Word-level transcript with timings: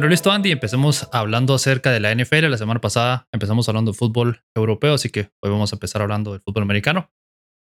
Bueno, 0.00 0.12
listo, 0.12 0.32
Andy. 0.32 0.50
Empecemos 0.50 1.10
hablando 1.12 1.52
acerca 1.52 1.92
de 1.92 2.00
la 2.00 2.14
NFL. 2.14 2.46
La 2.46 2.56
semana 2.56 2.80
pasada 2.80 3.28
empezamos 3.34 3.68
hablando 3.68 3.92
de 3.92 3.98
fútbol 3.98 4.42
europeo, 4.56 4.94
así 4.94 5.10
que 5.10 5.28
hoy 5.42 5.50
vamos 5.50 5.74
a 5.74 5.76
empezar 5.76 6.00
hablando 6.00 6.32
del 6.32 6.40
fútbol 6.40 6.62
americano. 6.62 7.12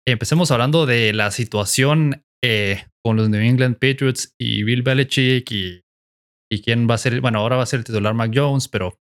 Empecemos 0.08 0.50
hablando 0.50 0.86
de 0.86 1.12
la 1.12 1.30
situación 1.30 2.25
eh, 2.43 2.86
con 3.04 3.16
los 3.16 3.29
New 3.29 3.43
England 3.43 3.75
Patriots 3.75 4.34
y 4.40 4.62
Bill 4.62 4.80
Belichick 4.80 5.52
y, 5.52 5.82
y 6.50 6.62
quién 6.62 6.89
va 6.89 6.95
a 6.95 6.98
ser, 6.98 7.21
bueno, 7.21 7.40
ahora 7.40 7.57
va 7.57 7.64
a 7.64 7.66
ser 7.66 7.80
el 7.80 7.84
titular 7.84 8.14
Mac 8.14 8.32
Jones, 8.34 8.68
pero 8.68 8.98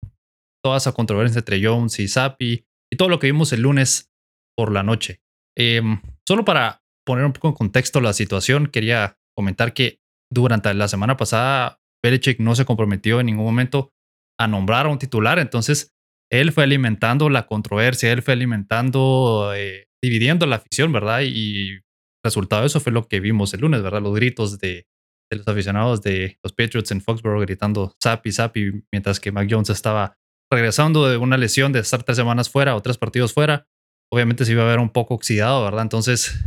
toda 0.62 0.76
esa 0.76 0.92
controversia 0.92 1.40
entre 1.40 1.66
Jones 1.66 2.02
y 2.02 2.10
Zappi 2.10 2.66
y 2.92 2.98
todo 2.98 3.08
lo 3.08 3.20
que 3.20 3.28
vimos 3.28 3.54
el 3.54 3.62
lunes 3.62 4.12
por 4.54 4.70
la 4.70 4.84
noche. 4.84 5.22
Em, 5.58 6.02
solo 6.28 6.44
para 6.44 6.84
poner 7.06 7.24
un 7.24 7.32
poco 7.32 7.48
en 7.48 7.54
contexto 7.54 8.02
la 8.02 8.12
situación, 8.12 8.68
quería 8.68 9.18
comentar 9.34 9.74
que 9.74 10.02
durante 10.30 10.74
la 10.74 10.90
semana 10.90 11.16
pasada 11.16 11.80
Belichick 12.04 12.40
no 12.40 12.56
se 12.56 12.66
comprometió 12.66 13.20
en 13.20 13.28
ningún 13.28 13.46
momento 13.46 13.92
a 14.40 14.48
nombrar 14.48 14.86
a 14.86 14.90
un 14.90 15.00
titular, 15.00 15.40
entonces 15.40 15.94
él 16.32 16.52
fue 16.52 16.64
alimentando 16.64 17.30
la 17.30 17.46
controversia, 17.46 18.12
él 18.12 18.22
fue 18.24 18.34
alimentando, 18.34 19.54
eh, 19.56 19.86
dividiendo 20.02 20.46
la 20.46 20.58
afición, 20.58 20.92
¿verdad? 20.92 21.22
Y 21.24 21.80
resultado 22.26 22.64
de 22.64 22.68
eso 22.68 22.80
fue 22.80 22.92
lo 22.92 23.08
que 23.08 23.20
vimos 23.20 23.54
el 23.54 23.62
lunes, 23.62 23.84
¿verdad? 23.84 24.02
Los 24.02 24.16
gritos 24.16 24.58
de, 24.60 24.88
los 25.30 25.48
aficionados 25.48 26.02
de 26.02 26.40
los 26.44 26.54
Patriots 26.54 26.92
en 26.92 27.02
Foxborough 27.02 27.42
gritando 27.42 27.96
Sapi, 28.02 28.32
Sapi, 28.32 28.84
mientras 28.92 29.20
que 29.20 29.32
Mac 29.32 29.48
Jones 29.50 29.70
estaba 29.70 30.18
regresando 30.52 31.08
de 31.08 31.18
una 31.18 31.38
lesión 31.38 31.72
de 31.72 31.80
estar 31.80 32.04
tres 32.04 32.18
semanas 32.18 32.50
fuera 32.50 32.76
o 32.76 32.82
tres 32.82 32.98
partidos 32.98 33.34
fuera. 33.34 33.68
Obviamente 34.12 34.46
se 34.46 34.52
iba 34.52 34.64
a 34.64 34.68
ver 34.68 34.80
un 34.80 34.90
poco 34.90 35.16
oxidado, 35.16 35.64
¿verdad? 35.64 35.82
Entonces 35.84 36.40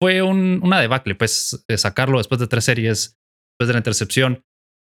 fue 0.00 0.22
un, 0.22 0.60
una 0.62 0.80
debacle, 0.80 1.14
pues 1.14 1.64
sacarlo 1.76 2.18
después 2.18 2.38
de 2.38 2.46
tres 2.46 2.64
series, 2.64 3.18
después 3.52 3.68
de 3.68 3.72
la 3.72 3.78
intercepción 3.78 4.44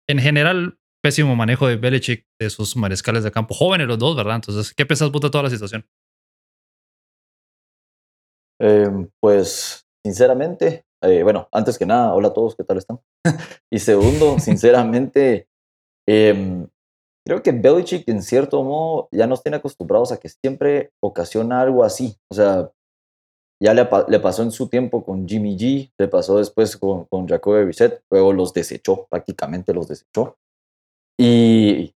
en 0.09 0.19
general, 0.19 0.77
pésimo 1.03 1.35
manejo 1.35 1.67
de 1.67 1.75
Belichick, 1.75 2.25
de 2.39 2.49
sus 2.49 2.75
mariscales 2.75 3.23
de 3.23 3.31
campo, 3.31 3.53
jóvenes 3.53 3.87
los 3.87 3.99
dos, 3.99 4.15
¿verdad? 4.15 4.35
Entonces, 4.35 4.73
¿qué 4.73 4.85
piensas 4.85 5.11
de 5.11 5.19
toda 5.19 5.43
la 5.43 5.49
situación? 5.49 5.85
Em, 8.59 9.09
pues, 9.19 9.85
sinceramente, 10.03 10.85
eh, 11.03 11.23
bueno, 11.23 11.47
antes 11.51 11.77
que 11.77 11.85
nada, 11.85 12.13
hola 12.13 12.29
a 12.29 12.33
todos, 12.33 12.55
¿qué 12.55 12.63
tal 12.63 12.77
están? 12.77 12.99
y 13.71 13.79
segundo, 13.79 14.39
sinceramente, 14.39 15.47
em, 16.07 16.67
creo 17.25 17.43
que 17.43 17.51
Belichick, 17.51 18.07
en 18.09 18.23
cierto 18.23 18.63
modo, 18.63 19.09
ya 19.11 19.27
nos 19.27 19.43
tiene 19.43 19.57
acostumbrados 19.57 20.11
a 20.11 20.17
que 20.17 20.29
siempre 20.29 20.91
ocasiona 21.03 21.61
algo 21.61 21.83
así. 21.83 22.17
O 22.31 22.35
sea, 22.35 22.71
ya 23.59 23.73
le, 23.73 23.85
pasó 24.19 24.43
en 24.43 24.51
su 24.51 24.67
tiempo 24.67 25.03
con 25.03 25.27
Jimmy 25.27 25.57
G, 25.57 25.91
le 25.97 26.07
pasó 26.07 26.37
después 26.37 26.77
con, 26.77 27.05
con 27.05 27.27
Jacoby 27.27 27.63
Brissett, 27.63 28.03
luego 28.11 28.33
los 28.33 28.53
desechó, 28.53 29.07
prácticamente 29.09 29.73
los 29.73 29.87
desechó. 29.87 30.37
Y, 31.19 31.95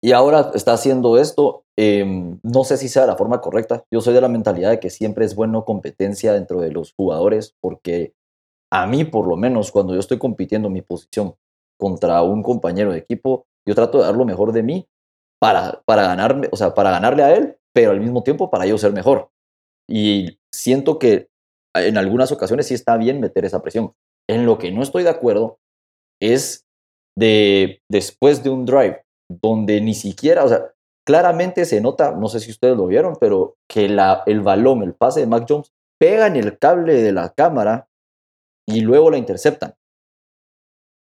y 0.00 0.12
ahora 0.12 0.52
está 0.54 0.74
haciendo 0.74 1.18
esto. 1.18 1.64
Em, 1.76 2.38
no 2.42 2.64
sé 2.64 2.76
si 2.76 2.88
sea 2.88 3.06
la 3.06 3.16
forma 3.16 3.40
correcta. 3.40 3.84
Yo 3.90 4.00
soy 4.00 4.14
de 4.14 4.20
la 4.20 4.28
mentalidad 4.28 4.70
de 4.70 4.80
que 4.80 4.90
siempre 4.90 5.24
es 5.24 5.34
bueno 5.34 5.64
competencia 5.64 6.32
dentro 6.32 6.60
de 6.60 6.70
los 6.70 6.92
jugadores, 6.94 7.56
porque 7.60 8.14
a 8.70 8.86
mí, 8.86 9.04
por 9.04 9.26
lo 9.26 9.36
menos, 9.36 9.72
cuando 9.72 9.94
yo 9.94 10.00
estoy 10.00 10.18
compitiendo 10.18 10.70
mi 10.70 10.82
posición 10.82 11.34
contra 11.78 12.22
un 12.22 12.42
compañero 12.42 12.92
de 12.92 12.98
equipo, 12.98 13.46
yo 13.66 13.74
trato 13.74 13.98
de 13.98 14.04
dar 14.04 14.14
lo 14.14 14.24
mejor 14.24 14.52
de 14.52 14.62
mí 14.62 14.88
para, 15.40 15.82
para 15.84 16.04
ganarme, 16.04 16.48
o 16.52 16.56
sea, 16.56 16.74
para 16.74 16.90
ganarle 16.92 17.22
a 17.24 17.34
él, 17.34 17.58
pero 17.72 17.90
al 17.90 18.00
mismo 18.00 18.22
tiempo 18.22 18.50
para 18.50 18.66
yo 18.66 18.78
ser 18.78 18.92
mejor. 18.92 19.31
Y 19.92 20.38
siento 20.50 20.98
que 20.98 21.28
en 21.76 21.98
algunas 21.98 22.32
ocasiones 22.32 22.66
sí 22.66 22.72
está 22.72 22.96
bien 22.96 23.20
meter 23.20 23.44
esa 23.44 23.60
presión. 23.60 23.92
En 24.26 24.46
lo 24.46 24.56
que 24.56 24.72
no 24.72 24.82
estoy 24.82 25.02
de 25.02 25.10
acuerdo 25.10 25.58
es 26.18 26.64
de 27.18 27.82
después 27.90 28.42
de 28.42 28.48
un 28.48 28.64
drive 28.64 29.02
donde 29.28 29.82
ni 29.82 29.92
siquiera, 29.92 30.44
o 30.44 30.48
sea, 30.48 30.72
claramente 31.06 31.66
se 31.66 31.82
nota, 31.82 32.12
no 32.12 32.28
sé 32.28 32.40
si 32.40 32.50
ustedes 32.50 32.74
lo 32.74 32.86
vieron, 32.86 33.16
pero 33.20 33.56
que 33.68 33.90
la, 33.90 34.22
el 34.24 34.40
balón, 34.40 34.82
el 34.82 34.94
pase 34.94 35.20
de 35.20 35.26
Mac 35.26 35.44
Jones, 35.46 35.72
pega 36.00 36.26
en 36.26 36.36
el 36.36 36.58
cable 36.58 36.94
de 36.94 37.12
la 37.12 37.28
cámara 37.30 37.86
y 38.66 38.80
luego 38.80 39.10
la 39.10 39.18
interceptan. 39.18 39.74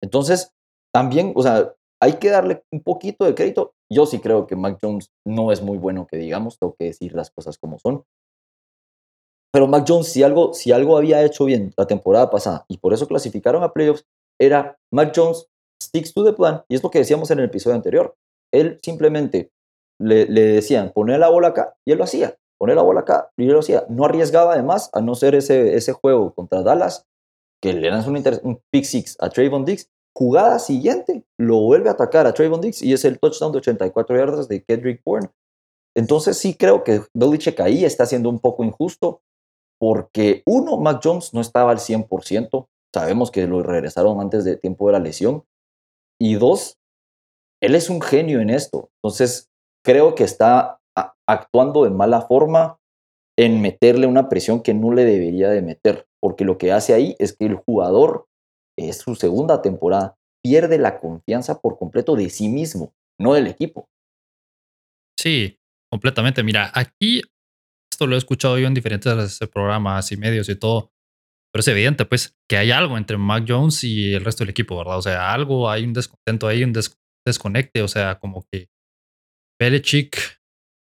Entonces, 0.04 0.52
también, 0.94 1.32
o 1.36 1.42
sea, 1.42 1.74
hay 2.02 2.14
que 2.14 2.30
darle 2.30 2.64
un 2.74 2.82
poquito 2.84 3.24
de 3.24 3.36
crédito. 3.36 3.74
Yo 3.90 4.06
sí 4.06 4.20
creo 4.20 4.48
que 4.48 4.58
Mac 4.58 4.80
Jones 4.82 5.12
no 5.26 5.54
es 5.54 5.62
muy 5.62 5.78
bueno 5.78 6.08
que 6.08 6.18
digamos, 6.18 6.60
tengo 6.60 6.76
que 6.78 6.86
decir 6.86 7.14
las 7.14 7.32
cosas 7.32 7.58
como 7.58 7.80
son. 7.80 8.04
Pero 9.56 9.68
Mac 9.68 9.86
Jones, 9.88 10.12
si 10.12 10.22
algo, 10.22 10.54
si 10.54 10.74
algo 10.74 10.98
había 10.98 11.24
hecho 11.24 11.46
bien 11.46 11.74
la 11.78 11.88
temporada 11.88 12.30
pasada 12.30 12.66
y 12.68 12.78
por 12.78 12.94
eso 12.94 13.08
clasificaron 13.08 13.64
a 13.64 13.72
playoffs, 13.72 14.06
era 14.38 14.78
Mac 14.92 15.14
Jones 15.16 15.48
sticks 15.82 16.14
to 16.14 16.26
the 16.26 16.34
plan. 16.34 16.64
Y 16.68 16.76
es 16.76 16.84
lo 16.84 16.92
que 16.92 17.00
decíamos 17.00 17.32
en 17.32 17.40
el 17.40 17.46
episodio 17.46 17.78
anterior. 17.78 18.18
Él 18.52 18.80
simplemente 18.84 19.54
le, 19.98 20.26
decían, 20.26 20.92
poner 20.92 21.22
la 21.22 21.30
bola 21.30 21.48
acá, 21.48 21.74
y 21.86 21.94
él 21.94 22.00
lo 22.00 22.04
hacía. 22.04 22.36
Poner 22.60 22.76
la 22.76 22.82
bola 22.82 23.00
acá, 23.00 23.32
y 23.38 23.46
él 23.46 23.54
lo 23.54 23.60
hacía. 23.60 23.86
No 23.88 24.04
arriesgaba 24.04 24.56
además 24.56 24.90
a 24.92 25.00
no 25.00 25.16
ser 25.16 25.36
ese, 25.36 25.74
ese 25.76 25.94
juego 25.94 26.34
contra 26.34 26.62
Dallas, 26.62 27.06
que 27.64 27.72
le 27.72 27.90
dan 27.90 28.06
un, 28.10 28.22
un 28.44 28.62
pick 28.74 28.84
six 28.84 29.16
a 29.22 29.30
Trayvon 29.30 29.64
Diggs. 29.64 29.90
Jugada 30.14 30.60
siguiente, 30.60 31.24
lo 31.40 31.62
vuelve 31.62 31.88
a 31.88 31.94
atacar 31.94 32.28
a 32.28 32.34
Trayvon 32.34 32.60
Diggs 32.60 32.82
y 32.82 32.92
es 32.92 33.06
el 33.06 33.20
touchdown 33.20 33.54
de 33.54 33.60
84 33.60 34.18
yardas 34.18 34.50
de 34.50 34.66
Kendrick 34.66 35.02
Bourne. 35.06 35.30
Entonces 35.96 36.38
sí 36.38 36.56
creo 36.56 36.84
que 36.84 37.04
Belichick 37.14 37.62
ahí 37.62 37.86
está 37.86 38.06
siendo 38.06 38.28
un 38.28 38.40
poco 38.40 38.62
injusto 38.66 39.22
porque 39.80 40.44
uno, 40.46 40.78
Mac 40.78 41.02
Jones 41.04 41.34
no 41.34 41.42
estaba 41.42 41.72
al 41.72 41.80
100%, 41.80 42.68
sabemos 42.94 43.32
que 43.32 43.46
lo 43.48 43.62
regresaron 43.62 44.22
antes 44.22 44.46
de 44.46 44.58
tiempo 44.58 44.88
de 44.88 44.94
la 44.94 45.00
lesión, 45.00 45.44
y 46.20 46.36
dos, 46.36 46.78
él 47.62 47.76
es 47.76 47.90
un 47.90 48.02
genio 48.02 48.40
en 48.40 48.50
esto, 48.50 48.90
entonces 49.02 49.50
creo 49.84 50.16
que 50.16 50.24
está 50.24 50.80
actuando 51.28 51.84
de 51.84 51.90
mala 51.90 52.22
forma 52.22 52.78
en 53.38 53.62
meterle 53.62 54.08
una 54.08 54.30
presión 54.30 54.62
que 54.62 54.74
no 54.74 54.94
le 54.94 55.04
debería 55.04 55.50
de 55.50 55.62
meter, 55.62 56.08
porque 56.22 56.46
lo 56.46 56.58
que 56.58 56.72
hace 56.72 56.94
ahí 56.94 57.16
es 57.20 57.36
que 57.36 57.46
el 57.46 57.56
jugador, 57.56 58.28
es 58.78 58.98
su 58.98 59.16
segunda 59.16 59.62
temporada, 59.62 60.16
pierde 60.42 60.78
la 60.78 61.00
confianza 61.00 61.60
por 61.60 61.78
completo 61.78 62.16
de 62.16 62.30
sí 62.30 62.50
mismo, 62.50 62.94
no 63.20 63.34
del 63.34 63.48
equipo. 63.48 63.90
Sí, 65.20 65.58
completamente. 65.90 66.44
Mira, 66.44 66.72
aquí 66.74 67.22
esto 67.96 68.08
lo 68.08 68.16
he 68.16 68.18
escuchado 68.18 68.60
yo 68.60 68.68
en 68.68 68.74
diferentes 68.74 69.40
programas 69.54 70.12
y 70.12 70.18
medios 70.18 70.50
y 70.50 70.56
todo. 70.56 70.92
Pero 71.52 71.62
es 71.62 71.68
evidente, 71.70 72.06
pues, 72.06 72.38
que 72.50 72.58
hay 72.58 72.72
algo 72.72 72.98
entre 72.98 73.18
Mac 73.18 73.46
Jones 73.48 73.86
y 73.86 74.14
el 74.14 74.26
resto 74.26 74.44
del 74.44 74.50
equipo, 74.50 74.78
¿verdad? 74.78 74.98
O 74.98 75.02
sea, 75.02 75.34
algo, 75.34 75.70
hay 75.70 75.86
un 75.86 75.94
descontento 75.94 76.48
ahí, 76.48 76.66
un 76.66 76.74
desconecte. 77.26 77.82
O 77.82 77.88
sea, 77.88 78.20
como 78.20 78.46
que 78.52 78.68
Belichick. 79.60 80.42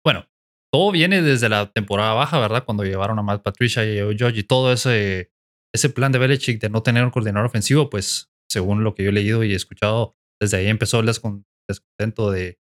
Bueno, 0.06 0.28
todo 0.72 0.92
viene 0.92 1.22
desde 1.22 1.48
la 1.48 1.72
temporada 1.72 2.14
baja, 2.14 2.40
¿verdad? 2.40 2.66
Cuando 2.66 2.84
llevaron 2.84 3.18
a 3.20 3.24
Matt 3.24 3.42
Patricia 3.42 3.86
y 3.86 4.00
a 4.00 4.14
George 4.14 4.40
y 4.40 4.44
todo 4.44 4.74
ese, 4.74 5.32
ese 5.74 5.90
plan 5.90 6.12
de 6.12 6.20
Belichick 6.20 6.60
de 6.60 6.70
no 6.70 6.84
tener 6.84 7.06
un 7.06 7.12
coordinador 7.12 7.48
ofensivo, 7.48 7.90
pues, 7.90 8.30
según 8.52 8.84
lo 8.84 8.94
que 8.94 9.04
yo 9.04 9.10
he 9.12 9.14
leído 9.14 9.46
y 9.46 9.54
escuchado, 9.54 10.18
desde 10.42 10.58
ahí 10.58 10.68
empezó 10.68 11.00
el 11.00 11.06
descontento 11.06 12.32
de 12.32 12.60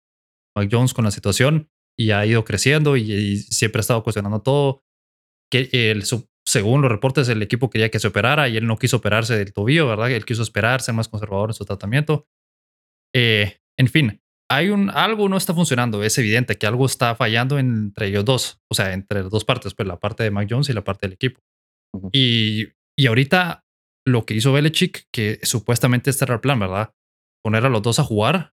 Mac 0.56 0.70
Jones 0.72 0.94
con 0.94 1.04
la 1.04 1.10
situación 1.10 1.70
y 2.00 2.12
ha 2.12 2.24
ido 2.24 2.46
creciendo 2.46 2.96
y, 2.96 3.36
siempre 3.36 3.80
ha 3.80 3.82
estado 3.82 4.02
cuestionando 4.02 4.40
todo. 4.40 4.82
Que 5.52 5.68
el, 5.90 6.04
según 6.46 6.80
los 6.80 6.90
reportes, 6.90 7.28
el 7.28 7.42
equipo 7.42 7.68
quería 7.68 7.90
que 7.90 7.98
se 7.98 8.08
operara 8.08 8.48
y 8.48 8.56
él 8.56 8.66
no 8.66 8.78
quiso 8.78 8.96
operarse 8.96 9.36
del 9.36 9.52
tobillo, 9.52 9.86
¿verdad? 9.86 10.10
Él 10.10 10.24
quiso 10.24 10.42
esperar, 10.42 10.80
ser 10.80 10.94
más 10.94 11.08
conservador 11.08 11.50
en 11.50 11.54
su 11.54 11.66
tratamiento. 11.66 12.26
Eh, 13.14 13.58
en 13.78 13.88
fin, 13.88 14.22
hay 14.50 14.70
un, 14.70 14.88
algo 14.88 15.28
no 15.28 15.36
está 15.36 15.52
funcionando. 15.52 16.02
Es 16.02 16.16
evidente 16.16 16.56
que 16.56 16.66
algo 16.66 16.86
está 16.86 17.14
fallando 17.14 17.58
entre 17.58 18.06
ellos 18.06 18.24
dos, 18.24 18.62
o 18.70 18.74
sea, 18.74 18.94
entre 18.94 19.22
dos 19.24 19.44
partes, 19.44 19.74
pues 19.74 19.86
la 19.86 20.00
parte 20.00 20.22
de 20.22 20.30
Mac 20.30 20.48
Jones 20.48 20.70
y 20.70 20.72
la 20.72 20.84
parte 20.84 21.06
del 21.06 21.12
equipo. 21.12 21.42
y, 22.12 22.68
y 22.96 23.06
ahorita 23.08 23.66
lo 24.06 24.24
que 24.24 24.32
hizo 24.32 24.54
Belichick, 24.54 25.06
que 25.12 25.38
supuestamente 25.42 26.08
este 26.08 26.24
era 26.24 26.34
el 26.34 26.40
plan, 26.40 26.58
¿verdad? 26.58 26.94
Poner 27.44 27.66
a 27.66 27.68
los 27.68 27.82
dos 27.82 27.98
a 27.98 28.04
jugar, 28.04 28.54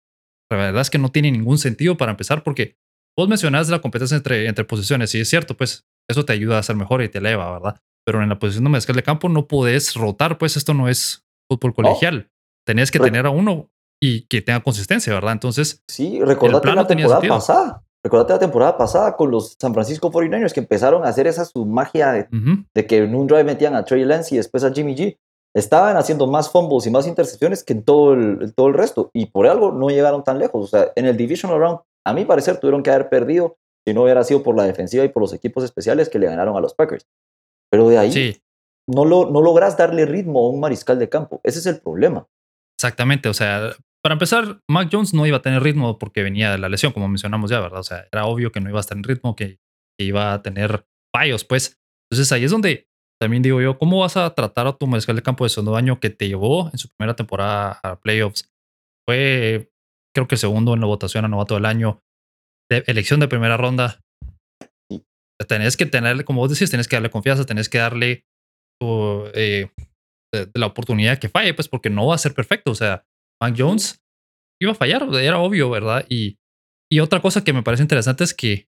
la 0.51 0.57
verdad 0.57 0.81
es 0.81 0.91
que 0.91 0.99
no 0.99 1.11
tiene 1.11 1.31
ningún 1.31 1.57
sentido 1.57 1.97
para 1.97 2.11
empezar 2.11 2.43
porque 2.43 2.77
Vos 3.17 3.27
mencionás 3.27 3.69
la 3.69 3.79
competencia 3.79 4.17
entre, 4.17 4.47
entre 4.47 4.65
posiciones, 4.65 5.13
y 5.15 5.21
es 5.21 5.29
cierto, 5.29 5.57
pues 5.57 5.85
eso 6.09 6.25
te 6.25 6.33
ayuda 6.33 6.57
a 6.57 6.63
ser 6.63 6.75
mejor 6.75 7.01
y 7.01 7.09
te 7.09 7.19
eleva, 7.19 7.51
¿verdad? 7.51 7.81
Pero 8.05 8.23
en 8.23 8.29
la 8.29 8.39
posición 8.39 8.63
de 8.63 8.69
mariscal 8.69 8.95
de 8.95 9.03
campo 9.03 9.29
no 9.29 9.47
puedes 9.47 9.93
rotar, 9.95 10.37
pues 10.37 10.57
esto 10.57 10.73
no 10.73 10.89
es 10.89 11.25
fútbol 11.49 11.73
colegial. 11.73 12.29
Tenías 12.65 12.91
que 12.91 12.99
tener 12.99 13.25
a 13.25 13.29
uno 13.29 13.69
y 14.01 14.23
que 14.27 14.41
tenga 14.41 14.61
consistencia, 14.61 15.13
¿verdad? 15.13 15.33
Entonces, 15.33 15.83
sí, 15.87 16.21
recordate 16.21 16.73
la 16.73 16.87
temporada 16.87 17.21
pasada. 17.21 17.83
Recordate 18.03 18.33
la 18.33 18.39
temporada 18.39 18.77
pasada 18.77 19.15
con 19.15 19.29
los 19.29 19.55
San 19.59 19.73
Francisco 19.75 20.11
49ers 20.11 20.53
que 20.53 20.59
empezaron 20.59 21.05
a 21.05 21.09
hacer 21.09 21.27
esa 21.27 21.45
su 21.45 21.65
magia 21.67 22.11
de, 22.11 22.87
que 22.87 22.97
en 22.97 23.13
un 23.13 23.27
drive 23.27 23.43
metían 23.43 23.75
a 23.75 23.85
Trey 23.85 24.03
Lance 24.05 24.33
y 24.33 24.37
después 24.37 24.63
a 24.63 24.71
Jimmy 24.71 24.95
G. 24.95 25.17
Estaban 25.53 25.97
haciendo 25.97 26.25
más 26.27 26.49
fumbles 26.49 26.87
y 26.87 26.91
más 26.91 27.05
intercepciones 27.05 27.63
que 27.63 27.73
en 27.73 27.83
todo 27.83 28.13
el, 28.13 28.53
todo 28.55 28.69
el 28.69 28.73
resto 28.73 29.11
y 29.13 29.27
por 29.27 29.45
algo 29.45 29.71
no 29.71 29.89
llegaron 29.89 30.23
tan 30.23 30.39
lejos. 30.39 30.63
O 30.63 30.67
sea, 30.67 30.91
en 30.95 31.05
el 31.05 31.17
Divisional 31.17 31.59
Round 31.59 31.79
a 32.05 32.13
mi 32.13 32.25
parecer, 32.25 32.59
tuvieron 32.59 32.83
que 32.83 32.91
haber 32.91 33.09
perdido 33.09 33.57
si 33.85 33.93
no 33.93 34.03
hubiera 34.03 34.23
sido 34.23 34.43
por 34.43 34.55
la 34.55 34.63
defensiva 34.63 35.03
y 35.03 35.09
por 35.09 35.21
los 35.21 35.33
equipos 35.33 35.63
especiales 35.63 36.09
que 36.09 36.19
le 36.19 36.27
ganaron 36.27 36.55
a 36.55 36.59
los 36.59 36.73
Packers. 36.73 37.07
Pero 37.71 37.89
de 37.89 37.97
ahí 37.97 38.41
no, 38.87 39.05
lo, 39.05 39.29
no 39.29 39.41
logras 39.41 39.77
darle 39.77 40.05
ritmo 40.05 40.45
a 40.45 40.49
un 40.49 40.59
mariscal 40.59 40.99
de 40.99 41.09
campo. 41.09 41.41
Ese 41.43 41.59
es 41.59 41.65
el 41.65 41.79
problema. 41.79 42.27
Exactamente, 42.77 43.29
o 43.29 43.33
sea, 43.33 43.75
para 44.03 44.13
empezar, 44.13 44.59
Mac 44.67 44.89
Jones 44.91 45.13
no 45.13 45.25
iba 45.27 45.37
a 45.37 45.41
tener 45.41 45.61
ritmo 45.61 45.99
porque 45.99 46.23
venía 46.23 46.51
de 46.51 46.57
la 46.57 46.69
lesión, 46.69 46.91
como 46.91 47.07
mencionamos 47.07 47.51
ya, 47.51 47.59
¿verdad? 47.59 47.81
O 47.81 47.83
sea, 47.83 48.07
era 48.11 48.25
obvio 48.25 48.51
que 48.51 48.59
no 48.59 48.69
iba 48.69 48.79
a 48.79 48.81
estar 48.81 48.97
en 48.97 49.03
ritmo, 49.03 49.35
que, 49.35 49.59
iba 49.99 50.33
a 50.33 50.41
tener 50.41 50.87
fallos, 51.15 51.43
pues. 51.43 51.79
Entonces 52.09 52.31
ahí 52.31 52.43
es 52.43 52.49
donde 52.49 52.87
también 53.21 53.43
digo 53.43 53.61
yo, 53.61 53.77
¿cómo 53.77 53.99
vas 53.99 54.17
a 54.17 54.33
tratar 54.33 54.65
a 54.65 54.73
tu 54.73 54.87
mariscal 54.87 55.15
de 55.15 55.21
campo 55.21 55.43
de 55.43 55.51
segundo 55.51 55.75
año 55.75 55.99
que 55.99 56.09
te 56.09 56.27
llevó 56.27 56.71
en 56.73 56.79
su 56.79 56.89
primera 56.89 57.15
temporada 57.15 57.79
a 57.83 57.99
playoffs? 57.99 58.51
Fue, 59.07 59.71
creo 60.13 60.27
que 60.27 60.37
segundo 60.37 60.73
en 60.73 60.81
la 60.81 60.87
votación 60.87 61.25
a 61.25 61.27
novato 61.27 61.55
del 61.55 61.65
año, 61.65 62.01
de 62.69 62.83
elección 62.87 63.19
de 63.19 63.27
primera 63.27 63.57
ronda. 63.57 64.01
Tenés 65.47 65.75
que 65.75 65.85
tenerle, 65.85 66.23
como 66.23 66.41
vos 66.41 66.51
decís, 66.51 66.69
tenés 66.69 66.87
que 66.87 66.95
darle 66.95 67.09
confianza, 67.09 67.45
tenés 67.45 67.67
que 67.67 67.79
darle 67.79 68.25
eh, 69.33 69.69
la 70.53 70.67
oportunidad 70.67 71.17
que 71.19 71.29
falle, 71.29 71.53
pues 71.53 71.67
porque 71.67 71.89
no 71.89 72.07
va 72.07 72.15
a 72.15 72.19
ser 72.19 72.33
perfecto. 72.33 72.71
O 72.71 72.75
sea, 72.75 73.05
Mac 73.41 73.55
Jones 73.57 74.03
iba 74.61 74.71
a 74.71 74.75
fallar, 74.75 75.07
era 75.15 75.39
obvio, 75.39 75.69
¿verdad? 75.69 76.05
Y, 76.09 76.37
y 76.91 76.99
otra 76.99 77.21
cosa 77.21 77.43
que 77.43 77.53
me 77.53 77.63
parece 77.63 77.83
interesante 77.83 78.23
es 78.23 78.33
que 78.33 78.69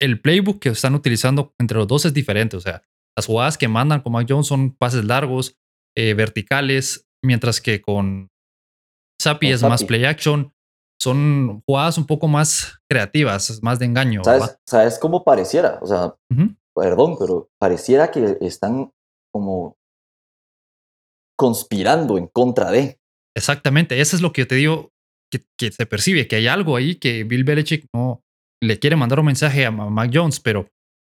el 0.00 0.20
playbook 0.20 0.60
que 0.60 0.70
están 0.70 0.94
utilizando 0.94 1.54
entre 1.58 1.78
los 1.78 1.86
dos 1.86 2.04
es 2.04 2.12
diferente. 2.12 2.56
O 2.56 2.60
sea, 2.60 2.82
las 3.16 3.26
jugadas 3.26 3.56
que 3.56 3.68
mandan 3.68 4.00
con 4.00 4.12
Mac 4.12 4.26
Jones 4.28 4.48
son 4.48 4.74
pases 4.74 5.04
largos, 5.04 5.56
eh, 5.96 6.14
verticales, 6.14 7.08
mientras 7.22 7.60
que 7.60 7.80
con 7.80 8.30
Sapi 9.20 9.50
es 9.50 9.62
más 9.62 9.84
play 9.84 10.04
action. 10.04 10.52
Son 11.00 11.62
jugadas 11.66 11.98
un 11.98 12.06
poco 12.06 12.28
más 12.28 12.78
creativas, 12.88 13.62
más 13.62 13.78
de 13.78 13.86
engaño. 13.86 14.22
¿Sabes, 14.24 14.58
¿sabes 14.66 14.98
cómo 14.98 15.24
pareciera? 15.24 15.78
O 15.82 15.86
sea, 15.86 16.14
perdón, 16.74 17.16
pero 17.18 17.50
pareciera 17.58 18.10
que 18.10 18.38
están 18.40 18.90
como 19.32 19.76
conspirando 21.36 22.16
en 22.16 22.28
contra 22.28 22.70
de. 22.70 22.98
Exactamente, 23.36 24.00
eso 24.00 24.14
es 24.14 24.22
lo 24.22 24.32
que 24.32 24.42
yo 24.42 24.46
te 24.46 24.54
digo, 24.54 24.92
que, 25.30 25.42
que, 25.58 25.72
se 25.72 25.86
percibe, 25.86 26.28
que 26.28 26.36
hay 26.36 26.46
algo 26.46 26.76
ahí 26.76 26.94
que 26.94 27.24
Bill 27.24 27.42
Belichick 27.42 27.86
no 27.92 28.22
le 28.62 28.78
quiere 28.78 28.96
mandar 28.96 29.18
un 29.18 29.26
mensaje 29.26 29.66
a 29.66 29.70
Mac 29.70 30.10
Jones, 30.12 30.38
pero, 30.40 30.68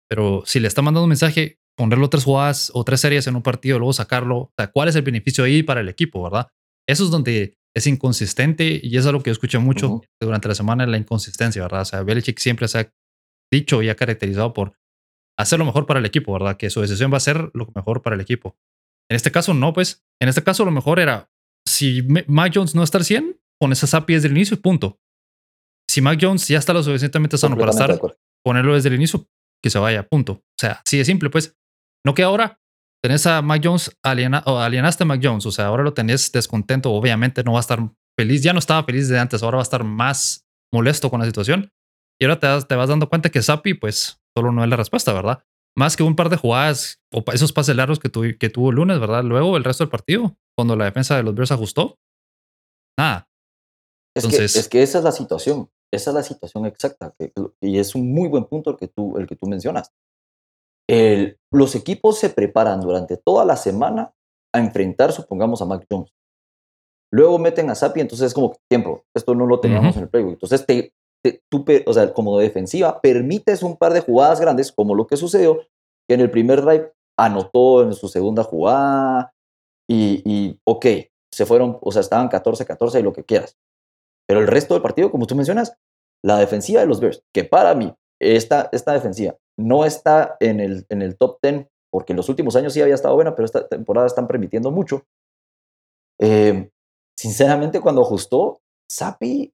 pero 0.09 0.43
si 0.45 0.59
le 0.59 0.67
está 0.67 0.81
mandando 0.81 1.03
un 1.03 1.09
mensaje, 1.09 1.59
ponerlo 1.77 2.09
tres 2.09 2.23
jugadas 2.23 2.71
o 2.73 2.83
tres 2.83 3.01
series 3.01 3.27
en 3.27 3.35
un 3.35 3.43
partido, 3.43 3.77
luego 3.77 3.93
sacarlo, 3.93 4.37
o 4.37 4.51
sea, 4.57 4.71
¿cuál 4.71 4.89
es 4.89 4.95
el 4.95 5.03
beneficio 5.03 5.43
ahí 5.43 5.61
para 5.61 5.81
el 5.81 5.89
equipo, 5.89 6.23
verdad? 6.23 6.47
Eso 6.87 7.03
es 7.03 7.11
donde 7.11 7.55
es 7.75 7.87
inconsistente 7.87 8.79
y 8.81 8.97
eso 8.97 9.09
es 9.09 9.13
lo 9.13 9.21
que 9.21 9.29
yo 9.29 9.33
escuché 9.33 9.57
mucho 9.57 10.01
durante 10.21 10.47
la 10.47 10.55
semana, 10.55 10.87
la 10.87 10.97
inconsistencia, 10.97 11.61
¿verdad? 11.61 11.81
O 11.81 11.85
sea, 11.85 12.03
Belichick 12.03 12.39
siempre 12.39 12.67
se 12.67 12.79
ha 12.79 12.93
dicho 13.51 13.81
y 13.81 13.89
ha 13.89 13.95
caracterizado 13.95 14.53
por 14.53 14.77
hacer 15.37 15.59
lo 15.59 15.65
mejor 15.65 15.85
para 15.85 15.99
el 15.99 16.05
equipo, 16.05 16.31
¿verdad? 16.33 16.55
Que 16.57 16.69
su 16.69 16.81
decisión 16.81 17.11
va 17.11 17.17
a 17.17 17.21
ser 17.21 17.51
lo 17.53 17.67
mejor 17.75 18.01
para 18.01 18.15
el 18.15 18.21
equipo. 18.21 18.57
En 19.09 19.15
este 19.15 19.31
caso, 19.31 19.53
no, 19.53 19.73
pues. 19.73 20.03
En 20.21 20.29
este 20.29 20.43
caso, 20.43 20.63
lo 20.63 20.71
mejor 20.71 20.99
era 20.99 21.29
si 21.67 22.01
Mac 22.27 22.53
Jones 22.55 22.75
no 22.75 22.83
está 22.83 22.97
al 22.97 23.05
100, 23.05 23.39
pones 23.59 23.83
a 23.83 23.87
Sapi 23.87 24.13
desde 24.13 24.29
el 24.29 24.37
inicio 24.37 24.55
y 24.55 24.61
punto. 24.61 24.99
Si 25.89 26.01
Mac 26.01 26.17
Jones 26.21 26.47
ya 26.47 26.57
está 26.57 26.73
lo 26.73 26.81
suficientemente 26.81 27.37
sano 27.37 27.57
para 27.57 27.71
estar, 27.71 27.99
ponerlo 28.43 28.73
desde 28.73 28.89
el 28.89 28.95
inicio, 28.95 29.27
que 29.61 29.69
se 29.69 29.79
vaya, 29.79 30.07
punto. 30.07 30.33
O 30.33 30.57
sea, 30.59 30.81
así 30.85 30.97
de 30.97 31.05
simple, 31.05 31.29
pues. 31.29 31.57
No 32.05 32.13
que 32.13 32.23
ahora 32.23 32.59
tenés 33.05 33.27
a 33.27 33.43
Mac 33.43 33.61
Jones, 33.63 33.95
aliena, 34.01 34.41
o 34.47 34.57
alienaste 34.57 35.03
a 35.03 35.05
Mac 35.05 35.21
Jones, 35.21 35.45
o 35.45 35.51
sea, 35.51 35.67
ahora 35.67 35.83
lo 35.83 35.93
tenés 35.93 36.31
descontento, 36.31 36.91
obviamente 36.91 37.43
no 37.43 37.51
va 37.51 37.59
a 37.59 37.61
estar 37.61 37.79
feliz, 38.17 38.41
ya 38.41 38.51
no 38.51 38.57
estaba 38.57 38.83
feliz 38.83 39.07
de 39.09 39.19
antes, 39.19 39.43
ahora 39.43 39.57
va 39.57 39.61
a 39.61 39.69
estar 39.69 39.83
más 39.83 40.47
molesto 40.73 41.11
con 41.11 41.19
la 41.19 41.27
situación. 41.27 41.71
Y 42.19 42.25
ahora 42.25 42.39
te, 42.39 42.67
te 42.67 42.75
vas 42.75 42.89
dando 42.89 43.07
cuenta 43.07 43.29
que 43.29 43.43
Sapi, 43.43 43.75
pues, 43.75 44.19
solo 44.35 44.51
no 44.51 44.63
es 44.63 44.69
la 44.71 44.75
respuesta, 44.75 45.13
¿verdad? 45.13 45.43
Más 45.77 45.95
que 45.95 46.01
un 46.01 46.15
par 46.15 46.29
de 46.29 46.37
jugadas 46.37 46.99
o 47.13 47.23
esos 47.31 47.53
pases 47.53 47.75
largos 47.75 47.99
que, 47.99 48.09
que 48.39 48.49
tuvo 48.49 48.71
el 48.71 48.77
lunes, 48.77 48.99
¿verdad? 48.99 49.23
Luego 49.23 49.55
el 49.55 49.63
resto 49.63 49.83
del 49.83 49.91
partido, 49.91 50.35
cuando 50.57 50.75
la 50.75 50.85
defensa 50.85 51.15
de 51.15 51.21
los 51.21 51.35
Bears 51.35 51.51
ajustó, 51.51 51.99
nada. 52.97 53.29
Es, 54.15 54.25
que, 54.25 54.45
es 54.45 54.67
que 54.67 54.81
esa 54.81 54.97
es 54.97 55.03
la 55.03 55.11
situación, 55.11 55.69
esa 55.93 56.09
es 56.09 56.15
la 56.15 56.23
situación 56.23 56.65
exacta. 56.65 57.13
y 57.61 57.77
es 57.77 57.93
un 57.93 58.11
muy 58.11 58.29
buen 58.29 58.45
punto 58.45 58.71
el 58.71 58.77
que 58.77 58.87
tú, 58.87 59.15
el 59.19 59.27
que 59.27 59.35
tú 59.35 59.45
mencionas. 59.45 59.91
El, 60.87 61.39
los 61.51 61.75
equipos 61.75 62.19
se 62.19 62.29
preparan 62.29 62.81
durante 62.81 63.17
toda 63.17 63.45
la 63.45 63.55
semana 63.55 64.13
a 64.53 64.59
enfrentar, 64.59 65.11
supongamos, 65.11 65.61
a 65.61 65.65
Mac 65.65 65.85
Jones. 65.89 66.13
Luego 67.11 67.39
meten 67.39 67.69
a 67.69 67.75
Sapi, 67.75 68.01
entonces 68.01 68.27
es 68.27 68.33
como 68.33 68.55
tiempo, 68.69 69.03
esto 69.15 69.35
no 69.35 69.45
lo 69.45 69.59
teníamos 69.59 69.95
en 69.95 70.03
el 70.03 70.09
playbook. 70.09 70.33
Entonces 70.33 70.65
te, 70.65 70.93
tú, 71.49 71.65
o 71.85 71.93
sea, 71.93 72.13
como 72.13 72.39
defensiva, 72.39 72.99
permites 73.01 73.63
un 73.63 73.77
par 73.77 73.93
de 73.93 74.01
jugadas 74.01 74.39
grandes, 74.39 74.71
como 74.71 74.95
lo 74.95 75.07
que 75.07 75.17
sucedió, 75.17 75.59
que 76.07 76.15
en 76.15 76.21
el 76.21 76.31
primer 76.31 76.61
drive 76.61 76.91
anotó 77.17 77.83
en 77.83 77.93
su 77.93 78.07
segunda 78.07 78.43
jugada 78.43 79.33
y, 79.89 80.21
y 80.25 80.59
ok, 80.65 80.85
se 81.31 81.45
fueron, 81.45 81.77
o 81.81 81.91
sea, 81.91 82.01
estaban 82.01 82.29
14-14 82.29 82.99
y 82.99 83.03
lo 83.03 83.13
que 83.13 83.23
quieras. 83.23 83.57
Pero 84.27 84.39
el 84.39 84.47
resto 84.47 84.73
del 84.73 84.83
partido, 84.83 85.11
como 85.11 85.27
tú 85.27 85.35
mencionas, 85.35 85.77
la 86.23 86.37
defensiva 86.37 86.81
de 86.81 86.87
los 86.87 86.99
Bears, 86.99 87.23
que 87.33 87.43
para 87.43 87.75
mí, 87.75 87.93
esta, 88.19 88.69
esta 88.71 88.93
defensiva 88.93 89.35
no 89.57 89.85
está 89.85 90.37
en 90.39 90.59
el, 90.59 90.85
en 90.89 91.01
el 91.01 91.17
top 91.17 91.39
10, 91.41 91.67
porque 91.91 92.13
en 92.13 92.17
los 92.17 92.29
últimos 92.29 92.55
años 92.55 92.73
sí 92.73 92.81
había 92.81 92.95
estado 92.95 93.15
buena, 93.15 93.35
pero 93.35 93.45
esta 93.45 93.67
temporada 93.67 94.07
están 94.07 94.27
permitiendo 94.27 94.71
mucho. 94.71 95.05
Eh, 96.19 96.69
sinceramente, 97.17 97.79
cuando 97.79 98.01
ajustó, 98.01 98.61
Sapi 98.89 99.53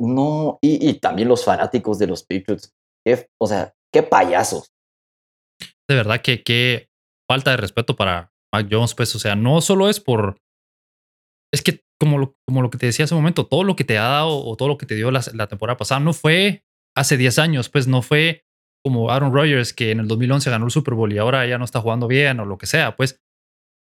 no, 0.00 0.58
y, 0.60 0.94
también 0.94 1.28
los 1.28 1.44
fanáticos 1.44 1.98
de 1.98 2.08
los 2.08 2.24
Patriots, 2.24 2.74
o 3.38 3.46
sea, 3.46 3.72
qué 3.92 4.02
payasos. 4.02 4.72
De 5.88 5.94
verdad 5.94 6.20
que 6.20 6.42
qué 6.42 6.88
falta 7.30 7.52
de 7.52 7.58
respeto 7.58 7.94
para 7.94 8.32
Mac 8.52 8.66
Jones, 8.68 8.94
pues, 8.94 9.14
o 9.14 9.20
sea, 9.20 9.36
no 9.36 9.60
solo 9.60 9.88
es 9.88 10.00
por, 10.00 10.40
es 11.52 11.62
que 11.62 11.84
como 12.00 12.18
lo, 12.18 12.34
como 12.48 12.62
lo 12.62 12.70
que 12.70 12.78
te 12.78 12.86
decía 12.86 13.04
hace 13.04 13.14
un 13.14 13.20
momento, 13.20 13.46
todo 13.46 13.62
lo 13.62 13.76
que 13.76 13.84
te 13.84 13.96
ha 13.96 14.08
dado 14.08 14.44
o 14.44 14.56
todo 14.56 14.66
lo 14.66 14.76
que 14.76 14.86
te 14.86 14.96
dio 14.96 15.12
la, 15.12 15.22
la 15.34 15.46
temporada 15.46 15.76
pasada 15.76 16.00
no 16.00 16.12
fue 16.12 16.64
hace 16.96 17.16
10 17.16 17.38
años, 17.38 17.68
pues 17.68 17.86
no 17.86 18.02
fue 18.02 18.44
como 18.84 19.10
Aaron 19.10 19.32
Rodgers 19.32 19.72
que 19.72 19.90
en 19.92 20.00
el 20.00 20.08
2011 20.08 20.50
ganó 20.50 20.64
el 20.64 20.70
Super 20.70 20.94
Bowl 20.94 21.12
y 21.12 21.18
ahora 21.18 21.46
ya 21.46 21.58
no 21.58 21.64
está 21.64 21.80
jugando 21.80 22.08
bien 22.08 22.40
o 22.40 22.44
lo 22.44 22.58
que 22.58 22.66
sea, 22.66 22.96
pues, 22.96 23.20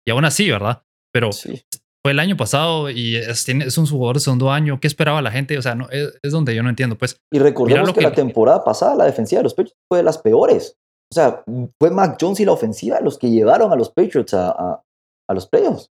y 0.07 0.11
aún 0.11 0.25
así, 0.25 0.51
¿verdad? 0.51 0.83
Pero 1.13 1.33
sí 1.33 1.63
fue 2.03 2.13
el 2.13 2.21
año 2.21 2.37
pasado 2.37 2.91
y 2.91 3.17
es, 3.17 3.49
es 3.49 3.79
un 3.79 3.87
jugador 3.87 4.17
de 4.17 4.21
segundo 4.21 4.51
año. 4.51 4.79
¿Qué 4.81 4.87
esperaba 4.87 5.21
la 5.23 5.31
gente? 5.31 5.59
O 5.59 5.63
sea, 5.63 5.75
no, 5.75 5.89
es, 5.91 6.19
donde 6.23 6.55
yo 6.55 6.63
no 6.63 6.71
entiendo. 6.71 6.97
Pues, 6.97 7.21
y 7.33 7.39
recordemos 7.39 7.93
que, 7.93 8.01
la 8.01 8.13
temporada 8.13 8.65
pasada 8.65 8.95
la 8.95 9.05
defensiva 9.05 9.41
de 9.41 9.45
los 9.45 9.55
Patriots 9.55 9.79
fue 9.91 9.99
de 9.99 10.05
las 10.05 10.19
peores. 10.19 10.77
O 11.11 11.15
sea, 11.15 11.43
fue 11.81 11.91
Mac 11.91 12.19
Jones 12.21 12.41
y 12.41 12.45
la 12.45 12.53
ofensiva 12.53 13.01
los 13.01 13.19
que 13.19 13.31
llevaron 13.31 13.73
a 13.73 13.77
los 13.77 13.91
Patriots 13.91 14.35
a, 14.35 14.51
a, 14.51 15.35
los 15.35 15.49
playoffs. 15.49 15.91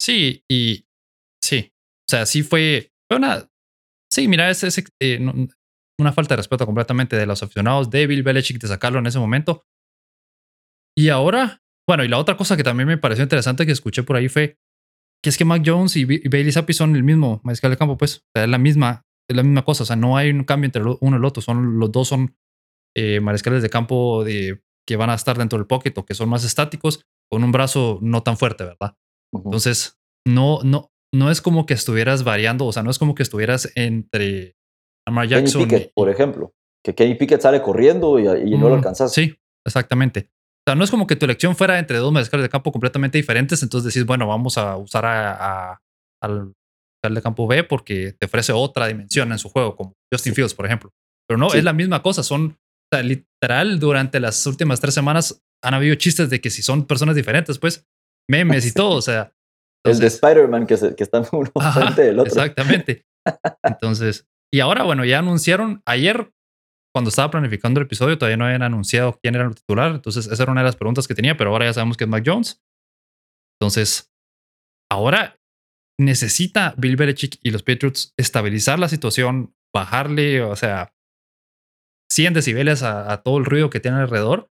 Sí, 0.00 0.44
y 0.50 0.86
sí. 1.42 1.72
O 2.08 2.10
sea, 2.10 2.26
sí 2.26 2.42
fue, 2.42 2.92
una. 3.10 3.48
Sí, 4.12 4.28
mira, 4.28 4.50
es, 4.50 4.62
es 4.64 4.84
eh, 5.00 5.18
una 5.98 6.12
falta 6.12 6.34
de 6.34 6.38
respeto 6.38 6.66
completamente 6.66 7.16
de 7.16 7.26
los 7.26 7.42
aficionados 7.42 7.90
de 7.90 8.06
Bill 8.06 8.22
Belichick 8.22 8.60
de 8.60 8.68
sacarlo 8.68 8.98
en 8.98 9.06
ese 9.06 9.18
momento. 9.18 9.64
Y 10.96 11.08
ahora, 11.08 11.62
bueno, 11.88 12.04
y 12.04 12.08
la 12.08 12.18
otra 12.18 12.36
cosa 12.36 12.56
que 12.56 12.64
también 12.64 12.88
me 12.88 12.98
pareció 12.98 13.22
interesante 13.22 13.66
que 13.66 13.72
escuché 13.72 14.02
por 14.02 14.16
ahí 14.16 14.28
fue 14.28 14.58
que 15.22 15.30
es 15.30 15.38
que 15.38 15.44
Mac 15.44 15.62
Jones 15.64 15.96
y, 15.96 16.04
Bailey 16.04 16.52
Zappi 16.52 16.74
son 16.74 16.94
el 16.96 17.02
mismo 17.02 17.40
mariscal 17.44 17.70
de 17.70 17.78
campo, 17.78 17.96
pues. 17.96 18.18
O 18.18 18.30
sea, 18.34 18.44
es 18.44 18.50
la 18.50 18.58
misma, 18.58 19.06
es 19.28 19.34
la 19.34 19.42
misma 19.42 19.64
cosa. 19.64 19.84
O 19.84 19.86
sea, 19.86 19.96
no 19.96 20.18
hay 20.18 20.30
un 20.30 20.44
cambio 20.44 20.66
entre 20.66 20.82
uno 20.82 21.16
y 21.16 21.18
el 21.18 21.24
otro. 21.24 21.42
Son, 21.42 21.78
los 21.78 21.90
dos 21.90 22.08
son 22.08 22.36
eh, 22.94 23.20
mariscales 23.20 23.62
de 23.62 23.70
campo 23.70 24.22
de, 24.22 24.62
que 24.86 24.96
van 24.96 25.08
a 25.08 25.14
estar 25.14 25.38
dentro 25.38 25.58
del 25.58 25.66
pocket 25.66 25.94
o 25.96 26.04
que 26.04 26.14
son 26.14 26.28
más 26.28 26.44
estáticos 26.44 27.06
con 27.30 27.42
un 27.42 27.52
brazo 27.52 27.98
no 28.02 28.22
tan 28.22 28.36
fuerte, 28.36 28.64
¿verdad? 28.64 28.96
Entonces, 29.32 29.98
no, 30.26 30.60
no, 30.62 30.92
no 31.12 31.30
es 31.30 31.40
como 31.40 31.64
que 31.64 31.74
estuvieras 31.74 32.22
variando, 32.22 32.66
o 32.66 32.72
sea, 32.72 32.82
no 32.82 32.90
es 32.90 32.98
como 32.98 33.14
que 33.14 33.22
estuvieras 33.22 33.72
entre 33.76 34.56
Lamar 35.06 35.28
Jackson. 35.28 35.62
Kenny 35.62 35.70
Pickett, 35.70 35.92
por 35.94 36.08
ejemplo, 36.08 36.52
que 36.84 36.94
Kenny 36.94 37.14
Pickett 37.14 37.40
sale 37.40 37.62
corriendo 37.62 38.18
y, 38.18 38.24
no 38.56 38.68
lo 38.68 38.74
alcanzas. 38.74 39.12
Sí, 39.12 39.36
exactamente. 39.66 40.30
O 40.66 40.70
sea, 40.70 40.74
no 40.74 40.84
es 40.84 40.90
como 40.90 41.06
que 41.06 41.16
tu 41.16 41.26
elección 41.26 41.56
fuera 41.56 41.78
entre 41.78 41.98
dos 41.98 42.12
mariscales 42.12 42.44
de 42.44 42.48
campo 42.48 42.72
completamente 42.72 43.18
diferentes, 43.18 43.62
entonces 43.62 43.92
decís, 43.92 44.06
bueno, 44.06 44.26
vamos 44.26 44.56
a 44.56 44.76
usar 44.76 45.04
a, 45.04 45.80
al 46.22 46.38
mariscal 46.38 47.14
de 47.14 47.22
campo 47.22 47.46
B 47.46 47.64
porque 47.64 48.14
te 48.18 48.26
ofrece 48.26 48.52
otra 48.52 48.86
dimensión 48.86 49.30
en 49.32 49.38
su 49.38 49.50
juego, 49.50 49.76
como 49.76 49.94
Justin 50.12 50.34
Fields, 50.34 50.54
por 50.54 50.64
ejemplo. 50.64 50.90
Pero 51.28 51.38
no, 51.38 51.52
es 51.52 51.64
la 51.64 51.72
misma 51.72 52.02
cosa, 52.02 52.22
son, 52.22 52.46
o 52.46 52.96
sea, 52.96 53.02
literal, 53.02 53.78
durante 53.78 54.20
las 54.20 54.46
últimas 54.46 54.80
tres 54.80 54.94
semanas 54.94 55.42
han 55.62 55.74
habido 55.74 55.94
chistes 55.96 56.30
de 56.30 56.40
que 56.40 56.50
si 56.50 56.62
son 56.62 56.86
personas 56.86 57.14
diferentes, 57.14 57.58
pues, 57.58 57.86
memes 58.28 58.66
y 58.66 58.72
todo, 58.74 58.96
o 58.96 59.02
sea. 59.02 59.32
el 59.84 59.98
de 59.98 60.06
Spider-Man 60.06 60.66
que, 60.66 60.76
que 60.96 61.04
están 61.04 61.26
uno 61.32 61.50
frente 61.74 62.02
del 62.02 62.18
otro. 62.18 62.32
Exactamente. 62.32 63.04
Entonces, 63.62 64.26
y 64.54 64.60
ahora, 64.60 64.84
bueno, 64.84 65.04
ya 65.04 65.18
anunciaron, 65.18 65.82
ayer 65.84 66.32
cuando 66.94 67.08
estaba 67.08 67.28
planificando 67.28 67.80
el 67.80 67.86
episodio 67.86 68.16
todavía 68.16 68.36
no 68.36 68.44
habían 68.44 68.62
anunciado 68.62 69.18
quién 69.20 69.34
era 69.34 69.46
el 69.46 69.54
titular, 69.56 69.90
entonces 69.90 70.28
esa 70.28 70.44
era 70.44 70.52
una 70.52 70.60
de 70.60 70.66
las 70.66 70.76
preguntas 70.76 71.08
que 71.08 71.14
tenía, 71.16 71.36
pero 71.36 71.50
ahora 71.50 71.64
ya 71.64 71.72
sabemos 71.72 71.96
que 71.96 72.04
es 72.04 72.08
Mac 72.08 72.22
Jones. 72.24 72.62
Entonces, 73.58 74.12
ahora 74.88 75.40
necesita 75.98 76.72
Bill 76.78 76.94
Belichick 76.94 77.36
y 77.42 77.50
los 77.50 77.64
Patriots 77.64 78.14
estabilizar 78.16 78.78
la 78.78 78.88
situación, 78.88 79.56
bajarle, 79.74 80.42
o 80.42 80.54
sea, 80.54 80.94
100 82.12 82.34
decibeles 82.34 82.84
a, 82.84 83.22
todo 83.24 83.38
el 83.38 83.46
ruido 83.46 83.70
que 83.70 83.80
tiene 83.80 83.96
alrededor 83.96 84.52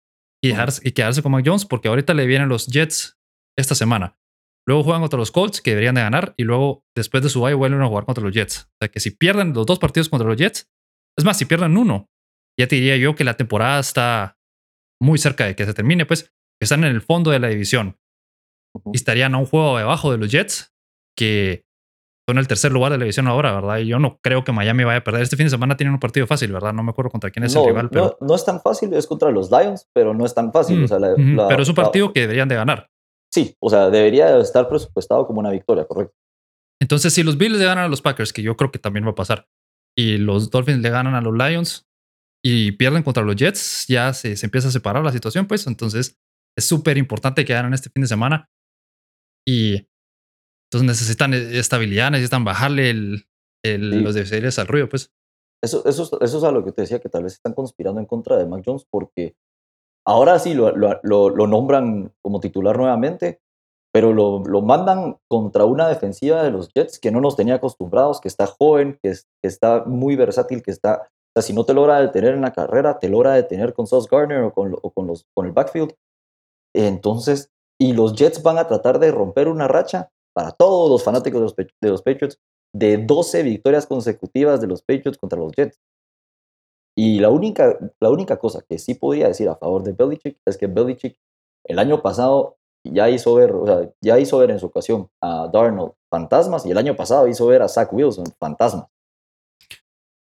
y, 0.43 0.49
dejarse, 0.49 0.81
y 0.85 0.91
quedarse 0.91 1.23
con 1.23 1.31
Mac 1.31 1.45
Jones, 1.47 1.63
porque 1.63 1.87
ahorita 1.87 2.13
le 2.13 2.25
vienen 2.25 2.49
los 2.49 2.67
Jets 2.67 3.17
esta 3.57 3.75
semana. 3.75 4.19
Luego 4.67 4.83
juegan 4.83 5.01
contra 5.01 5.19
los 5.19 5.31
Colts, 5.31 5.61
que 5.61 5.71
deberían 5.71 5.95
de 5.95 6.01
ganar, 6.01 6.33
y 6.37 6.43
luego 6.43 6.83
después 6.95 7.23
de 7.23 7.29
su 7.29 7.41
bye 7.41 7.53
vuelven 7.53 7.81
a 7.81 7.87
jugar 7.87 8.05
contra 8.05 8.23
los 8.23 8.33
Jets. 8.33 8.69
O 8.73 8.77
sea 8.81 8.89
que 8.89 8.99
si 8.99 9.11
pierden 9.11 9.53
los 9.53 9.65
dos 9.65 9.79
partidos 9.79 10.09
contra 10.09 10.27
los 10.27 10.37
Jets, 10.37 10.69
es 11.17 11.23
más, 11.23 11.37
si 11.37 11.45
pierden 11.45 11.77
uno, 11.77 12.09
ya 12.59 12.67
te 12.67 12.75
diría 12.75 12.97
yo 12.97 13.15
que 13.15 13.23
la 13.23 13.35
temporada 13.35 13.79
está 13.79 14.37
muy 15.01 15.17
cerca 15.17 15.45
de 15.45 15.55
que 15.55 15.65
se 15.65 15.73
termine, 15.73 16.05
pues 16.05 16.33
están 16.61 16.83
en 16.83 16.91
el 16.91 17.01
fondo 17.01 17.31
de 17.31 17.39
la 17.39 17.47
división. 17.47 17.97
Y 18.91 18.97
estarían 18.97 19.35
a 19.35 19.37
un 19.37 19.45
juego 19.45 19.77
debajo 19.77 20.11
de 20.11 20.17
los 20.17 20.29
Jets, 20.31 20.73
que 21.17 21.65
son 22.27 22.39
el 22.39 22.47
tercer 22.47 22.71
lugar 22.71 22.91
de 22.91 22.97
la 22.97 23.03
división 23.03 23.27
ahora, 23.27 23.53
¿verdad? 23.53 23.77
Y 23.77 23.87
yo 23.87 23.99
no 23.99 24.19
creo 24.21 24.43
que 24.43 24.51
Miami 24.51 24.83
vaya 24.83 24.99
a 24.99 25.03
perder. 25.03 25.21
Este 25.21 25.37
fin 25.37 25.45
de 25.45 25.51
semana 25.51 25.77
tienen 25.77 25.93
un 25.93 25.99
partido 25.99 26.25
fácil, 26.25 26.51
¿verdad? 26.51 26.73
No 26.73 26.83
me 26.83 26.89
acuerdo 26.89 27.11
contra 27.11 27.29
quién 27.29 27.45
es 27.45 27.55
el 27.55 27.65
rival, 27.65 27.89
pero... 27.89 28.17
No, 28.19 28.35
es 28.35 28.43
tan 28.43 28.61
fácil, 28.61 28.93
es 28.93 29.05
contra 29.05 29.29
los 29.29 29.51
Lions, 29.51 29.87
pero 29.93 30.13
no 30.13 30.25
es 30.25 30.33
tan 30.33 30.51
fácil. 30.51 30.81
Mm, 30.81 31.47
pero 31.47 31.61
es 31.61 31.69
un 31.69 31.75
partido 31.75 32.11
que 32.11 32.21
deberían 32.21 32.47
de 32.49 32.55
ganar. 32.55 32.89
Sí, 33.35 33.53
o 33.59 33.69
sea, 33.69 33.89
debería 33.89 34.37
estar 34.37 34.69
presupuestado 34.69 35.27
como 35.27 35.41
una 35.41 35.51
victoria, 35.51 35.85
correcto. 35.85 36.15
Entonces, 36.81 37.13
si 37.13 37.21
los 37.21 37.37
Bills 37.37 37.57
le 37.57 37.65
ganan 37.65 37.83
a 37.83 37.87
los 37.89 38.01
Packers, 38.01 38.31
que 38.31 38.41
yo 38.41 38.55
creo 38.55 38.71
que 38.71 38.79
también 38.79 39.05
va 39.05 39.09
a 39.09 39.15
pasar, 39.15 39.49
y 39.93 40.17
los 40.17 40.51
Dolphins 40.51 40.81
le 40.81 40.89
ganan 40.89 41.15
a 41.15 41.21
los 41.21 41.33
Lions 41.33 41.85
y 42.41 42.71
pierden 42.71 43.03
contra 43.03 43.23
los 43.23 43.35
Jets, 43.35 43.87
ya 43.89 44.13
se, 44.13 44.37
se 44.37 44.45
empieza 44.45 44.69
a 44.69 44.71
separar 44.71 45.03
la 45.03 45.11
situación, 45.11 45.47
pues 45.47 45.67
entonces 45.67 46.17
es 46.57 46.65
súper 46.65 46.97
importante 46.97 47.43
que 47.43 47.51
ganen 47.51 47.73
este 47.73 47.89
fin 47.89 48.03
de 48.03 48.07
semana. 48.07 48.49
Y 49.45 49.85
entonces 50.69 50.87
necesitan 50.87 51.33
e, 51.33 51.59
estabilidad, 51.59 52.11
necesitan 52.11 52.45
bajarle 52.45 52.89
el, 52.89 53.27
el, 53.65 54.01
los 54.01 54.15
deciles 54.15 54.57
al 54.59 54.67
ruido, 54.67 54.87
pues. 54.87 55.11
Eso, 55.61 55.85
eso, 55.85 56.21
eso 56.21 56.37
es 56.37 56.43
a 56.45 56.51
lo 56.51 56.63
que 56.63 56.71
te 56.71 56.83
decía, 56.83 56.99
que 56.99 57.09
tal 57.09 57.23
vez 57.23 57.33
están 57.33 57.53
conspirando 57.53 57.99
en 57.99 58.05
contra 58.05 58.37
de 58.37 58.45
Mac 58.45 58.63
Jones 58.65 58.87
porque 58.89 59.35
ahora 60.05 60.39
sí 60.39 60.53
lo, 60.53 60.71
lo, 60.75 61.47
nombran 61.47 62.13
como 62.21 62.39
titular 62.39 62.77
nuevamente, 62.77 63.41
pero 63.93 64.13
lo, 64.13 64.43
lo, 64.43 64.61
mandan 64.61 65.17
contra 65.27 65.65
una 65.65 65.87
defensiva 65.87 66.43
de 66.43 66.51
los 66.51 66.69
Jets 66.73 66.99
que 66.99 67.11
no 67.11 67.21
nos 67.21 67.35
tenía 67.35 67.55
acostumbrados, 67.55 68.19
que 68.21 68.27
está 68.27 68.45
joven, 68.45 68.99
que, 69.01 69.11
que 69.11 69.47
está 69.47 69.83
muy 69.85 70.15
versátil, 70.15 70.61
que 70.61 70.71
está, 70.71 71.01
o 71.03 71.31
sea, 71.33 71.41
si 71.41 71.53
no 71.53 71.65
te 71.65 71.73
logra 71.73 72.01
detener 72.01 72.33
en 72.33 72.41
la 72.41 72.53
carrera, 72.53 72.99
te 72.99 73.09
logra 73.09 73.33
detener 73.33 73.73
con 73.73 73.87
Sauce 73.87 74.07
Gardner 74.11 74.43
o 74.43 74.53
con, 74.53 74.75
o 74.81 74.91
con, 74.91 75.07
los, 75.07 75.25
con 75.33 75.45
el 75.45 75.53
backfield. 75.53 75.93
Entonces, 76.73 77.51
y 77.79 77.93
los 77.93 78.15
Jets 78.15 78.43
van 78.43 78.57
a 78.57 78.67
tratar 78.67 78.99
de 78.99 79.11
romper 79.11 79.47
una 79.47 79.67
racha 79.67 80.11
para 80.33 80.51
todos 80.51 80.89
los 80.89 81.03
fanáticos 81.03 81.39
de 81.39 81.43
los, 81.43 81.55
de 81.55 81.89
los 81.89 82.01
Patriots 82.01 82.37
de 82.73 82.97
12 82.97 83.43
victorias 83.43 83.85
consecutivas 83.85 84.59
de 84.59 84.67
los 84.67 84.81
Patriots 84.81 85.17
contra 85.17 85.39
los 85.39 85.53
Jets. 85.53 85.79
Y 86.97 87.19
la 87.19 87.29
única, 87.29 87.77
la 87.99 88.09
única 88.09 88.37
cosa 88.37 88.61
que 88.67 88.79
sí 88.79 88.95
podría 88.95 89.27
decir 89.27 89.49
a 89.49 89.55
favor 89.55 89.83
de 89.83 89.91
Belichick 89.91 90.37
es 90.45 90.57
que 90.57 90.67
Belichick 90.67 91.17
el 91.65 91.79
año 91.79 92.01
pasado 92.01 92.57
ya 92.85 93.09
hizo 93.09 93.35
ver, 93.35 93.51
o 93.51 93.65
sea, 93.65 93.89
ya 94.01 94.19
hizo 94.19 94.37
ver 94.37 94.51
en 94.51 94.59
su 94.59 94.67
ocasión 94.67 95.09
a 95.21 95.49
Darnold 95.51 95.93
fantasmas 96.09 96.65
y 96.65 96.71
el 96.71 96.77
año 96.77 96.95
pasado 96.95 97.27
hizo 97.27 97.47
ver 97.47 97.61
a 97.61 97.67
Zach 97.67 97.91
Wilson 97.91 98.25
fantasmas. 98.39 98.87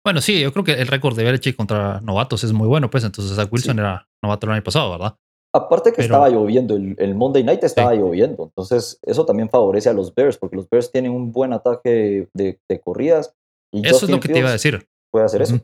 Bueno, 0.05 0.21
sí, 0.21 0.41
yo 0.41 0.53
creo 0.53 0.65
que 0.65 0.73
el 0.73 0.87
récord 0.87 1.17
de 1.17 1.25
Belichick 1.25 1.57
contra 1.57 2.01
novatos 2.01 2.45
es 2.45 2.53
muy 2.53 2.69
bueno, 2.69 2.89
pues 2.89 3.05
entonces 3.05 3.37
Zach 3.37 3.53
Wilson 3.53 3.79
era 3.79 4.09
novato 4.23 4.47
el 4.47 4.53
año 4.53 4.63
pasado, 4.63 4.91
¿verdad? 4.93 5.17
Aparte 5.53 5.93
que 5.93 6.03
estaba 6.03 6.29
lloviendo, 6.29 6.77
el, 6.77 7.15
Monday 7.17 7.43
Night 7.43 7.65
estaba 7.65 7.93
lloviendo, 7.95 8.45
entonces 8.45 9.01
eso 9.03 9.27
también 9.27 9.51
favorece 9.51 9.89
a 9.89 9.93
los 9.93 10.15
Bears, 10.15 10.39
porque 10.39 10.55
los 10.55 10.71
Bears 10.71 10.93
tienen 10.93 11.11
un 11.11 11.33
buen 11.33 11.53
ataque 11.53 12.29
de, 12.33 12.81
corridas. 12.85 13.35
Y 13.73 13.87
eso 13.87 14.07
es 14.07 14.11
lo 14.11 14.21
que 14.21 14.29
te 14.29 14.39
iba 14.39 14.49
a 14.49 14.53
decir. 14.53 14.87
Puede 15.11 15.27
hacer 15.27 15.43
eso. 15.43 15.59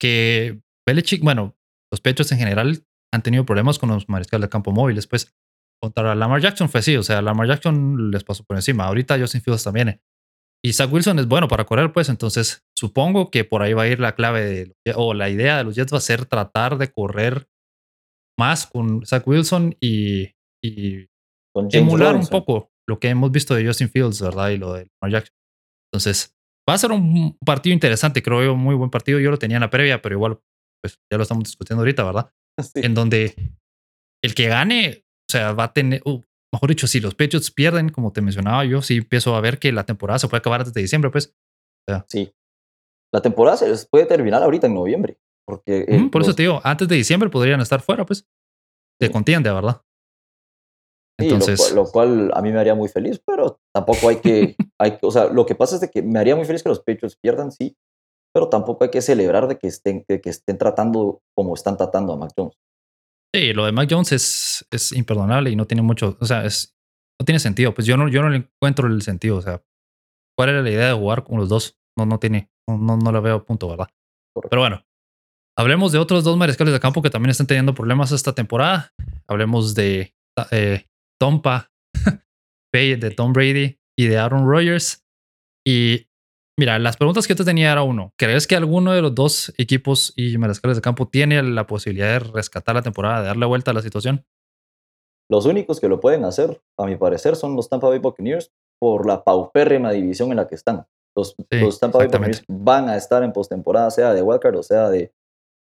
Que 0.00 0.60
Belichick, 0.86 1.22
bueno, 1.22 1.56
los 1.90 2.00
pechos 2.00 2.30
en 2.32 2.38
general 2.38 2.84
han 3.12 3.22
tenido 3.22 3.44
problemas 3.44 3.78
con 3.78 3.88
los 3.90 4.08
mariscales 4.08 4.46
de 4.46 4.50
campo 4.50 4.72
móviles, 4.72 5.06
pues 5.06 5.34
contra 5.80 6.14
Lamar 6.14 6.40
Jackson 6.40 6.68
fue 6.68 6.80
así, 6.80 6.96
o 6.96 7.02
sea, 7.02 7.22
Lamar 7.22 7.48
Jackson 7.48 8.10
les 8.10 8.24
pasó 8.24 8.44
por 8.44 8.56
encima, 8.56 8.84
ahorita 8.84 9.18
Justin 9.18 9.42
Fields 9.42 9.64
también. 9.64 10.00
Y 10.64 10.72
Zach 10.72 10.92
Wilson 10.92 11.20
es 11.20 11.28
bueno 11.28 11.46
para 11.46 11.64
correr, 11.64 11.92
pues 11.92 12.08
entonces 12.08 12.64
supongo 12.76 13.30
que 13.30 13.44
por 13.44 13.62
ahí 13.62 13.74
va 13.74 13.82
a 13.82 13.88
ir 13.88 14.00
la 14.00 14.16
clave 14.16 14.42
de, 14.44 14.94
o 14.96 15.14
la 15.14 15.30
idea 15.30 15.58
de 15.58 15.64
los 15.64 15.76
Jets 15.76 15.92
va 15.92 15.98
a 15.98 16.02
ser 16.02 16.26
tratar 16.26 16.78
de 16.78 16.90
correr 16.90 17.48
más 18.36 18.66
con 18.66 19.06
Zach 19.06 19.26
Wilson 19.26 19.76
y, 19.80 20.32
y 20.62 21.06
emular 21.72 22.16
un 22.16 22.26
poco 22.26 22.72
lo 22.88 22.98
que 22.98 23.08
hemos 23.08 23.30
visto 23.30 23.54
de 23.54 23.66
Justin 23.66 23.88
Fields, 23.88 24.20
¿verdad? 24.20 24.50
Y 24.50 24.56
lo 24.56 24.72
de 24.72 24.88
Lamar 25.00 25.12
Jackson. 25.12 25.36
Entonces, 25.92 26.36
va 26.68 26.74
a 26.74 26.78
ser 26.78 26.92
un 26.92 27.36
partido 27.44 27.72
interesante, 27.72 28.22
creo 28.22 28.44
yo, 28.44 28.56
muy 28.56 28.74
buen 28.74 28.90
partido. 28.90 29.18
Yo 29.18 29.30
lo 29.30 29.38
tenía 29.38 29.56
en 29.56 29.62
la 29.62 29.70
previa, 29.70 30.02
pero 30.02 30.14
igual, 30.14 30.38
pues 30.82 30.98
ya 31.10 31.16
lo 31.16 31.22
estamos 31.22 31.44
discutiendo 31.44 31.80
ahorita, 31.82 32.04
¿verdad? 32.04 32.30
En 32.74 32.94
donde 32.94 33.34
el 34.22 34.34
que 34.34 34.48
gane, 34.48 35.04
o 35.28 35.32
sea, 35.32 35.52
va 35.52 35.64
a 35.64 35.72
tener, 35.72 36.02
uh, 36.04 36.20
mejor 36.52 36.68
dicho, 36.68 36.86
si 36.86 37.00
los 37.00 37.14
Patriots 37.14 37.50
pierden, 37.50 37.88
como 37.90 38.12
te 38.12 38.20
mencionaba 38.20 38.64
yo, 38.64 38.82
sí 38.82 38.96
empiezo 38.96 39.34
a 39.36 39.40
ver 39.40 39.58
que 39.58 39.72
la 39.72 39.84
temporada 39.84 40.18
se 40.18 40.28
puede 40.28 40.40
acabar 40.40 40.60
antes 40.60 40.74
de 40.74 40.82
diciembre, 40.82 41.10
pues. 41.10 41.34
sí. 42.08 42.32
La 43.10 43.22
temporada 43.22 43.56
se 43.56 43.86
puede 43.86 44.04
terminar 44.04 44.42
ahorita 44.42 44.66
en 44.66 44.74
noviembre. 44.74 45.18
Porque, 45.46 45.86
por 46.12 46.20
eso 46.20 46.34
te 46.34 46.42
digo, 46.42 46.60
antes 46.62 46.88
de 46.88 46.96
diciembre 46.96 47.30
podrían 47.30 47.62
estar 47.62 47.80
fuera, 47.80 48.04
pues, 48.04 48.28
de 49.00 49.10
contienda, 49.10 49.54
¿verdad? 49.54 49.80
Entonces, 51.18 51.72
lo, 51.72 51.84
cual 51.86 52.30
a 52.32 52.42
mí 52.42 52.52
me 52.52 52.60
haría 52.60 52.74
muy 52.74 52.88
feliz, 52.88 53.20
pero 53.24 53.60
tampoco 53.74 54.08
hay 54.08 54.16
que, 54.16 54.56
hay, 54.78 54.98
o 55.02 55.10
sea, 55.10 55.26
lo 55.26 55.46
que 55.46 55.54
pasa 55.54 55.74
es 55.74 55.80
de 55.80 55.90
que 55.90 56.02
me 56.02 56.18
haría 56.18 56.36
muy 56.36 56.44
feliz 56.44 56.62
que 56.62 56.68
los 56.68 56.78
Patriots 56.78 57.16
pierdan, 57.20 57.50
sí, 57.50 57.76
pero 58.32 58.48
tampoco 58.48 58.84
hay 58.84 58.90
que 58.90 59.02
celebrar 59.02 59.48
de 59.48 59.58
que 59.58 59.66
estén, 59.66 60.04
que, 60.04 60.20
estén 60.24 60.58
tratando 60.58 61.20
como 61.34 61.54
están 61.54 61.76
tratando 61.76 62.12
a 62.12 62.16
Mac 62.16 62.32
Jones. 62.36 62.54
Sí, 63.34 63.52
lo 63.52 63.66
de 63.66 63.72
Mac 63.72 63.88
Jones 63.90 64.12
es, 64.12 64.66
es 64.70 64.92
imperdonable 64.92 65.50
y 65.50 65.56
no 65.56 65.66
tiene 65.66 65.82
mucho, 65.82 66.16
o 66.20 66.24
sea, 66.24 66.44
es, 66.44 66.76
no 67.20 67.26
tiene 67.26 67.40
sentido. 67.40 67.74
Pues 67.74 67.86
yo 67.86 67.96
no, 67.96 68.08
yo 68.08 68.22
no 68.22 68.30
le 68.30 68.36
encuentro 68.36 68.86
el 68.86 69.02
sentido, 69.02 69.36
o 69.36 69.42
sea, 69.42 69.62
¿cuál 70.36 70.50
era 70.50 70.62
la 70.62 70.70
idea 70.70 70.88
de 70.88 70.94
jugar 70.94 71.24
con 71.24 71.38
los 71.38 71.48
dos? 71.48 71.78
No, 71.96 72.06
no 72.06 72.18
tiene, 72.18 72.48
no, 72.68 72.96
no 72.96 73.12
lo 73.12 73.20
veo 73.20 73.44
punto, 73.44 73.68
¿verdad? 73.68 73.88
Pero 74.48 74.62
bueno, 74.62 74.84
Hablemos 75.58 75.90
de 75.90 75.98
otros 75.98 76.22
dos 76.22 76.36
mariscales 76.36 76.72
de 76.72 76.78
campo 76.78 77.02
que 77.02 77.10
también 77.10 77.30
están 77.30 77.48
teniendo 77.48 77.74
problemas 77.74 78.12
esta 78.12 78.32
temporada. 78.32 78.92
Hablemos 79.26 79.74
de 79.74 80.14
eh, 80.52 80.86
Tompa, 81.18 81.70
de 82.72 83.12
Tom 83.16 83.32
Brady 83.32 83.78
y 83.98 84.06
de 84.06 84.18
Aaron 84.18 84.48
Rodgers. 84.48 85.04
Y 85.66 86.08
mira, 86.58 86.78
las 86.78 86.96
preguntas 86.96 87.26
que 87.26 87.32
yo 87.32 87.36
te 87.36 87.44
tenía 87.44 87.72
era 87.72 87.82
uno, 87.82 88.12
¿crees 88.16 88.46
que 88.46 88.56
alguno 88.56 88.92
de 88.92 89.02
los 89.02 89.14
dos 89.14 89.52
equipos 89.58 90.12
y 90.16 90.38
mariscales 90.38 90.76
de 90.76 90.82
campo 90.82 91.08
tiene 91.08 91.42
la 91.42 91.66
posibilidad 91.66 92.08
de 92.08 92.18
rescatar 92.20 92.74
la 92.74 92.82
temporada, 92.82 93.20
de 93.20 93.26
darle 93.28 93.46
vuelta 93.46 93.72
a 93.72 93.74
la 93.74 93.82
situación? 93.82 94.24
Los 95.30 95.44
únicos 95.44 95.80
que 95.80 95.88
lo 95.88 96.00
pueden 96.00 96.24
hacer, 96.24 96.62
a 96.78 96.86
mi 96.86 96.96
parecer, 96.96 97.36
son 97.36 97.54
los 97.54 97.68
Tampa 97.68 97.88
Bay 97.88 97.98
Buccaneers 97.98 98.50
por 98.80 99.06
la 99.06 99.24
paupérrima 99.24 99.92
división 99.92 100.30
en 100.30 100.36
la 100.36 100.46
que 100.46 100.54
están. 100.54 100.86
Los, 101.14 101.34
los 101.50 101.80
Tampa 101.80 101.98
Bay 101.98 102.06
Buccaneers 102.06 102.44
van 102.48 102.88
a 102.88 102.96
estar 102.96 103.22
en 103.22 103.32
postemporada, 103.32 103.90
sea 103.90 104.14
de 104.14 104.22
wildcard 104.22 104.56
o 104.56 104.62
sea 104.62 104.88
de 104.88 105.12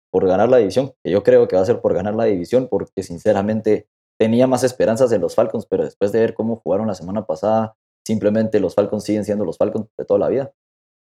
por 0.10 0.26
ganar 0.26 0.48
la 0.48 0.58
división, 0.58 0.94
que 1.04 1.12
yo 1.12 1.22
creo 1.22 1.48
que 1.48 1.58
va 1.58 1.64
a 1.64 1.66
ser 1.66 1.82
por 1.82 1.94
ganar 1.94 2.16
la 2.16 2.24
división, 2.24 2.70
porque 2.70 3.04
sinceramente 3.04 3.90
tenía 4.20 4.48
más 4.48 4.64
esperanzas 4.64 5.12
en 5.12 5.22
los 5.22 5.36
Falcons, 5.36 5.66
pero 5.66 5.84
después 5.84 6.12
de 6.12 6.20
ver 6.20 6.34
cómo 6.34 6.58
jugaron 6.58 6.88
la 6.88 6.96
semana 6.96 7.26
pasada, 7.26 7.76
simplemente 8.06 8.60
los 8.60 8.76
Falcons 8.76 9.04
siguen 9.04 9.26
siendo 9.26 9.46
los 9.46 9.58
Falcons 9.58 9.88
de 9.98 10.06
toda 10.06 10.20
la 10.20 10.30
vida. 10.30 10.54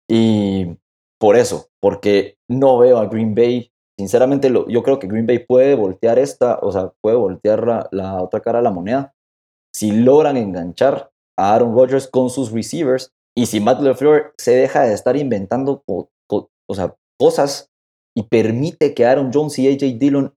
Y 0.08 0.76
por 1.18 1.36
eso, 1.36 1.68
porque 1.80 2.36
no 2.48 2.78
veo 2.78 2.98
a 2.98 3.06
Green 3.06 3.34
Bay, 3.34 3.72
sinceramente 3.98 4.50
lo, 4.50 4.68
yo 4.68 4.82
creo 4.82 4.98
que 4.98 5.08
Green 5.08 5.26
Bay 5.26 5.38
puede 5.38 5.74
voltear 5.74 6.18
esta, 6.18 6.58
o 6.62 6.72
sea, 6.72 6.92
puede 7.00 7.16
voltear 7.16 7.66
la, 7.66 7.88
la 7.90 8.22
otra 8.22 8.40
cara 8.40 8.58
de 8.58 8.64
la 8.64 8.70
moneda 8.70 9.14
si 9.74 9.92
logran 9.92 10.36
enganchar 10.36 11.10
a 11.38 11.54
Aaron 11.54 11.74
Rodgers 11.74 12.08
con 12.08 12.30
sus 12.30 12.50
receivers 12.52 13.12
y 13.36 13.46
si 13.46 13.60
Matt 13.60 13.80
LeFleur 13.80 14.34
se 14.36 14.52
deja 14.52 14.82
de 14.82 14.94
estar 14.94 15.16
inventando 15.16 15.84
o 15.86 16.74
sea, 16.74 16.96
cosas 17.18 17.70
y 18.16 18.24
permite 18.24 18.94
que 18.94 19.06
Aaron 19.06 19.30
Jones 19.32 19.58
y 19.58 19.68
AJ 19.68 19.98
Dillon 19.98 20.34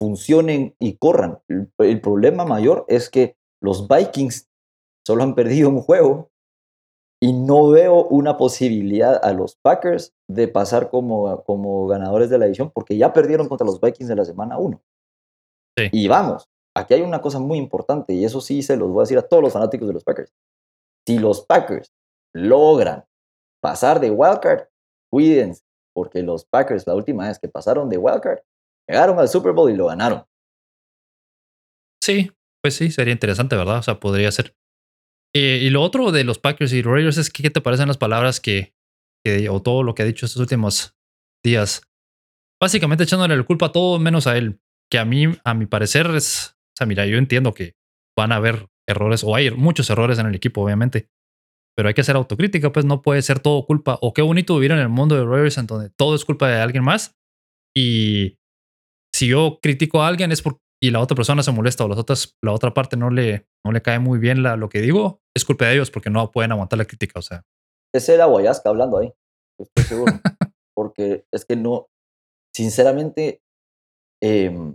funcionen 0.00 0.74
y 0.78 0.96
corran. 0.96 1.40
El, 1.48 2.00
problema 2.00 2.44
mayor 2.44 2.84
es 2.88 3.10
que 3.10 3.36
los 3.62 3.86
Vikings 3.86 4.48
solo 5.06 5.22
han 5.22 5.34
perdido 5.34 5.68
un 5.68 5.82
juego 5.82 6.30
y 7.22 7.34
no 7.34 7.68
veo 7.68 8.06
una 8.06 8.38
posibilidad 8.38 9.20
a 9.22 9.34
los 9.34 9.56
Packers 9.56 10.14
de 10.26 10.48
pasar 10.48 10.88
como, 10.88 11.44
como 11.44 11.86
ganadores 11.86 12.30
de 12.30 12.38
la 12.38 12.46
edición 12.46 12.70
porque 12.70 12.96
ya 12.96 13.12
perdieron 13.12 13.48
contra 13.48 13.66
los 13.66 13.80
Vikings 13.80 14.08
de 14.08 14.16
la 14.16 14.24
semana 14.24 14.58
1. 14.58 14.82
Y 15.92 16.08
vamos, 16.08 16.48
aquí 16.74 16.94
hay 16.94 17.02
una 17.02 17.20
cosa 17.20 17.38
muy 17.38 17.58
importante 17.58 18.14
y 18.14 18.24
eso 18.24 18.40
sí 18.40 18.62
se 18.62 18.76
los 18.76 18.90
voy 18.90 19.00
a 19.00 19.02
decir 19.02 19.18
a 19.18 19.22
todos 19.22 19.42
los 19.42 19.52
fanáticos 19.52 19.86
de 19.86 19.94
los 19.94 20.04
Packers. 20.04 20.32
Si 21.06 21.18
los 21.18 21.44
Packers 21.44 21.92
logran 22.34 23.04
pasar 23.62 24.00
de 24.00 24.10
wildcard, 24.10 24.68
cuídense, 25.10 25.62
porque 25.94 26.22
los 26.22 26.46
Packers 26.46 26.86
la 26.86 26.94
última 26.94 27.28
vez 27.28 27.38
que 27.38 27.48
pasaron 27.48 27.88
de 27.90 27.98
wildcard, 27.98 28.40
llegaron 28.90 29.18
al 29.18 29.28
Super 29.28 29.52
Bowl 29.52 29.70
y 29.70 29.76
lo 29.76 29.86
ganaron. 29.86 30.24
Sí, 32.02 32.32
pues 32.62 32.74
sí, 32.74 32.90
sería 32.90 33.12
interesante, 33.12 33.56
¿verdad? 33.56 33.78
O 33.78 33.82
sea, 33.82 34.00
podría 34.00 34.30
ser. 34.32 34.54
Eh, 35.34 35.60
y 35.62 35.70
lo 35.70 35.82
otro 35.82 36.10
de 36.10 36.24
los 36.24 36.38
Packers 36.38 36.72
y 36.72 36.82
Raiders 36.82 37.18
es 37.18 37.30
que, 37.30 37.42
¿qué 37.42 37.50
te 37.50 37.60
parecen 37.60 37.88
las 37.88 37.98
palabras 37.98 38.40
que, 38.40 38.74
o 39.48 39.62
todo 39.62 39.82
lo 39.82 39.94
que 39.94 40.02
ha 40.02 40.06
dicho 40.06 40.26
estos 40.26 40.40
últimos 40.40 40.96
días? 41.44 41.82
Básicamente 42.60 43.04
echándole 43.04 43.36
la 43.36 43.44
culpa 43.44 43.66
a 43.66 43.72
todo 43.72 43.98
menos 43.98 44.26
a 44.26 44.36
él, 44.36 44.60
que 44.90 44.98
a 44.98 45.04
mí, 45.04 45.26
a 45.44 45.54
mi 45.54 45.66
parecer, 45.66 46.06
es, 46.14 46.56
o 46.74 46.76
sea, 46.76 46.86
mira, 46.86 47.06
yo 47.06 47.16
entiendo 47.16 47.54
que 47.54 47.76
van 48.18 48.32
a 48.32 48.36
haber 48.36 48.68
errores, 48.88 49.22
o 49.22 49.36
hay 49.36 49.50
muchos 49.50 49.88
errores 49.88 50.18
en 50.18 50.26
el 50.26 50.34
equipo, 50.34 50.62
obviamente. 50.62 51.08
Pero 51.76 51.88
hay 51.88 51.94
que 51.94 52.00
hacer 52.00 52.16
autocrítica, 52.16 52.72
pues 52.72 52.84
no 52.84 53.00
puede 53.00 53.22
ser 53.22 53.38
todo 53.38 53.64
culpa. 53.64 53.98
O 54.02 54.12
qué 54.12 54.22
bonito 54.22 54.56
vivir 54.56 54.72
en 54.72 54.78
el 54.78 54.88
mundo 54.88 55.14
de 55.14 55.24
Rogers 55.24 55.56
en 55.56 55.66
donde 55.66 55.90
todo 55.90 56.16
es 56.16 56.24
culpa 56.24 56.48
de 56.48 56.60
alguien 56.60 56.82
más. 56.82 57.16
Y 57.74 58.39
si 59.20 59.28
yo 59.28 59.58
critico 59.60 60.02
a 60.02 60.08
alguien 60.08 60.32
es 60.32 60.40
porque 60.40 60.60
y 60.82 60.90
la 60.90 61.00
otra 61.00 61.14
persona 61.14 61.42
se 61.42 61.52
molesta 61.52 61.84
o 61.84 61.88
las 61.88 61.98
otras, 61.98 62.38
la 62.42 62.52
otra 62.52 62.72
parte 62.72 62.96
no 62.96 63.10
le, 63.10 63.46
no 63.66 63.70
le 63.70 63.82
cae 63.82 63.98
muy 63.98 64.18
bien 64.18 64.42
la, 64.42 64.56
lo 64.56 64.70
que 64.70 64.80
digo, 64.80 65.20
es 65.36 65.44
culpa 65.44 65.66
de 65.66 65.74
ellos 65.74 65.90
porque 65.90 66.08
no 66.08 66.30
pueden 66.30 66.52
aguantar 66.52 66.78
la 66.78 66.86
crítica. 66.86 67.18
O 67.18 67.22
sea, 67.22 67.44
es 67.94 68.08
el 68.08 68.22
aguayasca 68.22 68.70
hablando 68.70 68.96
ahí, 68.96 69.12
estoy 69.58 69.84
seguro. 69.84 70.14
porque 70.74 71.26
es 71.30 71.44
que 71.44 71.54
no, 71.54 71.88
sinceramente, 72.56 73.42
em, 74.22 74.74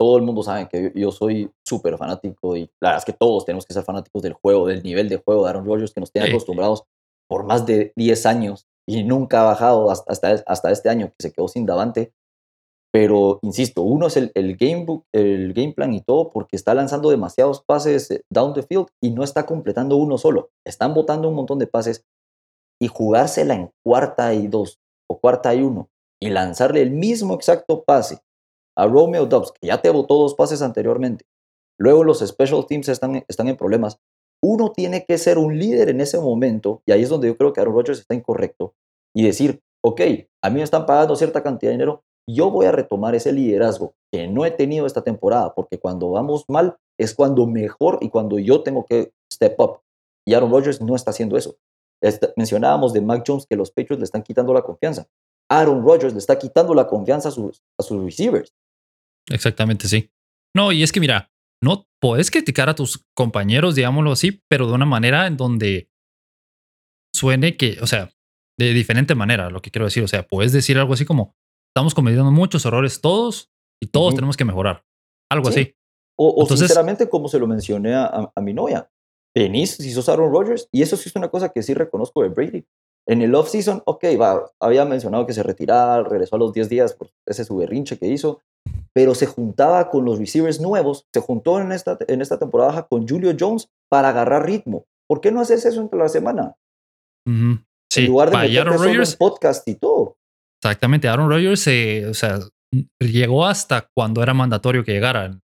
todo 0.00 0.16
el 0.16 0.24
mundo 0.24 0.42
sabe 0.42 0.68
que 0.68 0.92
yo, 0.96 1.12
soy 1.12 1.48
súper 1.64 1.96
fanático 1.96 2.56
y 2.56 2.62
la 2.80 2.88
verdad 2.88 2.98
es 2.98 3.04
que 3.04 3.12
todos 3.12 3.44
tenemos 3.44 3.64
que 3.66 3.74
ser 3.74 3.84
fanáticos 3.84 4.22
del 4.22 4.32
juego, 4.32 4.66
del 4.66 4.82
nivel 4.82 5.08
de 5.08 5.18
juego 5.18 5.44
de 5.44 5.50
Aaron 5.50 5.64
Rodgers 5.64 5.94
que 5.94 6.00
nos 6.00 6.10
tiene 6.10 6.28
acostumbrados 6.28 6.82
por 7.28 7.44
más 7.44 7.66
de 7.66 7.92
10 7.94 8.26
años 8.26 8.66
y 8.84 9.04
nunca 9.04 9.42
ha 9.42 9.44
bajado 9.44 9.92
hasta, 9.92 10.42
hasta 10.44 10.72
este 10.72 10.88
año 10.88 11.10
que 11.10 11.28
se 11.28 11.32
quedó 11.32 11.46
sin 11.46 11.66
Davante. 11.66 12.12
Pero, 12.92 13.38
insisto, 13.42 13.82
uno 13.82 14.08
es 14.08 14.16
el, 14.16 14.32
el, 14.34 14.56
game 14.56 14.84
book, 14.84 15.04
el 15.12 15.52
game 15.52 15.72
plan 15.72 15.92
y 15.92 16.00
todo 16.00 16.30
porque 16.30 16.56
está 16.56 16.74
lanzando 16.74 17.10
demasiados 17.10 17.62
pases 17.62 18.10
eh, 18.10 18.24
down 18.30 18.52
the 18.52 18.64
field 18.64 18.88
y 19.00 19.12
no 19.12 19.22
está 19.22 19.46
completando 19.46 19.96
uno 19.96 20.18
solo. 20.18 20.50
Están 20.66 20.92
botando 20.92 21.28
un 21.28 21.36
montón 21.36 21.60
de 21.60 21.68
pases 21.68 22.04
y 22.80 22.88
jugársela 22.88 23.54
en 23.54 23.70
cuarta 23.84 24.34
y 24.34 24.48
dos 24.48 24.80
o 25.08 25.20
cuarta 25.20 25.54
y 25.54 25.62
uno 25.62 25.88
y 26.20 26.30
lanzarle 26.30 26.82
el 26.82 26.90
mismo 26.90 27.34
exacto 27.34 27.82
pase 27.84 28.18
a 28.76 28.86
Romeo 28.86 29.26
Dobbs, 29.26 29.52
que 29.52 29.68
ya 29.68 29.80
te 29.80 29.90
botó 29.90 30.14
dos 30.18 30.34
pases 30.34 30.62
anteriormente. 30.62 31.24
Luego 31.78 32.04
los 32.04 32.20
special 32.20 32.66
teams 32.66 32.88
están, 32.88 33.24
están 33.26 33.48
en 33.48 33.56
problemas. 33.56 33.98
Uno 34.42 34.72
tiene 34.72 35.04
que 35.06 35.18
ser 35.18 35.38
un 35.38 35.58
líder 35.58 35.88
en 35.88 36.00
ese 36.00 36.18
momento 36.18 36.82
y 36.86 36.92
ahí 36.92 37.02
es 37.02 37.08
donde 37.08 37.28
yo 37.28 37.36
creo 37.36 37.52
que 37.52 37.60
Aaron 37.60 37.74
Rodgers 37.74 38.00
está 38.00 38.14
incorrecto 38.14 38.74
y 39.14 39.24
decir, 39.24 39.60
ok, 39.82 40.00
a 40.42 40.50
mí 40.50 40.56
me 40.56 40.62
están 40.62 40.86
pagando 40.86 41.16
cierta 41.16 41.42
cantidad 41.42 41.70
de 41.70 41.76
dinero, 41.76 42.04
yo 42.34 42.50
voy 42.50 42.66
a 42.66 42.72
retomar 42.72 43.14
ese 43.14 43.32
liderazgo 43.32 43.94
que 44.12 44.26
no 44.28 44.44
he 44.44 44.50
tenido 44.50 44.86
esta 44.86 45.02
temporada, 45.02 45.54
porque 45.54 45.78
cuando 45.78 46.10
vamos 46.10 46.44
mal 46.48 46.76
es 46.98 47.14
cuando 47.14 47.46
mejor 47.46 47.98
y 48.00 48.10
cuando 48.10 48.38
yo 48.38 48.62
tengo 48.62 48.84
que 48.86 49.12
step 49.32 49.58
up. 49.60 49.80
Y 50.26 50.34
Aaron 50.34 50.50
Rodgers 50.50 50.80
no 50.80 50.96
está 50.96 51.10
haciendo 51.10 51.36
eso. 51.36 51.56
mencionábamos 52.36 52.92
de 52.92 53.00
Mac 53.00 53.24
Jones 53.26 53.46
que 53.48 53.56
los 53.56 53.70
Patriots 53.70 54.00
le 54.00 54.04
están 54.04 54.22
quitando 54.22 54.52
la 54.52 54.62
confianza. 54.62 55.06
Aaron 55.50 55.82
Rodgers 55.82 56.12
le 56.12 56.18
está 56.18 56.38
quitando 56.38 56.74
la 56.74 56.86
confianza 56.86 57.28
a 57.28 57.32
sus, 57.32 57.62
a 57.78 57.82
sus 57.82 58.02
receivers. 58.04 58.54
Exactamente, 59.28 59.88
sí. 59.88 60.10
No, 60.54 60.72
y 60.72 60.82
es 60.82 60.92
que 60.92 61.00
mira, 61.00 61.30
no 61.62 61.86
puedes 62.00 62.30
criticar 62.30 62.68
a 62.68 62.74
tus 62.74 63.04
compañeros, 63.14 63.74
digámoslo 63.74 64.12
así, 64.12 64.42
pero 64.48 64.66
de 64.66 64.74
una 64.74 64.86
manera 64.86 65.26
en 65.26 65.36
donde 65.36 65.90
suene 67.14 67.56
que, 67.56 67.78
o 67.80 67.86
sea, 67.86 68.10
de 68.58 68.74
diferente 68.74 69.14
manera, 69.14 69.50
lo 69.50 69.62
que 69.62 69.70
quiero 69.70 69.86
decir. 69.86 70.02
O 70.04 70.08
sea, 70.08 70.26
puedes 70.26 70.52
decir 70.52 70.78
algo 70.78 70.92
así 70.92 71.04
como, 71.04 71.34
estamos 71.74 71.94
cometiendo 71.94 72.30
muchos 72.30 72.64
errores 72.66 73.00
todos 73.00 73.50
y 73.82 73.86
todos 73.86 74.14
tenemos 74.14 74.36
que 74.36 74.44
mejorar. 74.44 74.84
Algo 75.30 75.48
así. 75.48 75.74
O, 76.18 76.44
sinceramente, 76.46 77.08
como 77.08 77.28
se 77.28 77.38
lo 77.38 77.46
mencioné 77.46 77.94
a, 77.94 78.30
mi 78.42 78.52
novia, 78.52 78.90
venís, 79.34 79.76
si 79.76 79.90
sos 79.90 80.08
Aaron 80.08 80.30
Rodgers, 80.30 80.68
y 80.70 80.82
eso 80.82 80.96
sí 80.96 81.08
es 81.08 81.16
una 81.16 81.28
cosa 81.28 81.48
que 81.48 81.62
sí 81.62 81.72
reconozco 81.72 82.22
de 82.22 82.28
Brady. 82.28 82.66
En 83.08 83.22
el 83.22 83.34
off-season, 83.34 83.82
ok, 83.86 84.04
va, 84.20 84.52
había 84.60 84.84
mencionado 84.84 85.26
que 85.26 85.32
se 85.32 85.42
retiraba, 85.42 86.02
regresó 86.02 86.36
a 86.36 86.38
los 86.38 86.52
10 86.52 86.68
días 86.68 86.92
por 86.92 87.10
ese 87.26 87.44
su 87.44 87.56
berrinche 87.56 87.98
que 87.98 88.06
hizo, 88.06 88.42
pero 88.92 89.14
se 89.14 89.26
juntaba 89.26 89.88
con 89.88 90.04
los 90.04 90.18
receivers 90.18 90.60
nuevos, 90.60 91.06
se 91.12 91.20
juntó 91.20 91.58
en 91.58 91.72
esta, 91.72 91.96
en 92.06 92.20
esta 92.20 92.38
temporada 92.38 92.86
con 92.86 93.08
Julio 93.08 93.34
Jones 93.38 93.70
para 93.88 94.10
agarrar 94.10 94.44
ritmo. 94.44 94.84
¿Por 95.08 95.22
qué 95.22 95.32
no 95.32 95.40
haces 95.40 95.64
eso 95.64 95.80
entre 95.80 95.98
la 95.98 96.08
semana? 96.08 96.54
sí, 97.90 98.04
en 98.04 98.06
lugar 98.06 98.30
de 98.30 98.36
meterte 98.36 99.16
podcast 99.16 99.66
y 99.68 99.74
todo. 99.76 100.16
Exactamente, 100.62 101.08
Aaron 101.08 101.30
Rodgers 101.30 101.66
o 102.08 102.14
sea, 102.14 102.38
llegó 103.00 103.46
hasta 103.46 103.88
cuando 103.94 104.22
era 104.22 104.34
mandatorio 104.34 104.84
que 104.84 104.92
llegara 104.92 105.40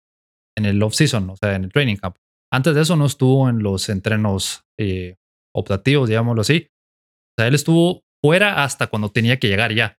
en, 0.56 0.64
el 0.64 0.82
off-season, 0.82 1.30
o 1.30 1.36
sea, 1.36 1.54
en 1.54 1.64
el 1.64 1.72
training 1.72 1.96
camp. 1.96 2.16
Antes 2.52 2.74
de 2.74 2.82
eso 2.82 2.96
no 2.96 3.06
estuvo 3.06 3.48
en 3.48 3.62
los 3.62 3.88
entrenos 3.88 4.64
eh, 4.78 5.16
optativos, 5.54 6.08
digámoslo 6.08 6.42
así. 6.42 6.68
O 6.68 7.40
sea, 7.40 7.48
él 7.48 7.54
estuvo 7.54 8.02
fuera 8.24 8.62
hasta 8.64 8.86
cuando 8.86 9.10
tenía 9.10 9.38
que 9.38 9.48
llegar 9.48 9.72
ya. 9.72 9.98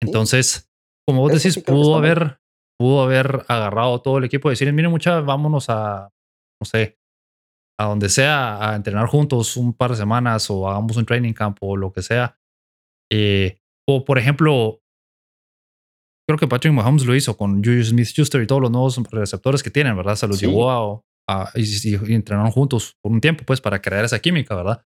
Entonces, 0.00 0.70
como 1.06 1.20
vos 1.20 1.32
decís, 1.32 1.62
pudo 1.62 1.96
haber, 1.96 2.40
pudo 2.78 3.02
haber 3.02 3.44
agarrado 3.48 4.00
todo 4.00 4.18
el 4.18 4.24
equipo 4.24 4.48
y 4.48 4.52
decir, 4.52 4.72
miren 4.72 4.90
mucha, 4.90 5.20
vámonos 5.20 5.70
a, 5.70 6.10
no 6.60 6.64
sé, 6.64 6.98
a 7.80 7.84
donde 7.84 8.08
sea, 8.08 8.70
a 8.70 8.76
entrenar 8.76 9.06
juntos 9.06 9.56
un 9.56 9.74
par 9.74 9.90
de 9.90 9.96
semanas 9.96 10.50
o 10.50 10.68
hagamos 10.68 10.96
un 10.96 11.06
training 11.06 11.32
camp 11.32 11.58
o 11.60 11.76
lo 11.76 11.92
que 11.92 12.02
sea. 12.02 12.38
Eh, 13.10 13.61
o, 13.88 14.04
por 14.04 14.18
ejemplo, 14.18 14.80
creo 16.28 16.38
que 16.38 16.48
Patrick 16.48 16.72
Mahomes 16.72 17.04
lo 17.04 17.14
hizo 17.14 17.36
con 17.36 17.62
Julius 17.62 17.88
Smith 17.88 18.06
Schuster 18.06 18.42
y 18.42 18.46
todos 18.46 18.62
los 18.62 18.70
nuevos 18.70 18.96
receptores 19.10 19.62
que 19.62 19.70
tienen, 19.70 19.96
¿verdad? 19.96 20.16
Se 20.16 20.26
los 20.26 20.40
llevó 20.40 20.70
a, 21.28 21.50
y, 21.54 22.14
entrenaron 22.14 22.50
juntos 22.50 22.96
por 23.02 23.12
un 23.12 23.20
tiempo, 23.20 23.44
pues, 23.44 23.60
para 23.60 23.80
crear 23.80 24.04
esa 24.04 24.18
química, 24.20 24.54
¿verdad? 24.54 24.84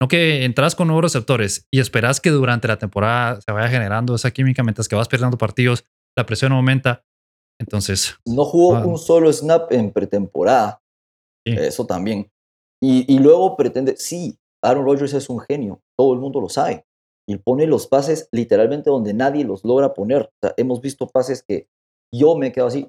No 0.00 0.08
que 0.08 0.44
entras 0.44 0.74
con 0.74 0.88
nuevos 0.88 1.04
receptores 1.04 1.66
y 1.72 1.80
esperas 1.80 2.20
que 2.20 2.30
durante 2.30 2.68
la 2.68 2.78
temporada 2.78 3.40
se 3.40 3.50
vaya 3.52 3.68
generando 3.68 4.14
esa 4.14 4.30
química 4.30 4.62
mientras 4.62 4.88
que 4.88 4.96
vas 4.96 5.08
perdiendo 5.08 5.38
partidos, 5.38 5.84
la 6.16 6.26
presión 6.26 6.52
aumenta. 6.52 7.02
Entonces. 7.58 8.16
No 8.26 8.44
jugó 8.44 8.76
ah. 8.76 8.84
un 8.84 8.98
solo 8.98 9.32
snap 9.32 9.72
en 9.72 9.90
pretemporada. 9.90 10.82
Eso 11.46 11.86
también. 11.86 12.28
Y, 12.82 13.10
y 13.12 13.20
luego 13.20 13.56
pretende, 13.56 13.96
sí, 13.96 14.36
Aaron 14.62 14.84
Rodgers 14.84 15.14
es 15.14 15.30
un 15.30 15.40
genio, 15.40 15.80
todo 15.96 16.12
el 16.12 16.20
mundo 16.20 16.40
lo 16.40 16.48
sabe 16.48 16.85
y 17.28 17.38
pone 17.38 17.66
los 17.66 17.86
pases 17.86 18.28
literalmente 18.32 18.90
donde 18.90 19.12
nadie 19.12 19.44
los 19.44 19.64
logra 19.64 19.94
poner. 19.94 20.22
O 20.22 20.38
sea, 20.40 20.54
hemos 20.56 20.80
visto 20.80 21.08
pases 21.08 21.42
que 21.42 21.68
yo 22.12 22.36
me 22.36 22.52
quedo 22.52 22.66
así, 22.66 22.88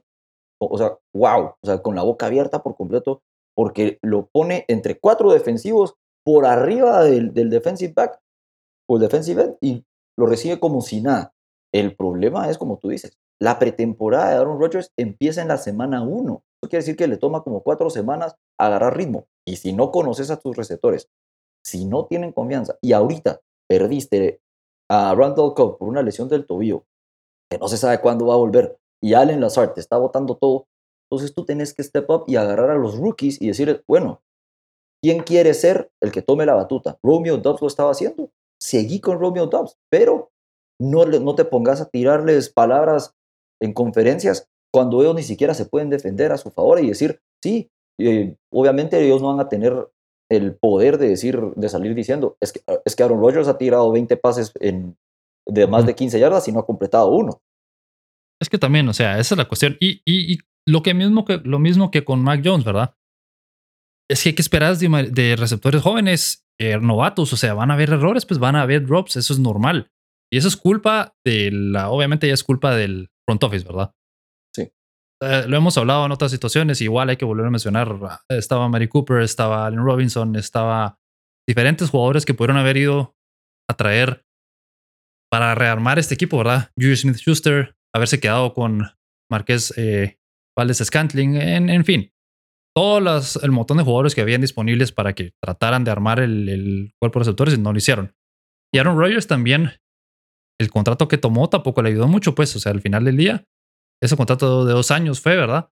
o 0.60 0.78
sea, 0.78 0.98
wow, 1.14 1.56
o 1.62 1.66
sea, 1.66 1.82
con 1.82 1.96
la 1.96 2.04
boca 2.04 2.28
abierta 2.28 2.64
por 2.64 2.76
completo, 2.76 3.22
porque 3.56 3.98
lo 4.04 4.28
pone 4.28 4.66
entre 4.68 5.00
cuatro 5.00 5.32
defensivos 5.32 5.96
por 6.24 6.46
arriba 6.46 7.04
del, 7.04 7.34
del 7.34 7.50
defensive 7.50 7.94
back 7.96 8.20
o 8.88 8.98
el 8.98 9.02
defensive 9.02 9.42
end 9.42 9.58
y 9.62 9.86
lo 10.18 10.26
recibe 10.28 10.60
como 10.60 10.82
si 10.82 11.02
nada. 11.02 11.34
El 11.74 11.96
problema 11.96 12.50
es, 12.50 12.58
como 12.58 12.78
tú 12.78 12.90
dices, 12.90 13.18
la 13.40 13.60
pretemporada 13.60 14.32
de 14.32 14.36
Aaron 14.38 14.60
Rodgers 14.60 14.92
empieza 14.98 15.42
en 15.42 15.48
la 15.48 15.58
semana 15.58 16.02
uno. 16.02 16.44
Eso 16.62 16.70
quiere 16.70 16.84
decir 16.84 16.96
que 16.96 17.08
le 17.08 17.18
toma 17.18 17.44
como 17.44 17.62
cuatro 17.62 17.90
semanas 17.90 18.36
agarrar 18.60 18.98
ritmo. 18.98 19.28
Y 19.46 19.58
si 19.58 19.74
no 19.74 19.92
conoces 19.92 20.32
a 20.32 20.38
tus 20.38 20.56
receptores, 20.56 21.10
si 21.64 21.86
no 21.86 22.06
tienen 22.06 22.32
confianza, 22.32 22.78
y 22.82 22.94
ahorita 22.94 23.42
perdiste 23.70 24.42
a 24.90 25.14
Randall 25.16 25.54
Cobb 25.54 25.78
por 25.78 25.90
una 25.90 26.02
lesión 26.02 26.30
del 26.30 26.46
tobillo, 26.46 26.86
que 27.50 27.58
no 27.58 27.68
se 27.68 27.78
sabe 27.78 28.00
cuándo 28.00 28.28
va 28.28 28.36
a 28.36 28.38
volver, 28.38 28.78
y 29.02 29.14
Allen 29.14 29.42
Lazard 29.42 29.74
te 29.74 29.82
está 29.82 29.98
botando 29.98 30.36
todo, 30.36 30.68
entonces 31.10 31.34
tú 31.34 31.46
tienes 31.46 31.74
que 31.74 31.84
step 31.84 32.10
up 32.10 32.24
y 32.28 32.36
agarrar 32.36 32.70
a 32.70 32.76
los 32.76 32.98
rookies 32.98 33.42
y 33.42 33.48
decir, 33.48 33.84
bueno, 33.88 34.22
¿quién 35.02 35.24
quiere 35.24 35.54
ser 35.54 35.90
el 36.02 36.12
que 36.12 36.22
tome 36.22 36.46
la 36.46 36.56
batuta? 36.56 37.00
Romeo 37.02 37.38
Dobbs 37.38 37.62
lo 37.62 37.68
estaba 37.68 37.92
haciendo. 37.92 38.30
Seguí 38.60 39.00
con 39.00 39.20
Romeo 39.20 39.48
Dobbs, 39.48 39.78
pero 39.90 40.32
no, 40.80 41.06
no 41.06 41.36
te 41.36 41.46
pongas 41.46 41.80
a 41.80 41.90
tirarles 41.90 42.50
palabras 42.50 43.14
en 43.62 43.74
conferencias 43.74 44.50
cuando 44.74 45.02
ellos 45.02 45.16
ni 45.16 45.24
siquiera 45.24 45.54
se 45.54 45.66
pueden 45.66 45.90
defender 45.90 46.32
a 46.32 46.38
su 46.38 46.52
favor 46.52 46.80
y 46.80 46.90
decir, 46.90 47.22
sí, 47.42 47.70
eh, 48.00 48.36
obviamente 48.52 49.02
ellos 49.02 49.22
no 49.22 49.30
van 49.30 49.40
a 49.40 49.50
tener 49.50 49.88
el 50.30 50.56
poder 50.56 50.98
de 50.98 51.10
decir, 51.10 51.40
de 51.56 51.70
salir 51.70 51.96
diciendo, 51.96 52.38
es 52.42 52.52
que, 52.54 52.62
es 52.86 52.96
que 52.96 53.04
Aaron 53.04 53.20
Rodgers 53.20 53.48
ha 53.48 53.58
tirado 53.58 53.92
20 53.92 54.18
pases 54.18 54.52
en, 54.60 54.98
de 55.46 55.68
más 55.68 55.86
de 55.86 55.96
15 55.96 56.20
yardas 56.20 56.48
y 56.48 56.52
no 56.52 56.60
ha 56.60 56.66
completado 56.66 57.10
uno. 57.10 57.42
Es 58.40 58.50
que 58.50 58.58
también, 58.58 58.88
o 58.88 58.94
sea, 58.94 59.20
esa 59.20 59.36
es 59.36 59.38
la 59.38 59.48
cuestión. 59.48 59.78
Y, 59.80 60.02
y, 60.06 60.40
lo, 60.66 60.84
que 60.84 60.94
mismo 60.94 61.26
que, 61.26 61.42
lo 61.44 61.60
mismo 61.60 61.90
que 61.92 62.04
con 62.04 62.22
Mac 62.22 62.42
Jones, 62.44 62.66
¿verdad? 62.66 62.96
Es 64.10 64.24
que 64.24 64.30
hay 64.30 64.36
que 64.36 64.42
esperar 64.42 64.78
de, 64.78 65.36
receptores 65.38 65.82
jóvenes, 65.82 66.46
eh, 66.60 66.78
novatos, 66.80 67.34
o 67.34 67.38
sea, 67.38 67.54
van 67.54 67.72
a 67.72 67.74
haber 67.74 67.90
errores, 67.90 68.26
pues 68.26 68.40
van 68.40 68.56
a 68.56 68.62
haber 68.62 68.86
drops, 68.86 69.16
eso 69.16 69.34
es 69.34 69.40
normal. 69.40 69.92
Y 70.32 70.38
eso 70.38 70.48
es 70.48 70.58
culpa 70.58 71.16
de 71.26 71.52
la, 71.52 71.90
obviamente 71.90 72.28
ya 72.28 72.34
es 72.34 72.44
culpa 72.44 72.76
del 72.76 73.10
front 73.26 73.44
office, 73.44 73.66
¿verdad? 73.66 73.94
Eh, 75.22 75.46
lo 75.48 75.58
hemos 75.58 75.78
hablado 75.78 76.06
en 76.06 76.12
otras 76.12 76.32
situaciones, 76.32 76.82
igual 76.82 77.10
hay 77.10 77.18
que 77.18 77.26
volver 77.26 77.48
a 77.48 77.50
mencionar. 77.50 77.96
Estaba 78.30 78.70
Mary 78.70 78.88
Cooper, 78.88 79.22
estaba 79.22 79.66
Allen 79.66 79.84
Robinson, 79.84 80.36
estaba 80.36 81.00
diferentes 81.48 81.90
jugadores 81.90 82.26
que 82.26 82.34
pudieron 82.34 82.58
haber 82.58 82.78
ido 82.78 83.16
a 83.70 83.76
traer 83.76 84.26
para 85.32 85.56
rearmar 85.56 85.98
este 86.00 86.14
equipo, 86.14 86.38
¿verdad? 86.38 86.72
Julius 86.78 87.02
Smith 87.02 87.18
Schuster, 87.18 87.76
haberse 87.94 88.20
quedado 88.20 88.54
con 88.54 88.84
Marqués 89.30 89.74
eh, 89.78 90.18
Valdez 90.58 90.78
Scantling, 90.78 91.36
en, 91.36 91.86
fin. 91.86 92.12
Todo 92.76 93.00
el 93.42 93.52
montón 93.52 93.78
de 93.78 93.84
jugadores 93.84 94.14
que 94.14 94.22
habían 94.22 94.42
disponibles 94.42 94.92
para 94.92 95.14
que 95.14 95.34
trataran 95.44 95.84
de 95.84 95.92
armar 95.92 96.20
el, 96.20 96.48
el 96.48 96.94
cuerpo 97.02 97.20
de 97.20 97.24
receptores 97.24 97.56
y 97.56 97.58
no 97.58 97.72
lo 97.72 97.78
hicieron. 97.78 98.16
Y 98.74 98.78
Aaron 98.78 98.98
Rodgers 98.98 99.28
también, 99.28 99.72
el 100.60 100.70
contrato 100.70 101.08
que 101.08 101.18
tomó 101.18 101.50
tampoco 101.50 101.82
le 101.82 101.90
ayudó 101.90 102.08
mucho, 102.08 102.36
pues, 102.36 102.56
o 102.56 102.60
sea, 102.60 102.72
al 102.72 102.82
final 102.82 103.06
del 103.06 103.18
día 103.18 103.46
ese 104.02 104.16
contrato 104.16 104.66
de 104.66 104.74
dos 104.74 104.92
años 104.92 105.20
fue, 105.22 105.36
¿verdad? 105.36 105.70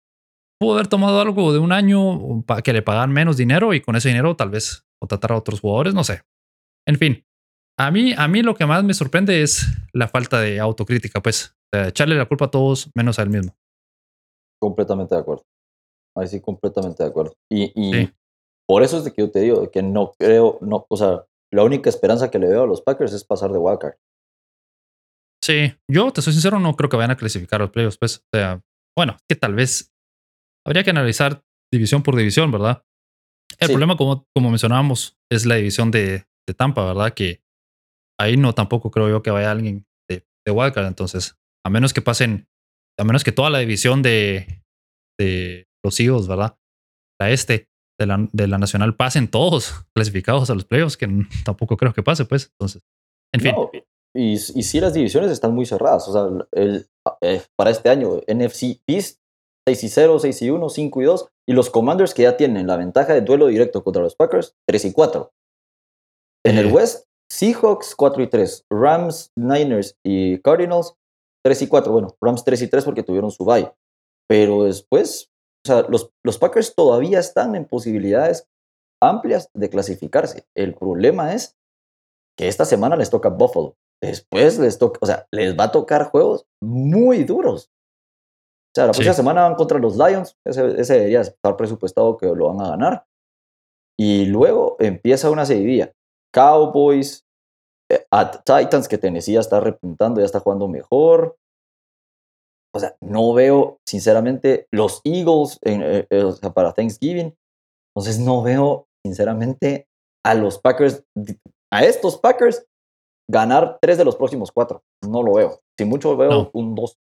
pudo 0.62 0.76
haber 0.76 0.88
tomado 0.88 1.20
algo 1.20 1.52
de 1.52 1.58
un 1.58 1.72
año 1.72 2.44
para 2.46 2.62
que 2.62 2.72
le 2.72 2.84
pagaran 2.84 3.12
menos 3.12 3.36
dinero 3.36 3.74
y 3.74 3.82
con 3.82 3.96
ese 3.96 4.10
dinero 4.10 4.36
tal 4.36 4.52
vez 4.52 4.86
contratar 5.00 5.32
a 5.32 5.38
otros 5.38 5.60
jugadores, 5.60 5.96
no 5.96 6.04
sé. 6.04 6.22
En 6.88 6.98
fin, 7.00 7.26
a 7.80 7.90
mí, 7.90 8.14
a 8.16 8.28
mí 8.28 8.44
lo 8.44 8.54
que 8.54 8.68
más 8.68 8.84
me 8.84 8.94
sorprende 8.94 9.42
es 9.42 9.66
la 9.92 10.08
falta 10.08 10.40
de 10.40 10.60
autocrítica, 10.60 11.20
pues, 11.20 11.58
echarle 11.72 12.16
la 12.16 12.28
culpa 12.28 12.46
a 12.46 12.52
todos 12.52 12.92
menos 12.94 13.18
a 13.18 13.24
él 13.24 13.32
mismo. 13.32 13.56
Completamente 14.62 15.16
de 15.16 15.22
acuerdo. 15.22 15.44
Ahí 16.16 16.28
sí, 16.28 16.40
completamente 16.40 17.02
de 17.02 17.10
acuerdo. 17.10 17.34
Y, 17.52 17.72
y 17.74 18.12
por 18.68 18.84
eso 18.84 19.00
es 19.00 19.04
de 19.04 19.14
que 19.14 19.24
yo 19.24 19.32
te 19.32 19.40
digo 19.40 19.72
que 19.72 19.82
no 19.82 20.12
creo, 20.20 20.60
no, 20.62 20.86
o 20.88 20.96
sea, 20.96 21.26
la 21.52 21.64
única 21.64 21.90
esperanza 21.90 22.30
que 22.30 22.38
le 22.38 22.48
veo 22.48 22.64
a 22.64 22.68
los 22.68 22.84
Packers 22.84 23.14
es 23.14 23.24
pasar 23.24 23.52
de 23.52 23.58
wildcard. 23.58 23.96
Sí, 25.44 25.74
yo 25.90 26.12
te 26.12 26.22
soy 26.22 26.34
sincero, 26.34 26.60
no 26.60 26.76
creo 26.76 26.90
que 26.90 26.98
vayan 26.98 27.12
a 27.12 27.18
clasificar 27.18 27.62
a 27.62 27.66
los 27.66 27.72
playoffs, 27.72 27.98
pues. 27.98 28.18
O 28.18 28.38
sea, 28.38 28.62
bueno, 28.96 29.18
que 29.28 29.36
tal 29.36 29.56
vez 29.56 29.92
habría 30.66 30.84
que 30.84 30.92
analizar 30.92 31.44
división 31.74 32.04
por 32.04 32.16
división, 32.16 32.52
¿verdad? 32.52 32.84
El 33.60 33.70
problema, 33.70 33.98
como, 33.98 34.28
como 34.36 34.50
mencionábamos, 34.50 35.18
es 35.32 35.46
la 35.46 35.56
división 35.56 35.92
de, 35.92 36.26
de, 36.48 36.54
Tampa, 36.56 36.86
¿verdad? 36.86 37.14
Que 37.14 37.42
ahí 38.20 38.38
no 38.38 38.54
tampoco 38.54 38.92
creo 38.92 39.10
yo 39.10 39.24
que 39.24 39.32
vaya 39.32 39.52
alguien 39.52 39.86
de, 40.10 40.26
de 40.46 40.52
Wildcard. 40.52 40.88
Entonces, 40.88 41.38
a 41.66 41.70
menos 41.70 41.94
que 41.94 42.02
pasen, 42.02 42.48
a 43.00 43.04
menos 43.04 43.24
que 43.24 43.32
toda 43.32 43.50
la 43.50 43.60
división 43.60 44.02
de, 44.02 44.64
de 45.20 45.68
los 45.84 46.00
Eagles, 46.00 46.28
¿verdad? 46.28 46.58
La 47.20 47.30
este, 47.30 47.70
de 48.00 48.06
la, 48.06 48.28
de 48.32 48.48
la 48.48 48.58
Nacional, 48.58 48.96
pasen 48.96 49.28
todos 49.28 49.86
clasificados 49.96 50.50
a 50.50 50.56
los 50.56 50.66
playoffs, 50.66 50.98
que 50.98 51.08
tampoco 51.44 51.78
creo 51.78 51.94
que 51.94 52.04
pase, 52.04 52.26
pues. 52.26 52.52
Entonces, 52.54 52.82
en 53.34 53.42
fin. 53.42 53.56
Y, 54.14 54.34
y 54.34 54.38
sí, 54.38 54.80
las 54.80 54.94
divisiones 54.94 55.32
están 55.32 55.54
muy 55.54 55.66
cerradas. 55.66 56.08
O 56.08 56.14
sea, 56.14 56.46
el, 56.52 56.88
eh, 57.22 57.42
para 57.56 57.72
este 57.72 57.90
año, 57.90 58.22
NFC 58.28 58.82
East 58.88 59.20
6 59.68 59.84
y 59.84 59.90
0, 59.90 60.20
6 60.20 60.42
y 60.42 60.50
1, 60.50 60.70
5 60.70 61.02
y 61.02 61.06
2. 61.06 61.30
Y 61.48 61.54
los 61.54 61.70
Commanders 61.70 62.14
que 62.14 62.24
ya 62.24 62.38
tienen 62.38 62.68
la 62.68 62.78
ventaja 62.78 63.14
de 63.14 63.22
duelo 63.22 63.48
directo 63.48 63.84
contra 63.84 64.02
los 64.02 64.16
Packers, 64.16 64.56
3 64.68 64.86
y 64.86 64.94
4. 64.94 65.32
En 66.46 66.58
el 66.58 66.72
West, 66.72 67.06
Seahawks 67.32 67.96
4 67.96 68.24
y 68.24 68.28
3, 68.28 68.66
Rams, 68.70 69.32
Niners 69.38 69.96
y 70.04 70.40
Cardinals 70.40 70.96
3 71.46 71.62
y 71.62 71.68
4. 71.68 71.92
Bueno, 71.92 72.16
Rams 72.22 72.44
3 72.44 72.62
y 72.64 72.68
3 72.68 72.86
porque 72.86 73.04
tuvieron 73.04 73.32
su 73.32 73.46
bye. 73.46 73.72
Pero 74.28 74.64
después, 74.64 75.30
o 75.66 75.68
sea, 75.68 75.82
los, 75.90 76.12
los 76.24 76.38
Packers 76.38 76.76
todavía 76.76 77.20
están 77.20 77.56
en 77.56 77.66
posibilidades 77.66 78.48
amplias 79.02 79.50
de 79.54 79.70
clasificarse. 79.70 80.46
El 80.56 80.74
problema 80.74 81.34
es 81.34 81.58
que 82.38 82.48
esta 82.48 82.66
semana 82.66 82.96
les 82.96 83.10
toca 83.10 83.30
Buffalo. 83.30 83.76
Después 84.02 84.58
les 84.58 84.78
toca, 84.78 85.00
o 85.02 85.06
sea, 85.06 85.28
les 85.32 85.58
va 85.58 85.66
a 85.66 85.72
tocar 85.72 86.10
juegos 86.10 86.46
muy 86.62 87.24
duros. 87.24 87.70
O 88.72 88.76
sea, 88.76 88.86
la 88.86 88.92
próxima 88.94 89.14
semana 89.14 89.42
van 89.44 89.56
contra 89.56 89.80
los 89.80 89.98
Lions. 89.98 90.38
Ese, 90.46 90.80
ese, 90.80 90.94
debería 90.94 91.22
estar 91.22 91.58
presupuestado 91.58 92.18
que 92.18 92.28
lo 92.28 92.48
van 92.54 92.66
a 92.66 92.70
ganar. 92.70 93.06
Y 94.00 94.26
luego 94.26 94.78
empieza 94.80 95.30
una 95.30 95.46
seguidilla. 95.46 95.94
Cowboys, 96.34 97.26
eh, 97.92 98.06
at 98.10 98.44
Titans, 98.46 98.88
que 98.88 98.98
Tennessee 98.98 99.34
ya 99.34 99.42
está 99.42 99.60
repuntando, 99.60 100.22
ya 100.22 100.26
está 100.26 100.40
jugando 100.40 100.68
mejor. 100.68 101.36
O 102.74 102.80
sea, 102.80 102.96
no 103.02 103.34
veo, 103.34 103.80
sinceramente, 103.86 104.68
los 104.72 105.02
Eagles 105.04 105.60
eh, 105.64 106.08
eh, 106.10 106.24
o 106.24 106.32
sea, 106.32 106.52
para 106.52 106.72
Thanksgiving. 106.72 107.36
Entonces, 107.94 108.20
no 108.20 108.42
veo, 108.42 108.88
sinceramente, 109.06 109.88
a 110.26 110.34
los 110.34 110.60
Packers, 110.60 111.04
a 111.72 111.84
estos 111.84 112.18
Packers, 112.18 112.66
ganar 113.32 113.80
tres 113.82 113.98
de 113.98 114.06
los 114.06 114.16
próximos 114.16 114.52
cuatro. 114.52 114.84
No 115.02 115.24
lo 115.24 115.34
veo. 115.34 115.62
Si 115.78 115.86
mucho 115.86 116.16
veo 116.18 116.52
un 116.54 116.76
dos. 116.76 116.98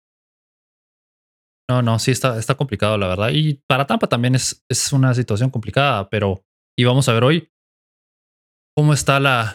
No, 1.71 1.83
no, 1.83 1.99
sí 1.99 2.11
está, 2.11 2.39
está 2.39 2.55
complicado, 2.55 2.99
la 2.99 3.09
verdad. 3.09 3.31
Y 3.33 3.55
para 3.67 3.87
Tampa 3.87 4.07
también 4.07 4.35
es, 4.35 4.65
es 4.69 4.93
una 4.93 5.15
situación 5.15 5.51
complicada, 5.51 6.09
pero 6.09 6.45
y 6.79 6.85
vamos 6.85 7.09
a 7.09 7.13
ver 7.13 7.25
hoy 7.25 7.51
cómo 8.77 8.93
está 8.93 9.19
la. 9.19 9.55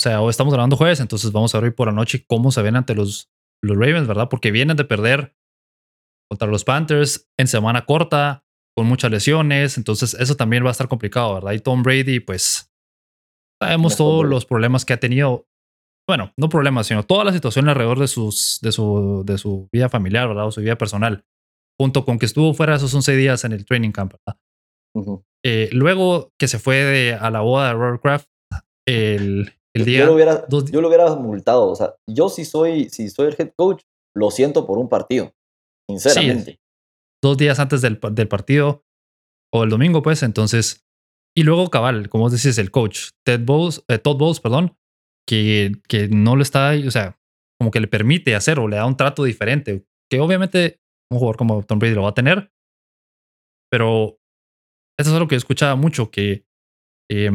O 0.00 0.02
sea, 0.02 0.20
hoy 0.20 0.30
estamos 0.30 0.52
grabando 0.52 0.76
jueves, 0.76 1.00
entonces 1.00 1.32
vamos 1.32 1.54
a 1.54 1.58
ver 1.58 1.70
hoy 1.70 1.74
por 1.74 1.88
la 1.88 1.94
noche 1.94 2.24
cómo 2.26 2.50
se 2.50 2.62
ven 2.62 2.76
ante 2.76 2.94
los, 2.94 3.30
los 3.62 3.76
Ravens, 3.76 4.08
¿verdad? 4.08 4.28
Porque 4.28 4.50
vienen 4.50 4.76
de 4.76 4.84
perder 4.84 5.36
contra 6.28 6.48
los 6.48 6.64
Panthers 6.64 7.30
en 7.38 7.46
semana 7.46 7.84
corta, 7.84 8.44
con 8.76 8.86
muchas 8.86 9.10
lesiones, 9.10 9.78
entonces 9.78 10.14
eso 10.14 10.34
también 10.34 10.64
va 10.64 10.68
a 10.68 10.72
estar 10.72 10.88
complicado, 10.88 11.34
¿verdad? 11.34 11.52
Y 11.52 11.60
Tom 11.60 11.82
Brady, 11.82 12.20
pues 12.20 12.72
sabemos 13.62 13.96
todos 13.96 14.24
los 14.26 14.44
problemas 14.44 14.84
que 14.84 14.92
ha 14.92 15.00
tenido. 15.00 15.46
Bueno, 16.12 16.30
no 16.36 16.50
problemas, 16.50 16.88
sino 16.88 17.04
toda 17.04 17.24
la 17.24 17.32
situación 17.32 17.70
alrededor 17.70 17.98
de, 17.98 18.06
sus, 18.06 18.58
de, 18.60 18.70
su, 18.70 19.22
de 19.24 19.38
su 19.38 19.70
vida 19.72 19.88
familiar, 19.88 20.28
¿verdad? 20.28 20.46
O 20.46 20.50
su 20.50 20.60
vida 20.60 20.76
personal 20.76 21.24
junto 21.80 22.04
con 22.04 22.18
que 22.18 22.26
estuvo 22.26 22.52
fuera 22.52 22.76
esos 22.76 22.92
11 22.92 23.16
días 23.16 23.44
en 23.46 23.52
el 23.52 23.64
training 23.64 23.92
camp. 23.92 24.12
eh, 25.42 25.70
luego 25.72 26.28
que 26.38 26.48
se 26.48 26.58
fue 26.58 26.76
de, 26.76 27.14
a 27.14 27.30
la 27.30 27.40
boda 27.40 27.72
de 27.72 27.98
Kraft, 27.98 28.28
el, 28.86 29.54
el 29.74 29.84
día... 29.86 30.00
Yo 30.00 30.04
lo, 30.04 30.14
hubiera, 30.14 30.46
yo 30.50 30.82
lo 30.82 30.88
hubiera 30.88 31.16
multado. 31.16 31.70
O 31.70 31.74
sea, 31.74 31.94
yo 32.06 32.28
si 32.28 32.44
soy, 32.44 32.90
si 32.90 33.08
soy 33.08 33.28
el 33.28 33.36
head 33.38 33.52
coach, 33.56 33.82
lo 34.14 34.30
siento 34.30 34.66
por 34.66 34.76
un 34.76 34.90
partido. 34.90 35.32
Sinceramente. 35.88 36.50
Sí, 36.52 36.58
dos 37.24 37.38
días 37.38 37.58
antes 37.58 37.80
del, 37.80 37.98
del, 38.10 38.28
partido 38.28 38.84
o 39.50 39.64
el 39.64 39.70
domingo, 39.70 40.02
pues, 40.02 40.22
entonces... 40.22 40.84
Y 41.34 41.44
luego 41.44 41.70
cabal, 41.70 42.10
como 42.10 42.28
decís, 42.28 42.58
el 42.58 42.70
coach, 42.70 43.12
Ted 43.24 43.40
Bowles, 43.46 43.82
eh, 43.88 43.96
Todd 43.96 44.18
Bowles, 44.18 44.40
perdón, 44.40 44.76
que, 45.28 45.72
que 45.88 46.08
no 46.08 46.36
le 46.36 46.42
está, 46.42 46.72
o 46.86 46.90
sea, 46.90 47.18
como 47.60 47.70
que 47.70 47.80
le 47.80 47.88
permite 47.88 48.34
hacer 48.34 48.58
o 48.58 48.68
le 48.68 48.76
da 48.76 48.86
un 48.86 48.96
trato 48.96 49.24
diferente, 49.24 49.86
que 50.10 50.20
obviamente 50.20 50.80
un 51.10 51.18
jugador 51.18 51.36
como 51.36 51.62
Tom 51.62 51.78
Brady 51.78 51.94
lo 51.94 52.02
va 52.02 52.10
a 52.10 52.14
tener. 52.14 52.52
Pero 53.70 54.18
eso 54.98 55.10
es 55.10 55.14
algo 55.14 55.28
que 55.28 55.36
escuchaba 55.36 55.76
mucho, 55.76 56.10
que 56.10 56.44
eh, 57.10 57.30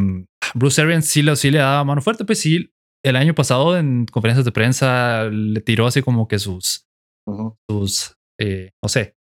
Bruce 0.54 0.82
Arians 0.82 1.08
sí, 1.08 1.23
sí, 1.36 1.52
le 1.52 1.60
daba 1.60 1.84
mano 1.84 2.02
fuerte, 2.02 2.26
pues 2.26 2.39
sí, 2.39 2.73
el 3.06 3.15
año 3.15 3.34
pasado 3.34 3.78
en 3.78 4.06
conferencias 4.06 4.45
de 4.45 4.52
prensa 4.52 5.26
le 5.26 5.62
tiró 5.62 5.88
así 5.88 6.02
como 6.02 6.28
que 6.28 6.39
sus, 6.39 6.88
uh 7.28 7.34
-huh. 7.34 7.58
sus, 7.69 8.17
eh, 8.39 8.71
no 8.84 8.89
sé, 8.89 9.15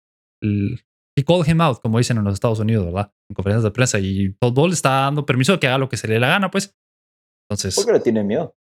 el, 0.41 0.80
he 1.17 1.23
called 1.23 1.47
him 1.47 1.62
out, 1.62 1.80
como 1.82 1.97
dicen 1.97 2.17
en 2.17 2.23
los 2.23 2.34
Estados 2.34 2.60
Unidos, 2.60 2.86
¿verdad? 2.86 3.13
En 3.30 3.36
conferencias 3.36 3.63
de 3.63 3.71
prensa 3.71 3.99
y 3.99 4.34
Todd 4.39 4.54
Bowles 4.54 4.76
está 4.76 5.02
dando 5.02 5.26
permiso 5.26 5.54
de 5.54 5.60
que 5.60 5.67
haga 5.67 5.78
lo 5.78 5.89
que 5.89 5.97
se 5.97 6.08
le 6.08 6.15
dé 6.15 6.19
la 6.19 6.30
gana, 6.30 6.49
pues. 6.49 6.76
Entonces. 7.50 7.76
¿Por 7.76 7.86
qué 7.86 7.94
le 7.94 8.00
tiene 8.00 8.24
miedo? 8.24 8.56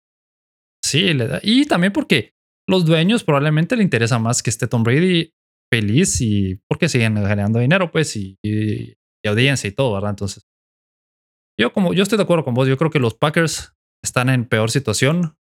Sí, 0.85 1.15
le 1.15 1.27
da. 1.27 1.41
Y 1.43 1.67
también 1.67 1.93
porque 1.93 2.35
los 2.69 2.85
dueños 2.85 3.25
probablemente 3.25 3.77
le 3.77 3.83
interesa 3.83 4.19
más 4.19 4.43
que 4.43 4.51
esté 4.51 4.67
Tom 4.67 4.83
Brady 4.83 5.33
feliz 5.73 6.21
y 6.21 6.61
porque 6.69 6.89
siguen 6.89 7.17
generando 7.17 7.59
dinero, 7.59 7.91
pues, 7.91 8.17
y, 8.17 8.39
y, 8.43 8.93
y, 9.25 9.29
audiencia 9.29 9.69
y 9.69 9.73
todo, 9.73 9.95
¿verdad? 9.95 10.11
Entonces, 10.11 10.47
yo 11.59 11.73
como 11.73 11.95
yo 11.95 12.03
estoy 12.03 12.19
de 12.19 12.25
acuerdo 12.25 12.45
con 12.45 12.55
vos, 12.55 12.69
yo 12.69 12.77
creo 12.77 12.91
que 12.91 12.99
los 12.99 13.15
Packers 13.15 13.75
están 14.05 14.29
en 14.29 14.49
peor 14.49 14.71
situación 14.71 15.37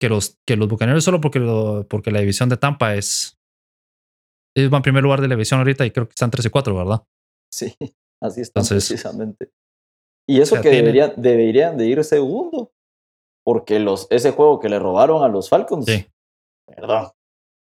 que 0.00 0.08
los 0.08 0.38
que 0.46 0.56
los 0.56 0.68
Bucaneros 0.68 1.04
solo 1.04 1.20
porque 1.20 1.38
lo, 1.38 1.86
porque 1.88 2.10
la 2.10 2.20
división 2.20 2.48
de 2.48 2.56
Tampa 2.56 2.94
es 2.94 3.38
ellos 4.56 4.70
van 4.70 4.78
en 4.78 4.84
primer 4.84 5.02
lugar 5.02 5.20
de 5.20 5.28
la 5.28 5.34
división 5.34 5.60
ahorita 5.60 5.84
y 5.84 5.90
creo 5.90 6.08
que 6.08 6.12
están 6.12 6.30
3 6.30 6.46
y 6.46 6.50
4, 6.50 6.74
¿verdad? 6.74 7.02
Sí, 7.52 7.76
así 8.22 8.40
está 8.40 8.62
precisamente. 8.62 9.50
Y 10.28 10.40
eso 10.40 10.54
o 10.54 10.56
sea, 10.56 10.62
que 10.62 10.70
tiene... 10.70 10.86
deberían, 10.86 11.12
deberían 11.16 11.76
de 11.76 11.86
ir 11.86 12.02
segundo, 12.04 12.72
porque 13.44 13.78
los, 13.78 14.08
ese 14.10 14.32
juego 14.32 14.58
que 14.60 14.68
le 14.68 14.78
robaron 14.78 15.22
a 15.22 15.28
los 15.28 15.48
Falcons, 15.48 15.86
sí. 15.86 16.06
perdón, 16.66 17.10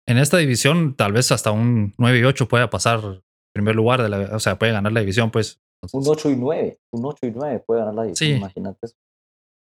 en 0.08 0.18
esta 0.18 0.38
división 0.38 0.96
tal 0.96 1.12
vez 1.12 1.32
hasta 1.32 1.52
un 1.52 1.94
9 1.98 2.20
y 2.20 2.24
8 2.24 2.48
pueda 2.48 2.70
pasar 2.70 3.22
primer 3.54 3.76
lugar 3.76 4.02
de 4.02 4.10
la, 4.10 4.36
o 4.36 4.40
sea, 4.40 4.58
puede 4.58 4.72
ganar 4.72 4.92
la 4.92 5.00
división, 5.02 5.32
pues. 5.32 5.60
Entonces, 5.82 6.08
un 6.08 6.14
8 6.14 6.30
y 6.32 6.36
9, 6.36 6.80
un 6.92 7.06
8 7.06 7.28
y 7.28 7.32
9 7.32 7.64
puede 7.66 7.80
ganar 7.82 7.96
la 7.96 8.04
división, 8.04 8.30
sí. 8.30 8.36
imagínate 8.36 8.80
eso. 8.84 8.96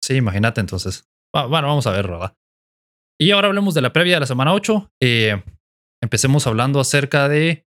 Sí, 0.03 0.15
imagínate 0.17 0.61
entonces. 0.61 1.09
Bueno, 1.33 1.67
vamos 1.67 1.87
a 1.87 1.91
ver, 1.91 2.09
¿verdad? 2.09 2.35
Y 3.19 3.31
ahora 3.31 3.49
hablemos 3.49 3.75
de 3.75 3.83
la 3.83 3.93
previa 3.93 4.15
de 4.15 4.21
la 4.21 4.27
semana 4.27 4.55
8. 4.55 4.93
Eh, 5.03 5.43
empecemos 6.03 6.47
hablando 6.47 6.79
acerca 6.79 7.29
de 7.29 7.67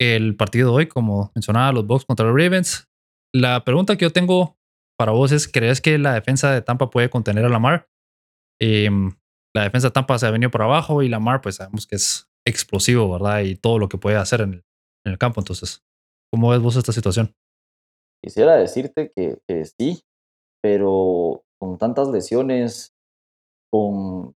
el 0.00 0.36
partido 0.36 0.70
de 0.70 0.76
hoy, 0.76 0.86
como 0.86 1.30
mencionaba, 1.34 1.72
los 1.72 1.86
Bucks 1.86 2.04
contra 2.04 2.26
los 2.26 2.36
Ravens. 2.36 2.88
La 3.34 3.64
pregunta 3.64 3.96
que 3.96 4.04
yo 4.04 4.12
tengo 4.12 4.58
para 4.98 5.12
vos 5.12 5.32
es, 5.32 5.48
¿crees 5.48 5.80
que 5.80 5.98
la 5.98 6.14
defensa 6.14 6.52
de 6.52 6.60
Tampa 6.60 6.90
puede 6.90 7.08
contener 7.08 7.44
a 7.44 7.48
Lamar? 7.48 7.88
Eh, 8.60 8.90
la 9.54 9.64
defensa 9.64 9.88
de 9.88 9.92
Tampa 9.92 10.18
se 10.18 10.26
ha 10.26 10.30
venido 10.30 10.50
por 10.50 10.62
abajo 10.62 11.02
y 11.02 11.08
Lamar, 11.08 11.40
pues 11.40 11.56
sabemos 11.56 11.86
que 11.86 11.96
es 11.96 12.28
explosivo, 12.46 13.10
¿verdad? 13.10 13.40
Y 13.40 13.56
todo 13.56 13.78
lo 13.78 13.88
que 13.88 13.98
puede 13.98 14.16
hacer 14.16 14.42
en 14.42 14.62
el, 15.04 15.18
campo. 15.18 15.40
Entonces, 15.40 15.82
¿cómo 16.30 16.50
ves 16.50 16.60
vos 16.60 16.76
esta 16.76 16.92
situación? 16.92 17.34
Quisiera 18.22 18.56
decirte 18.56 19.10
que, 19.14 19.38
que, 19.48 19.64
sí, 19.64 20.02
pero 20.62 21.44
con 21.58 21.78
tantas 21.78 22.08
lesiones, 22.08 22.94
con. 23.70 24.34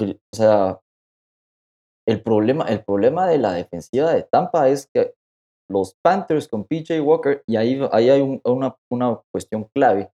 O 0.00 0.36
sea, 0.36 0.80
el 2.06 2.22
problema, 2.22 2.64
el 2.66 2.84
problema 2.84 3.26
de 3.26 3.38
la 3.38 3.52
defensiva 3.52 4.14
de 4.14 4.22
Tampa 4.22 4.68
es 4.68 4.88
que 4.94 5.14
los 5.70 5.94
Panthers 6.02 6.48
con 6.48 6.64
PJ 6.64 7.00
Walker, 7.00 7.42
y 7.46 7.56
ahí, 7.56 7.80
ahí 7.92 8.10
hay 8.10 8.20
un, 8.20 8.40
una, 8.44 8.76
una 8.90 9.20
cuestión 9.32 9.64
clave, 9.74 10.10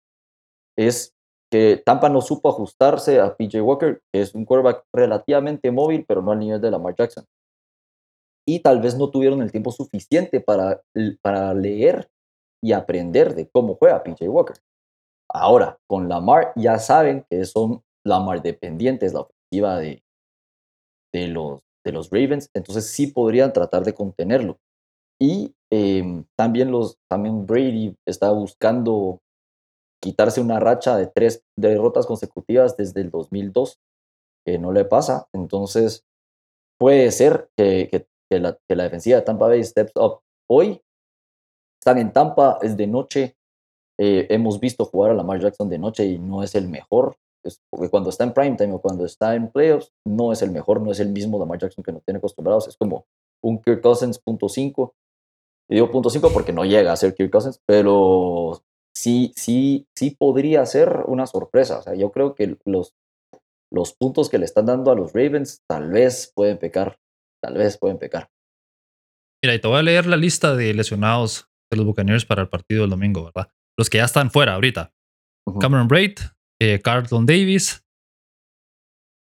es 0.77 1.13
que 1.51 1.81
Tampa 1.85 2.07
no 2.07 2.21
supo 2.21 2.47
ajustarse 2.49 3.19
a 3.19 3.35
PJ 3.35 3.61
Walker, 3.61 4.01
que 4.13 4.21
es 4.21 4.33
un 4.33 4.45
quarterback 4.45 4.85
relativamente 4.93 5.69
móvil, 5.71 6.05
pero 6.07 6.21
no 6.21 6.31
al 6.31 6.39
nivel 6.39 6.61
de 6.61 6.71
Lamar 6.71 6.95
Jackson. 6.95 7.25
y 8.47 8.59
tal 8.59 8.81
vez 8.81 8.97
no 8.97 9.09
tuvieron 9.09 9.41
el 9.41 9.51
tiempo 9.51 9.71
suficiente 9.71 10.39
para, 10.41 10.81
para 11.21 11.53
leer 11.53 12.09
y 12.63 12.73
aprender 12.73 13.35
de 13.35 13.47
cómo 13.49 13.75
juega 13.75 14.03
PJ 14.03 14.27
Walker. 14.29 14.57
Ahora, 15.29 15.77
con 15.87 16.09
Lamar 16.09 16.53
ya 16.55 16.79
saben 16.79 17.25
que 17.29 17.45
son 17.45 17.83
Lamar 18.05 18.41
dependientes 18.41 19.13
la 19.13 19.21
ofensiva 19.21 19.77
de, 19.77 20.03
de, 21.13 21.27
los, 21.27 21.61
de 21.85 21.91
los 21.91 22.09
Ravens, 22.09 22.49
entonces 22.53 22.89
sí 22.89 23.07
podrían 23.07 23.53
tratar 23.53 23.83
de 23.83 23.93
contenerlo. 23.93 24.59
Y 25.21 25.53
em, 25.69 26.25
también, 26.35 26.71
los, 26.71 26.97
también 27.07 27.45
Brady 27.45 27.95
está 28.07 28.31
buscando 28.31 29.19
quitarse 30.01 30.41
una 30.41 30.59
racha 30.59 30.97
de 30.97 31.05
tres 31.05 31.43
derrotas 31.55 32.07
consecutivas 32.07 32.75
desde 32.75 33.01
el 33.01 33.11
2002, 33.11 33.77
que 34.43 34.57
no 34.57 34.71
le 34.71 34.83
pasa. 34.83 35.27
Entonces, 35.31 36.03
puede 36.79 37.11
ser 37.11 37.51
que, 37.55 38.07
que, 38.31 38.39
la, 38.39 38.57
que 38.67 38.75
la 38.75 38.85
defensiva 38.85 39.17
de 39.17 39.21
Tampa 39.21 39.47
Bay 39.47 39.63
steps 39.63 39.91
up. 39.95 40.21
Hoy 40.49 40.81
están 41.79 41.99
en 41.99 42.11
Tampa, 42.11 42.57
es 42.63 42.75
de 42.75 42.87
noche. 42.87 43.35
Eh, 43.99 44.25
hemos 44.31 44.59
visto 44.59 44.85
jugar 44.85 45.11
a 45.11 45.13
Lamar 45.13 45.39
Jackson 45.39 45.69
de 45.69 45.77
noche 45.77 46.03
y 46.03 46.17
no 46.17 46.41
es 46.41 46.55
el 46.55 46.67
mejor. 46.67 47.15
Es 47.43 47.61
porque 47.69 47.89
cuando 47.89 48.09
está 48.09 48.23
en 48.23 48.33
prime 48.33 48.57
time 48.57 48.73
o 48.73 48.81
cuando 48.81 49.05
está 49.05 49.35
en 49.35 49.51
playoffs, 49.51 49.91
no 50.03 50.31
es 50.31 50.41
el 50.41 50.49
mejor, 50.49 50.81
no 50.81 50.91
es 50.91 50.99
el 50.99 51.09
mismo 51.09 51.37
Lamar 51.37 51.59
Jackson 51.59 51.83
que 51.83 51.91
nos 51.91 52.03
tiene 52.03 52.17
acostumbrados. 52.17 52.67
Es 52.67 52.75
como 52.75 53.05
un 53.43 53.61
Kirk 53.61 53.81
Cousins 53.81 54.17
punto 54.17 54.47
.5. 54.47 54.91
Y 55.71 55.75
digo 55.75 55.89
punto 55.89 56.09
.5 56.09 56.33
porque 56.33 56.51
no 56.51 56.65
llega 56.65 56.91
a 56.91 56.97
ser 56.97 57.15
Kirk 57.15 57.31
Cousins, 57.31 57.61
pero 57.65 58.61
sí, 58.93 59.31
sí, 59.37 59.87
sí 59.95 60.11
podría 60.11 60.65
ser 60.65 61.03
una 61.07 61.25
sorpresa. 61.25 61.79
O 61.79 61.81
sea, 61.81 61.95
yo 61.95 62.11
creo 62.11 62.35
que 62.35 62.57
los, 62.65 62.93
los 63.71 63.93
puntos 63.93 64.29
que 64.29 64.37
le 64.37 64.43
están 64.43 64.65
dando 64.65 64.91
a 64.91 64.95
los 64.95 65.13
Ravens 65.13 65.63
tal 65.69 65.89
vez 65.91 66.29
pueden 66.35 66.57
pecar. 66.57 66.99
Tal 67.41 67.53
vez 67.53 67.77
pueden 67.77 67.97
pecar. 67.97 68.29
Mira, 69.41 69.55
y 69.55 69.61
te 69.61 69.67
voy 69.69 69.79
a 69.79 69.83
leer 69.83 70.07
la 70.07 70.17
lista 70.17 70.55
de 70.55 70.73
lesionados 70.73 71.49
de 71.71 71.77
los 71.77 71.85
Buccaneers 71.85 72.25
para 72.25 72.41
el 72.41 72.49
partido 72.49 72.81
del 72.81 72.89
domingo, 72.89 73.23
¿verdad? 73.23 73.49
Los 73.79 73.89
que 73.89 73.99
ya 73.99 74.05
están 74.05 74.29
fuera 74.29 74.55
ahorita. 74.55 74.93
Cameron 75.59 75.87
Braid, 75.87 76.19
eh, 76.61 76.81
Carlton 76.83 77.25
Davis, 77.25 77.83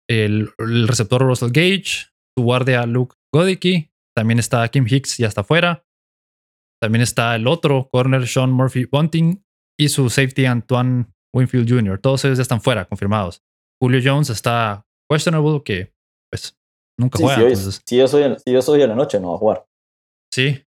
el, 0.10 0.52
receptor 0.58 1.22
Russell 1.22 1.52
Gage, 1.52 2.10
su 2.36 2.44
guardia 2.44 2.86
Luke 2.86 3.16
Godicki, 3.32 3.92
también 4.16 4.40
está 4.40 4.68
Kim 4.70 4.86
Hicks, 4.90 5.18
ya 5.18 5.28
está 5.28 5.44
fuera. 5.44 5.86
También 6.82 7.04
está 7.04 7.36
el 7.36 7.48
otro 7.48 7.90
corner 7.92 8.28
Sean 8.28 8.52
Murphy 8.52 8.86
Bunting 8.86 9.46
y 9.80 9.90
su 9.90 10.10
safety 10.10 10.46
Antoine 10.46 11.06
Winfield 11.34 11.70
Jr. 11.70 12.00
Todos 12.00 12.26
ellos 12.26 12.38
ya 12.38 12.42
están 12.42 12.62
fuera, 12.62 12.86
confirmados. 12.86 13.44
Julio 13.82 14.00
Jones 14.04 14.30
está 14.30 14.86
questionable, 15.10 15.62
que 15.64 15.94
pues 16.32 16.58
nunca 17.00 17.20
juega. 17.20 17.56
Si, 17.56 17.98
yo 17.98 18.08
soy, 18.08 18.36
si 18.44 18.52
yo 18.52 18.62
soy 18.62 18.82
en 18.82 18.90
la 18.90 18.96
noche, 18.96 19.20
no 19.20 19.30
va 19.30 19.36
a 19.36 19.40
jugar. 19.40 19.68
Sí. 20.34 20.66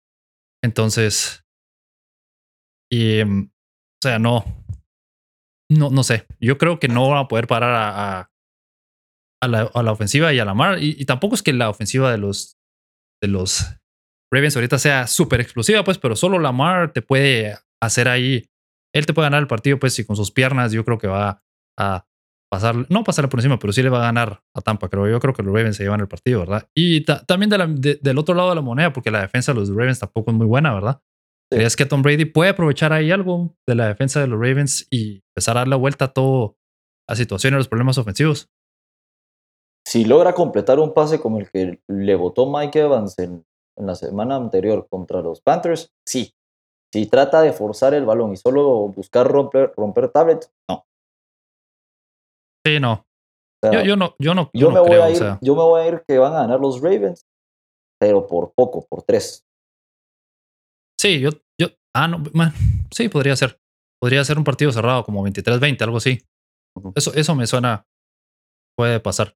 Entonces. 0.62 1.44
Y. 2.90 3.20
Em, 3.20 3.50
o 3.50 4.00
sea, 4.02 4.18
no. 4.18 4.44
No, 5.70 5.90
no 5.90 6.02
sé. 6.02 6.26
Yo 6.40 6.58
creo 6.58 6.78
que 6.78 6.88
no 6.88 7.08
van 7.08 7.18
a 7.18 7.28
poder 7.28 7.46
parar 7.46 7.72
a, 7.74 8.30
a, 9.42 9.48
la, 9.48 9.62
a 9.62 9.82
la, 9.82 9.92
ofensiva 9.92 10.32
y 10.32 10.38
a 10.38 10.44
la 10.44 10.54
mar. 10.54 10.82
Y, 10.82 10.96
y, 10.98 11.04
tampoco 11.06 11.34
es 11.34 11.42
que 11.42 11.52
la 11.52 11.70
ofensiva 11.70 12.10
de 12.10 12.18
los, 12.18 12.58
de 13.22 13.28
los 13.28 13.64
Ravens 14.34 14.56
ahorita 14.56 14.78
sea 14.78 15.06
súper 15.06 15.40
explosiva, 15.40 15.84
pues, 15.84 15.98
pero 15.98 16.16
solo 16.16 16.38
Lamar 16.38 16.92
te 16.92 17.02
puede 17.02 17.56
hacer 17.80 18.08
ahí 18.08 18.48
él 18.94 19.06
te 19.06 19.12
puede 19.12 19.26
ganar 19.26 19.42
el 19.42 19.48
partido, 19.48 19.78
pues, 19.78 19.98
y 19.98 20.06
con 20.06 20.16
sus 20.16 20.30
piernas 20.30 20.72
yo 20.72 20.84
creo 20.84 20.98
que 20.98 21.08
va 21.08 21.42
a 21.78 22.06
pasar, 22.50 22.86
no 22.88 23.02
pasarle 23.02 23.28
por 23.28 23.40
encima, 23.40 23.58
pero 23.58 23.72
sí 23.72 23.82
le 23.82 23.88
va 23.90 23.98
a 23.98 24.06
ganar 24.06 24.42
a 24.54 24.60
Tampa, 24.60 24.88
creo. 24.88 25.08
Yo 25.08 25.18
creo 25.18 25.34
que 25.34 25.42
los 25.42 25.52
Ravens 25.52 25.76
se 25.76 25.82
llevan 25.82 26.00
el 26.00 26.06
partido, 26.06 26.40
¿verdad? 26.40 26.68
Y 26.74 27.04
también 27.04 27.50
del 27.50 28.18
otro 28.18 28.34
lado 28.36 28.50
de 28.50 28.54
la 28.54 28.60
moneda, 28.60 28.92
porque 28.92 29.10
la 29.10 29.20
defensa 29.20 29.52
de 29.52 29.58
los 29.58 29.68
Ravens 29.68 29.98
tampoco 29.98 30.30
es 30.30 30.36
muy 30.36 30.46
buena, 30.46 30.72
¿verdad? 30.72 31.00
¿Crees 31.52 31.76
que 31.76 31.86
Tom 31.86 32.02
Brady 32.02 32.24
puede 32.24 32.50
aprovechar 32.50 32.92
ahí 32.92 33.10
algo 33.10 33.54
de 33.68 33.74
la 33.74 33.88
defensa 33.88 34.20
de 34.20 34.28
los 34.28 34.38
Ravens 34.38 34.86
y 34.90 35.22
empezar 35.34 35.56
a 35.56 35.60
dar 35.60 35.68
la 35.68 35.76
vuelta 35.76 36.06
a 36.06 36.12
todo 36.12 36.56
la 37.08 37.16
situación 37.16 37.54
y 37.54 37.56
los 37.56 37.68
problemas 37.68 37.98
ofensivos? 37.98 38.48
Si 39.86 40.04
logra 40.04 40.32
completar 40.32 40.78
un 40.78 40.94
pase 40.94 41.20
como 41.20 41.38
el 41.38 41.50
que 41.50 41.80
le 41.88 42.14
votó 42.14 42.50
Mike 42.50 42.80
Evans 42.80 43.18
en, 43.18 43.44
en 43.76 43.86
la 43.86 43.94
semana 43.94 44.36
anterior 44.36 44.86
contra 44.88 45.20
los 45.20 45.40
Panthers, 45.40 45.92
sí, 46.06 46.34
si 46.92 47.06
trata 47.06 47.42
de 47.42 47.52
forzar 47.52 47.94
el 47.94 48.04
balón 48.04 48.32
y 48.32 48.36
solo 48.36 48.88
buscar 48.88 49.26
romper, 49.26 49.72
romper 49.76 50.10
tablets, 50.10 50.50
no. 50.68 50.86
Sí, 52.66 52.80
no. 52.80 53.04
yo, 53.62 53.96
no, 53.96 54.14
yo 54.18 54.34
no, 54.34 54.50
yo, 54.54 54.70
me 54.70 54.80
voy 54.80 54.98
a 54.98 55.10
ir, 55.10 55.22
yo 55.40 55.54
me 55.54 55.62
voy 55.62 55.80
a 55.80 55.88
ir 55.88 56.04
que 56.06 56.18
van 56.18 56.32
a 56.34 56.42
ganar 56.42 56.60
los 56.60 56.80
Ravens, 56.80 57.26
pero 58.00 58.26
por 58.26 58.52
poco, 58.54 58.86
por 58.86 59.02
tres. 59.02 59.44
Sí, 61.00 61.20
yo, 61.20 61.30
yo, 61.60 61.68
ah, 61.94 62.08
no, 62.08 62.22
sí, 62.90 63.08
podría 63.08 63.36
ser. 63.36 63.58
Podría 64.00 64.24
ser 64.24 64.38
un 64.38 64.44
partido 64.44 64.70
cerrado 64.70 65.02
como 65.02 65.26
23-20, 65.26 65.82
algo 65.82 65.96
así. 65.96 66.20
Eso, 66.94 67.14
eso 67.14 67.34
me 67.34 67.46
suena, 67.46 67.86
puede 68.76 69.00
pasar. 69.00 69.34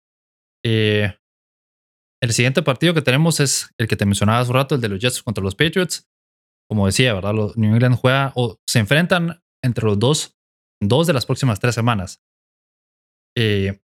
Eh, 0.65 1.15
el 2.23 2.33
siguiente 2.33 2.63
partido 2.63 2.95
que 2.95 3.03
tenemos 3.03 3.41
es 3.41 3.71
el 3.79 3.89
que 3.89 3.97
te 3.97 4.07
mencionaba 4.07 4.41
hace 4.41 4.51
un 4.51 4.57
rato, 4.57 4.75
el 4.75 4.81
de 4.81 4.89
los 4.89 5.01
Jets 5.01 5.23
contra 5.23 5.43
los 5.43 5.55
Patriots 5.55 6.09
como 6.69 6.87
decía, 6.87 7.15
¿verdad? 7.15 7.35
Los 7.35 7.57
New 7.57 7.73
England 7.73 7.97
juega 7.97 8.33
o 8.37 8.59
se 8.69 8.79
enfrentan 8.79 9.43
entre 9.65 9.87
los 9.87 9.99
dos 9.99 10.35
dos 10.81 11.07
de 11.07 11.13
las 11.13 11.27
próximas 11.27 11.59
tres 11.59 11.75
semanas. 11.75 12.23
Eh, 13.37 13.81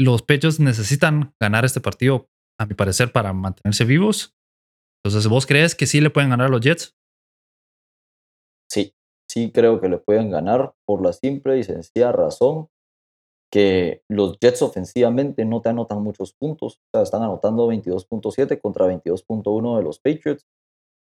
los 0.00 0.22
Pechos 0.22 0.58
necesitan 0.58 1.34
ganar 1.40 1.64
este 1.64 1.80
partido, 1.80 2.28
a 2.58 2.66
mi 2.66 2.74
parecer, 2.74 3.12
para 3.12 3.32
mantenerse 3.32 3.84
vivos. 3.84 4.36
Entonces, 5.04 5.28
¿vos 5.28 5.46
crees 5.46 5.74
que 5.74 5.86
sí 5.86 6.00
le 6.00 6.10
pueden 6.10 6.30
ganar 6.30 6.48
a 6.48 6.50
los 6.50 6.60
Jets? 6.60 6.96
Sí, 8.68 8.94
sí 9.30 9.52
creo 9.52 9.80
que 9.80 9.88
le 9.88 9.98
pueden 9.98 10.30
ganar 10.30 10.74
por 10.86 11.04
la 11.04 11.12
simple 11.12 11.58
y 11.58 11.64
sencilla 11.64 12.10
razón 12.10 12.68
que 13.50 14.02
los 14.08 14.38
Jets 14.40 14.62
ofensivamente 14.62 15.44
no 15.44 15.60
te 15.62 15.70
anotan 15.70 16.02
muchos 16.02 16.32
puntos. 16.32 16.76
O 16.76 16.88
sea, 16.92 17.02
están 17.02 17.22
anotando 17.22 17.68
22.7 17.68 18.60
contra 18.60 18.86
22.1 18.86 19.76
de 19.76 19.82
los 19.82 19.98
Patriots. 19.98 20.46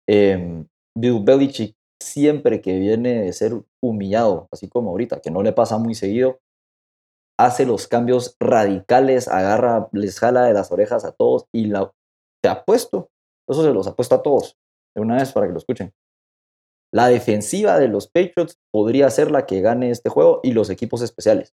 Eh, 0.09 0.64
Bill 0.96 1.22
Belichick 1.22 1.76
siempre 2.03 2.61
que 2.61 2.79
viene 2.79 3.22
de 3.22 3.33
ser 3.33 3.53
humillado, 3.83 4.48
así 4.50 4.68
como 4.68 4.90
ahorita, 4.90 5.20
que 5.20 5.31
no 5.31 5.42
le 5.42 5.53
pasa 5.53 5.79
muy 5.79 5.94
seguido, 5.94 6.40
hace 7.38 7.66
los 7.66 7.87
cambios 7.87 8.37
radicales, 8.40 9.29
agarra, 9.29 9.88
les 9.92 10.18
jala 10.18 10.44
de 10.44 10.55
las 10.55 10.72
orejas 10.72 11.05
a 11.05 11.12
todos 11.12 11.46
y 11.53 11.66
la, 11.66 11.92
ha 12.44 12.50
apuesto, 12.50 13.11
eso 13.48 13.62
se 13.62 13.72
los 13.72 13.87
ha 13.87 13.94
puesto 13.94 14.14
a 14.14 14.22
todos, 14.22 14.57
de 14.94 15.03
una 15.03 15.16
vez 15.16 15.33
para 15.33 15.46
que 15.46 15.53
lo 15.53 15.59
escuchen. 15.59 15.92
La 16.92 17.07
defensiva 17.07 17.79
de 17.79 17.88
los 17.88 18.09
Patriots 18.09 18.59
podría 18.72 19.09
ser 19.11 19.31
la 19.31 19.46
que 19.46 19.61
gane 19.61 19.90
este 19.90 20.09
juego 20.09 20.40
y 20.42 20.53
los 20.53 20.70
equipos 20.70 21.03
especiales. 21.03 21.55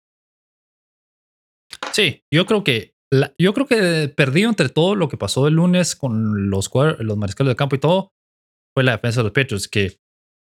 Sí, 1.95 2.25
yo 2.29 2.45
creo 2.45 2.65
que 2.65 2.93
yo 3.39 3.53
creo 3.53 3.67
que 3.67 4.09
perdido 4.09 4.49
entre 4.49 4.67
todo 4.67 4.95
lo 4.95 5.07
que 5.07 5.15
pasó 5.15 5.47
el 5.47 5.53
lunes 5.53 5.95
con 5.95 6.49
los, 6.49 6.69
los 6.99 7.17
mariscales 7.17 7.51
de 7.51 7.55
campo 7.55 7.77
y 7.77 7.79
todo, 7.79 8.11
fue 8.75 8.83
la 8.83 8.91
defensa 8.91 9.21
de 9.21 9.23
los 9.23 9.31
Patriots, 9.31 9.69
que 9.69 9.97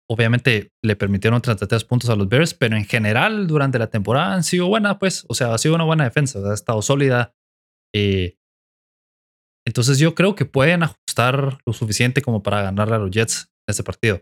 obviamente 0.10 0.74
le 0.84 0.98
permitieron 0.98 1.42
33 1.42 1.86
puntos 1.86 2.10
a 2.10 2.18
los 2.18 2.28
Bears, 2.28 2.54
pero 2.54 2.76
en 2.76 2.84
general 2.84 3.48
durante 3.48 3.80
la 3.80 3.90
temporada 3.90 4.34
han 4.34 4.44
sido 4.44 4.68
buenas, 4.68 4.98
pues, 4.98 5.26
o 5.30 5.34
sea, 5.34 5.54
ha 5.54 5.58
sido 5.58 5.76
una 5.76 5.86
buena 5.86 6.04
defensa, 6.04 6.40
ha 6.40 6.54
estado 6.54 6.82
sólida. 6.82 7.34
Eh, 7.96 8.36
entonces 9.66 10.00
yo 10.00 10.16
creo 10.16 10.36
que 10.36 10.44
pueden 10.44 10.84
ajustar 10.84 11.60
lo 11.66 11.72
suficiente 11.72 12.22
como 12.22 12.44
para 12.44 12.62
ganarle 12.62 12.96
a 12.96 13.00
los 13.00 13.12
Jets 13.12 13.50
en 13.68 13.72
este 13.72 13.84
partido. 13.84 14.22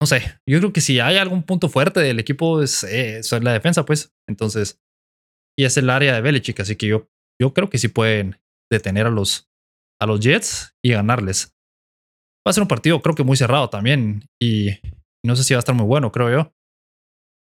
No 0.00 0.06
sé, 0.06 0.38
yo 0.48 0.58
creo 0.58 0.72
que 0.72 0.80
si 0.80 1.00
hay 1.00 1.16
algún 1.16 1.42
punto 1.44 1.68
fuerte 1.68 2.00
del 2.00 2.18
equipo 2.18 2.62
es, 2.62 2.84
eh, 2.84 3.18
es 3.18 3.32
la 3.32 3.52
defensa, 3.52 3.84
pues, 3.84 4.12
entonces, 4.28 4.80
y 5.58 5.64
es 5.64 5.76
el 5.76 5.88
área 5.88 6.14
de 6.14 6.20
Belichick, 6.20 6.60
así 6.60 6.76
que 6.76 6.86
yo, 6.86 7.08
yo 7.40 7.54
creo 7.54 7.70
que 7.70 7.78
sí 7.78 7.88
pueden 7.88 8.36
detener 8.70 9.06
a 9.06 9.10
los, 9.10 9.48
a 10.00 10.06
los 10.06 10.20
Jets 10.20 10.74
y 10.84 10.92
ganarles. 10.92 11.54
Va 12.46 12.50
a 12.50 12.52
ser 12.52 12.62
un 12.62 12.68
partido 12.68 13.00
creo 13.00 13.14
que 13.14 13.24
muy 13.24 13.36
cerrado 13.36 13.70
también 13.70 14.24
y 14.40 14.70
no 15.24 15.34
sé 15.36 15.44
si 15.44 15.54
va 15.54 15.58
a 15.58 15.60
estar 15.60 15.74
muy 15.74 15.86
bueno, 15.86 16.12
creo 16.12 16.30
yo. 16.30 16.52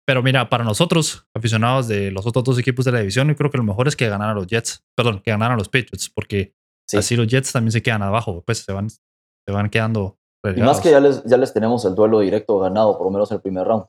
Pero 0.07 0.23
mira, 0.23 0.49
para 0.49 0.65
nosotros, 0.65 1.27
aficionados 1.37 1.87
de 1.87 2.11
los 2.11 2.27
otros 2.27 2.43
dos 2.43 2.59
equipos 2.59 2.87
de 2.87 2.93
la 2.93 3.01
división, 3.01 3.29
yo 3.29 3.37
creo 3.37 3.51
que 3.51 3.59
lo 3.59 3.65
mejor 3.65 3.89
es 3.89 3.97
que 3.97 4.09
ganaran 4.09 4.37
los 4.37 4.47
Jets, 4.47 4.83
perdón, 4.97 5.21
que 5.21 5.31
ganaran 5.31 5.59
los 5.59 5.69
Patriots, 5.69 6.09
porque 6.09 6.55
así 6.97 7.15
los 7.15 7.27
Jets 7.27 7.53
también 7.53 7.73
se 7.73 7.83
quedan 7.83 8.03
abajo, 8.03 8.43
pues 8.47 8.61
se 8.61 8.73
van, 8.73 8.89
se 8.89 9.53
van 9.53 9.69
quedando. 9.69 10.18
Y 10.45 10.61
más 10.61 10.81
que 10.81 10.91
ya 10.91 11.01
les, 11.01 11.25
ya 11.25 11.37
les 11.37 11.53
tenemos 11.53 11.85
el 11.85 11.95
duelo 11.95 12.21
directo 12.21 12.59
ganado, 12.59 12.97
por 12.97 13.07
lo 13.07 13.11
menos 13.11 13.31
el 13.33 13.41
primer 13.41 13.67
round. 13.67 13.87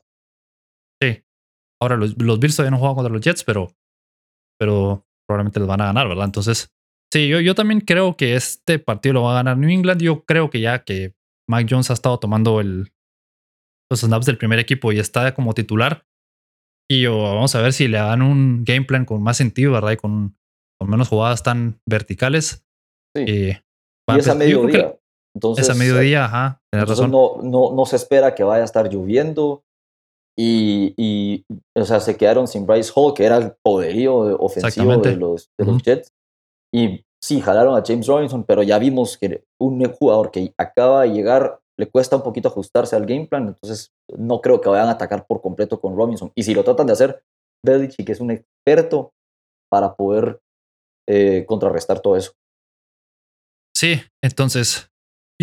Sí. 1.00 1.24
Ahora 1.80 1.96
los, 1.96 2.20
los 2.20 2.38
Bills 2.40 2.56
todavía 2.56 2.72
no 2.72 2.78
juegan 2.78 2.96
contra 2.96 3.12
los 3.12 3.22
Jets, 3.22 3.44
pero, 3.44 3.72
pero 4.58 5.06
probablemente 5.26 5.60
les 5.60 5.68
van 5.68 5.80
a 5.80 5.86
ganar, 5.86 6.08
¿verdad? 6.08 6.24
Entonces, 6.24 6.72
Sí, 7.12 7.28
yo, 7.28 7.40
yo 7.40 7.54
también 7.54 7.80
creo 7.80 8.16
que 8.16 8.36
este 8.36 8.78
partido 8.78 9.14
lo 9.14 9.22
va 9.22 9.32
a 9.32 9.42
ganar 9.42 9.58
New 9.58 9.68
England. 9.68 10.00
Yo 10.00 10.24
creo 10.24 10.48
que 10.48 10.60
ya 10.60 10.84
que 10.84 11.14
Mike 11.48 11.68
Jones 11.68 11.90
ha 11.90 11.94
estado 11.94 12.18
tomando 12.20 12.60
el, 12.60 12.92
los 13.90 14.00
snaps 14.00 14.26
del 14.26 14.38
primer 14.38 14.60
equipo 14.60 14.92
y 14.92 15.00
está 15.00 15.34
como 15.34 15.52
titular. 15.52 16.06
Y 16.88 17.06
vamos 17.06 17.54
a 17.54 17.62
ver 17.62 17.72
si 17.72 17.88
le 17.88 17.98
dan 17.98 18.22
un 18.22 18.64
game 18.64 18.84
plan 18.84 19.04
con 19.04 19.22
más 19.22 19.36
sentido, 19.36 19.72
¿verdad? 19.72 19.92
Y 19.92 19.96
con, 19.96 20.36
con 20.78 20.90
menos 20.90 21.08
jugadas 21.08 21.42
tan 21.42 21.80
verticales. 21.84 22.64
Sí. 23.16 23.24
Eh, 23.26 23.62
y 24.08 24.18
es 24.18 24.28
a 24.28 24.34
mediodía. 24.36 24.96
Entonces, 25.34 25.68
es 25.68 25.74
a 25.74 25.78
mediodía, 25.78 26.24
ajá. 26.24 26.60
Tienes 26.72 26.88
razón. 26.88 27.10
No, 27.10 27.38
no, 27.42 27.72
no 27.72 27.86
se 27.86 27.96
espera 27.96 28.34
que 28.34 28.44
vaya 28.44 28.62
a 28.62 28.64
estar 28.64 28.88
lloviendo. 28.88 29.62
Y, 30.38 30.94
y, 30.96 31.44
o 31.74 31.84
sea, 31.84 32.00
se 32.00 32.16
quedaron 32.16 32.48
sin 32.48 32.66
Bryce 32.66 32.92
Hall, 32.94 33.14
que 33.14 33.24
era 33.24 33.36
el 33.36 33.52
poderío 33.62 34.16
ofensivo 34.38 34.96
de 34.96 35.16
los, 35.16 35.50
de 35.58 35.66
los 35.66 35.82
Jets. 35.82 36.12
Y 36.74 37.04
sí, 37.22 37.40
jalaron 37.40 37.76
a 37.76 37.82
James 37.84 38.06
Robinson, 38.06 38.44
pero 38.44 38.62
ya 38.62 38.78
vimos 38.78 39.18
que 39.18 39.44
un 39.60 39.84
jugador 39.92 40.30
que 40.30 40.54
acaba 40.56 41.02
de 41.02 41.12
llegar 41.12 41.60
le 41.80 41.88
cuesta 41.90 42.14
un 42.14 42.22
poquito 42.22 42.48
ajustarse 42.48 42.94
al 42.94 43.06
game 43.06 43.26
plan, 43.26 43.48
entonces 43.48 43.94
no 44.14 44.42
creo 44.42 44.60
que 44.60 44.68
vayan 44.68 44.88
a 44.88 44.92
atacar 44.92 45.26
por 45.26 45.40
completo 45.40 45.80
con 45.80 45.96
Robinson. 45.96 46.30
Y 46.34 46.42
si 46.42 46.54
lo 46.54 46.62
tratan 46.62 46.86
de 46.86 46.92
hacer, 46.92 47.24
Belichick 47.64 48.08
es 48.10 48.20
un 48.20 48.30
experto 48.30 49.14
para 49.70 49.94
poder 49.94 50.40
eh, 51.08 51.46
contrarrestar 51.46 52.00
todo 52.00 52.16
eso. 52.16 52.32
Sí, 53.74 53.98
entonces 54.22 54.89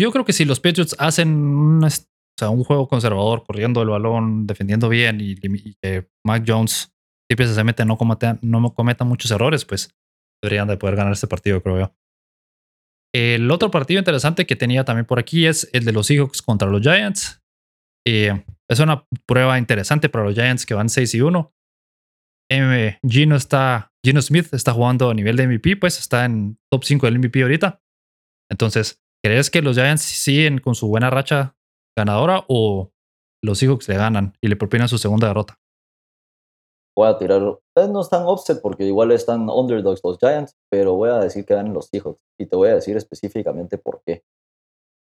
yo 0.02 0.12
creo 0.12 0.24
que 0.24 0.32
si 0.32 0.44
los 0.44 0.60
Patriots 0.60 0.94
hacen 0.98 1.28
un, 1.28 2.64
juego 2.64 2.88
conservador, 2.88 3.44
corriendo 3.44 3.82
el 3.82 3.88
balón, 3.88 4.46
defendiendo 4.46 4.88
bien 4.88 5.20
y, 5.20 5.34
que 5.36 6.08
Mac 6.24 6.44
Jones 6.46 6.92
se 7.28 7.64
mete, 7.64 7.84
no 7.84 7.98
cometa, 7.98 8.38
no 8.42 8.74
cometa 8.74 9.04
muchos 9.04 9.30
errores, 9.30 9.64
pues 9.64 9.94
deberían 10.42 10.68
de 10.68 10.76
poder 10.76 10.96
ganar 10.96 11.12
este 11.12 11.26
partido, 11.26 11.62
creo 11.62 11.78
yo. 11.78 11.94
El 13.14 13.50
otro 13.50 13.70
partido 13.70 13.98
interesante 13.98 14.46
que 14.46 14.56
tenía 14.56 14.84
también 14.84 15.06
por 15.06 15.18
aquí 15.18 15.46
es 15.46 15.68
el 15.72 15.84
de 15.84 15.92
los 15.92 16.06
Seahawks 16.06 16.42
contra 16.42 16.68
los 16.68 16.82
Giants. 16.82 17.42
Eh, 18.06 18.44
es 18.70 18.80
una 18.80 19.06
prueba 19.26 19.58
interesante 19.58 20.08
para 20.08 20.24
los 20.24 20.34
Giants 20.34 20.66
que 20.66 20.74
van 20.74 20.88
6 20.88 21.14
y 21.14 21.20
1. 21.22 21.54
Eh, 22.50 22.98
Gino, 23.06 23.36
está, 23.36 23.92
Gino 24.04 24.22
Smith 24.22 24.52
está 24.52 24.72
jugando 24.72 25.10
a 25.10 25.14
nivel 25.14 25.36
de 25.36 25.46
MVP, 25.46 25.76
pues 25.76 25.98
está 25.98 26.24
en 26.24 26.58
top 26.70 26.84
5 26.84 27.06
del 27.06 27.18
MVP 27.18 27.42
ahorita. 27.42 27.82
Entonces, 28.50 29.02
¿crees 29.22 29.50
que 29.50 29.62
los 29.62 29.76
Giants 29.76 30.02
siguen 30.02 30.58
con 30.58 30.74
su 30.74 30.88
buena 30.88 31.10
racha 31.10 31.56
ganadora 31.96 32.44
o 32.48 32.92
los 33.42 33.58
Seahawks 33.58 33.88
le 33.88 33.96
ganan 33.96 34.36
y 34.40 34.48
le 34.48 34.56
propinan 34.56 34.88
su 34.88 34.98
segunda 34.98 35.28
derrota? 35.28 35.58
voy 36.98 37.08
a 37.08 37.16
tirar, 37.16 37.60
pues, 37.74 37.88
no 37.90 38.00
están 38.00 38.24
offset 38.26 38.60
porque 38.60 38.84
igual 38.84 39.12
están 39.12 39.48
underdogs 39.48 40.00
los 40.02 40.18
Giants, 40.18 40.56
pero 40.68 40.94
voy 40.94 41.10
a 41.10 41.18
decir 41.18 41.44
que 41.44 41.54
ganan 41.54 41.72
los 41.72 41.86
Seahawks. 41.86 42.20
Y 42.40 42.46
te 42.46 42.56
voy 42.56 42.70
a 42.70 42.74
decir 42.74 42.96
específicamente 42.96 43.78
por 43.78 44.02
qué. 44.04 44.24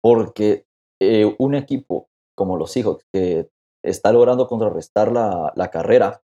Porque 0.01 0.65
eh, 0.99 1.35
un 1.37 1.53
equipo 1.53 2.09
como 2.35 2.57
los 2.57 2.71
Seahawks 2.71 3.05
que 3.13 3.51
está 3.83 4.11
logrando 4.11 4.47
contrarrestar 4.47 5.11
la, 5.11 5.53
la, 5.55 5.69
carrera, 5.69 6.23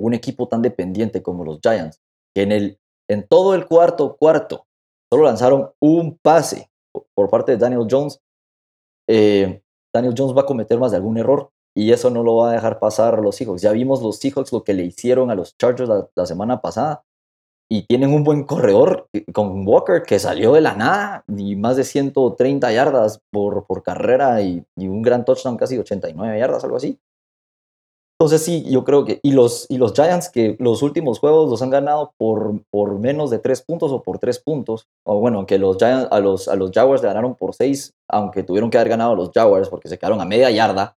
un 0.00 0.14
equipo 0.14 0.48
tan 0.48 0.62
dependiente 0.62 1.22
como 1.22 1.44
los 1.44 1.60
Giants, 1.60 2.00
que 2.34 2.42
en, 2.42 2.52
el, 2.52 2.80
en 3.10 3.28
todo 3.28 3.54
el 3.54 3.66
cuarto 3.66 4.16
cuarto 4.16 4.65
solo 5.10 5.24
lanzaron 5.24 5.70
un 5.80 6.18
pase 6.18 6.70
por 7.14 7.30
parte 7.30 7.52
de 7.52 7.58
Daniel 7.58 7.86
Jones, 7.90 8.20
eh, 9.08 9.62
Daniel 9.92 10.14
Jones 10.16 10.36
va 10.36 10.42
a 10.42 10.46
cometer 10.46 10.78
más 10.78 10.90
de 10.90 10.98
algún 10.98 11.18
error 11.18 11.50
y 11.74 11.92
eso 11.92 12.10
no 12.10 12.22
lo 12.22 12.36
va 12.36 12.50
a 12.50 12.52
dejar 12.52 12.78
pasar 12.78 13.14
a 13.14 13.20
los 13.20 13.36
Seahawks. 13.36 13.62
Ya 13.62 13.72
vimos 13.72 14.02
los 14.02 14.18
Seahawks 14.18 14.52
lo 14.52 14.64
que 14.64 14.74
le 14.74 14.84
hicieron 14.84 15.30
a 15.30 15.34
los 15.34 15.56
Chargers 15.58 15.90
la, 16.14 16.26
semana 16.26 16.60
pasada 16.60 17.04
y 17.68 17.82
tienen 17.82 18.12
un 18.12 18.24
buen 18.24 18.44
corredor 18.44 19.08
con 19.32 19.66
Walker 19.66 20.02
que 20.02 20.18
salió 20.18 20.52
de 20.52 20.60
la 20.60 20.74
nada 20.74 21.24
y 21.28 21.56
más 21.56 21.76
de 21.76 21.84
130 21.84 22.72
yardas 22.72 23.20
por, 23.30 23.66
por 23.66 23.82
carrera 23.82 24.40
y, 24.40 24.64
un 24.76 25.02
gran 25.02 25.24
touchdown, 25.24 25.56
casi 25.56 25.76
89 25.78 26.38
yardas, 26.38 26.64
algo 26.64 26.76
así. 26.76 26.98
Entonces 28.18 28.42
sí, 28.42 28.64
yo 28.70 28.82
creo 28.84 29.04
que... 29.04 29.20
Y 29.22 29.32
los, 29.32 29.66
y 29.68 29.76
los 29.76 29.92
Giants 29.92 30.30
que 30.30 30.56
los 30.58 30.82
últimos 30.82 31.18
juegos 31.18 31.50
los 31.50 31.60
han 31.60 31.68
ganado 31.68 32.12
por, 32.18 32.62
por 32.70 32.98
menos 32.98 33.30
de 33.30 33.38
3 33.38 33.62
puntos 33.62 33.92
o 33.92 34.02
por 34.02 34.18
3 34.18 34.40
puntos. 34.40 34.86
O 35.04 35.20
bueno, 35.20 35.38
aunque 35.38 35.58
los 35.58 35.76
Giants, 35.76 36.08
a, 36.10 36.20
los, 36.20 36.48
a 36.48 36.56
los 36.56 36.70
Jaguars 36.70 37.02
le 37.02 37.08
ganaron 37.08 37.34
por 37.34 37.54
6, 37.54 37.92
aunque 38.10 38.42
tuvieron 38.42 38.70
que 38.70 38.78
haber 38.78 38.88
ganado 38.88 39.12
a 39.12 39.16
los 39.16 39.30
Jaguars 39.34 39.68
porque 39.68 39.88
se 39.88 39.98
quedaron 39.98 40.20
a 40.20 40.24
media 40.24 40.50
yarda. 40.50 40.96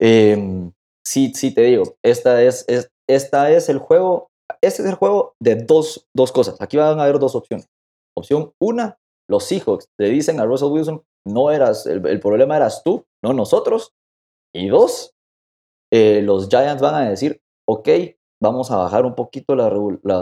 Em, 0.00 0.72
sí, 1.04 1.32
sí 1.34 1.52
te 1.52 1.62
digo, 1.62 1.96
esta 2.02 2.42
es, 2.42 2.64
es, 2.68 2.88
esta 3.08 3.50
es 3.50 3.68
el 3.68 3.78
juego, 3.78 4.28
este 4.62 4.82
es 4.82 4.88
el 4.88 4.94
juego 4.94 5.34
de 5.40 5.56
dos, 5.56 6.06
dos 6.14 6.32
cosas. 6.32 6.60
Aquí 6.60 6.76
van 6.76 6.98
a 6.98 7.02
haber 7.02 7.18
dos 7.18 7.34
opciones. 7.34 7.66
Opción 8.16 8.52
una, 8.60 8.96
los 9.28 9.44
Seahawks 9.44 9.86
le 9.98 10.08
dicen 10.08 10.40
a 10.40 10.46
Russell 10.46 10.72
Wilson, 10.72 11.02
no 11.26 11.50
eras, 11.50 11.86
el, 11.86 12.20
problema 12.20 12.56
eras 12.56 12.82
tú, 12.82 13.04
no 13.22 13.32
nosotros. 13.32 13.92
Y 14.54 14.68
dos, 14.68 15.12
eh, 15.92 16.22
los 16.22 16.48
Giants 16.48 16.82
van 16.82 16.94
a 16.94 17.08
decir, 17.08 17.40
ok, 17.66 17.88
vamos 18.40 18.70
a 18.70 18.76
bajar 18.76 19.04
un 19.04 19.14
poquito 19.14 19.56
las 19.56 19.70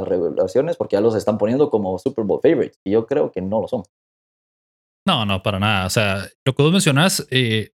regulaciones 0.08 0.76
porque 0.76 0.96
ya 0.96 1.00
los 1.00 1.14
están 1.14 1.38
poniendo 1.38 1.70
como 1.70 1.98
Super 1.98 2.24
Bowl 2.24 2.40
favorites. 2.42 2.80
Y 2.84 2.92
yo 2.92 3.06
creo 3.06 3.30
que 3.30 3.40
no 3.40 3.60
lo 3.60 3.68
son. 3.68 3.82
No, 5.06 5.24
no, 5.24 5.42
para 5.42 5.58
nada. 5.58 5.86
O 5.86 5.90
sea, 5.90 6.26
lo 6.44 6.54
que 6.54 6.62
vos 6.62 6.72
mencionás, 6.72 7.26
eh, 7.30 7.70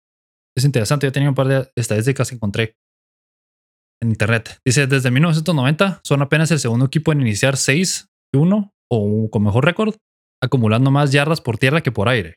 es 0.58 0.66
interesante, 0.66 1.06
yo 1.08 1.12
tenía 1.12 1.30
un 1.30 1.36
par 1.36 1.48
de 1.48 1.72
estadísticas 1.76 2.30
que 2.30 2.36
encontré 2.36 2.76
en 4.02 4.10
internet. 4.10 4.60
Dice, 4.66 4.88
desde 4.88 5.12
1990 5.12 6.02
son 6.04 6.22
apenas 6.22 6.52
el 6.52 6.60
segundo 6.60 6.86
equipo 6.86 7.12
en 7.12 7.22
iniciar 7.22 7.56
6-1 7.56 8.72
o 8.92 9.30
con 9.30 9.44
mejor 9.44 9.66
récord, 9.66 9.96
acumulando 10.42 10.90
más 10.90 11.12
yardas 11.12 11.42
por 11.42 11.58
tierra 11.58 11.82
que 11.82 11.92
por 11.92 12.10
aire. 12.10 12.36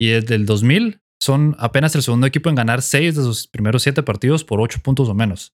Y 0.00 0.10
desde 0.10 0.36
el 0.36 0.46
2000 0.46 1.01
son 1.22 1.54
apenas 1.60 1.94
el 1.94 2.02
segundo 2.02 2.26
equipo 2.26 2.48
en 2.48 2.56
ganar 2.56 2.82
6 2.82 3.14
de 3.14 3.22
sus 3.22 3.46
primeros 3.46 3.84
7 3.84 4.02
partidos 4.02 4.42
por 4.42 4.60
8 4.60 4.80
puntos 4.82 5.08
o 5.08 5.14
menos. 5.14 5.54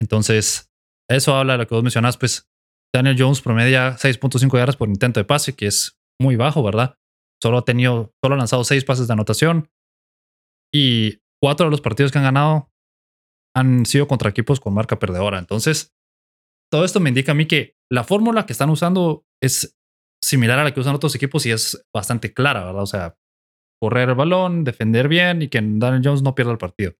Entonces, 0.00 0.70
eso 1.10 1.34
habla 1.34 1.52
de 1.52 1.58
lo 1.58 1.66
que 1.66 1.74
vos 1.74 1.84
mencionás, 1.84 2.16
pues 2.16 2.48
Daniel 2.94 3.16
Jones 3.18 3.42
promedia 3.42 3.98
6.5 3.98 4.56
yardas 4.56 4.76
por 4.76 4.88
intento 4.88 5.20
de 5.20 5.24
pase, 5.24 5.54
que 5.54 5.66
es 5.66 5.98
muy 6.18 6.36
bajo, 6.36 6.62
¿verdad? 6.62 6.96
Solo 7.42 7.58
ha 7.58 7.64
tenido, 7.66 8.14
solo 8.24 8.34
ha 8.34 8.38
lanzado 8.38 8.64
6 8.64 8.82
pases 8.84 9.08
de 9.08 9.12
anotación, 9.12 9.68
y 10.72 11.18
cuatro 11.42 11.66
de 11.66 11.70
los 11.70 11.82
partidos 11.82 12.10
que 12.10 12.18
han 12.18 12.24
ganado 12.24 12.70
han 13.54 13.84
sido 13.84 14.08
contra 14.08 14.30
equipos 14.30 14.58
con 14.58 14.72
marca 14.72 14.98
perdedora. 14.98 15.38
Entonces, 15.38 15.92
todo 16.72 16.84
esto 16.86 17.00
me 17.00 17.10
indica 17.10 17.32
a 17.32 17.34
mí 17.34 17.46
que 17.46 17.76
la 17.90 18.04
fórmula 18.04 18.46
que 18.46 18.52
están 18.52 18.70
usando 18.70 19.26
es 19.42 19.76
similar 20.24 20.58
a 20.58 20.64
la 20.64 20.72
que 20.72 20.80
usan 20.80 20.94
otros 20.94 21.14
equipos 21.14 21.44
y 21.44 21.50
es 21.50 21.84
bastante 21.94 22.32
clara, 22.32 22.64
¿verdad? 22.64 22.82
O 22.82 22.86
sea, 22.86 23.16
correr 23.80 24.10
el 24.10 24.14
balón, 24.14 24.64
defender 24.64 25.08
bien 25.08 25.42
y 25.42 25.48
que 25.48 25.58
Daniel 25.60 26.02
Jones 26.04 26.22
no 26.22 26.34
pierda 26.34 26.52
el 26.52 26.58
partido. 26.58 26.94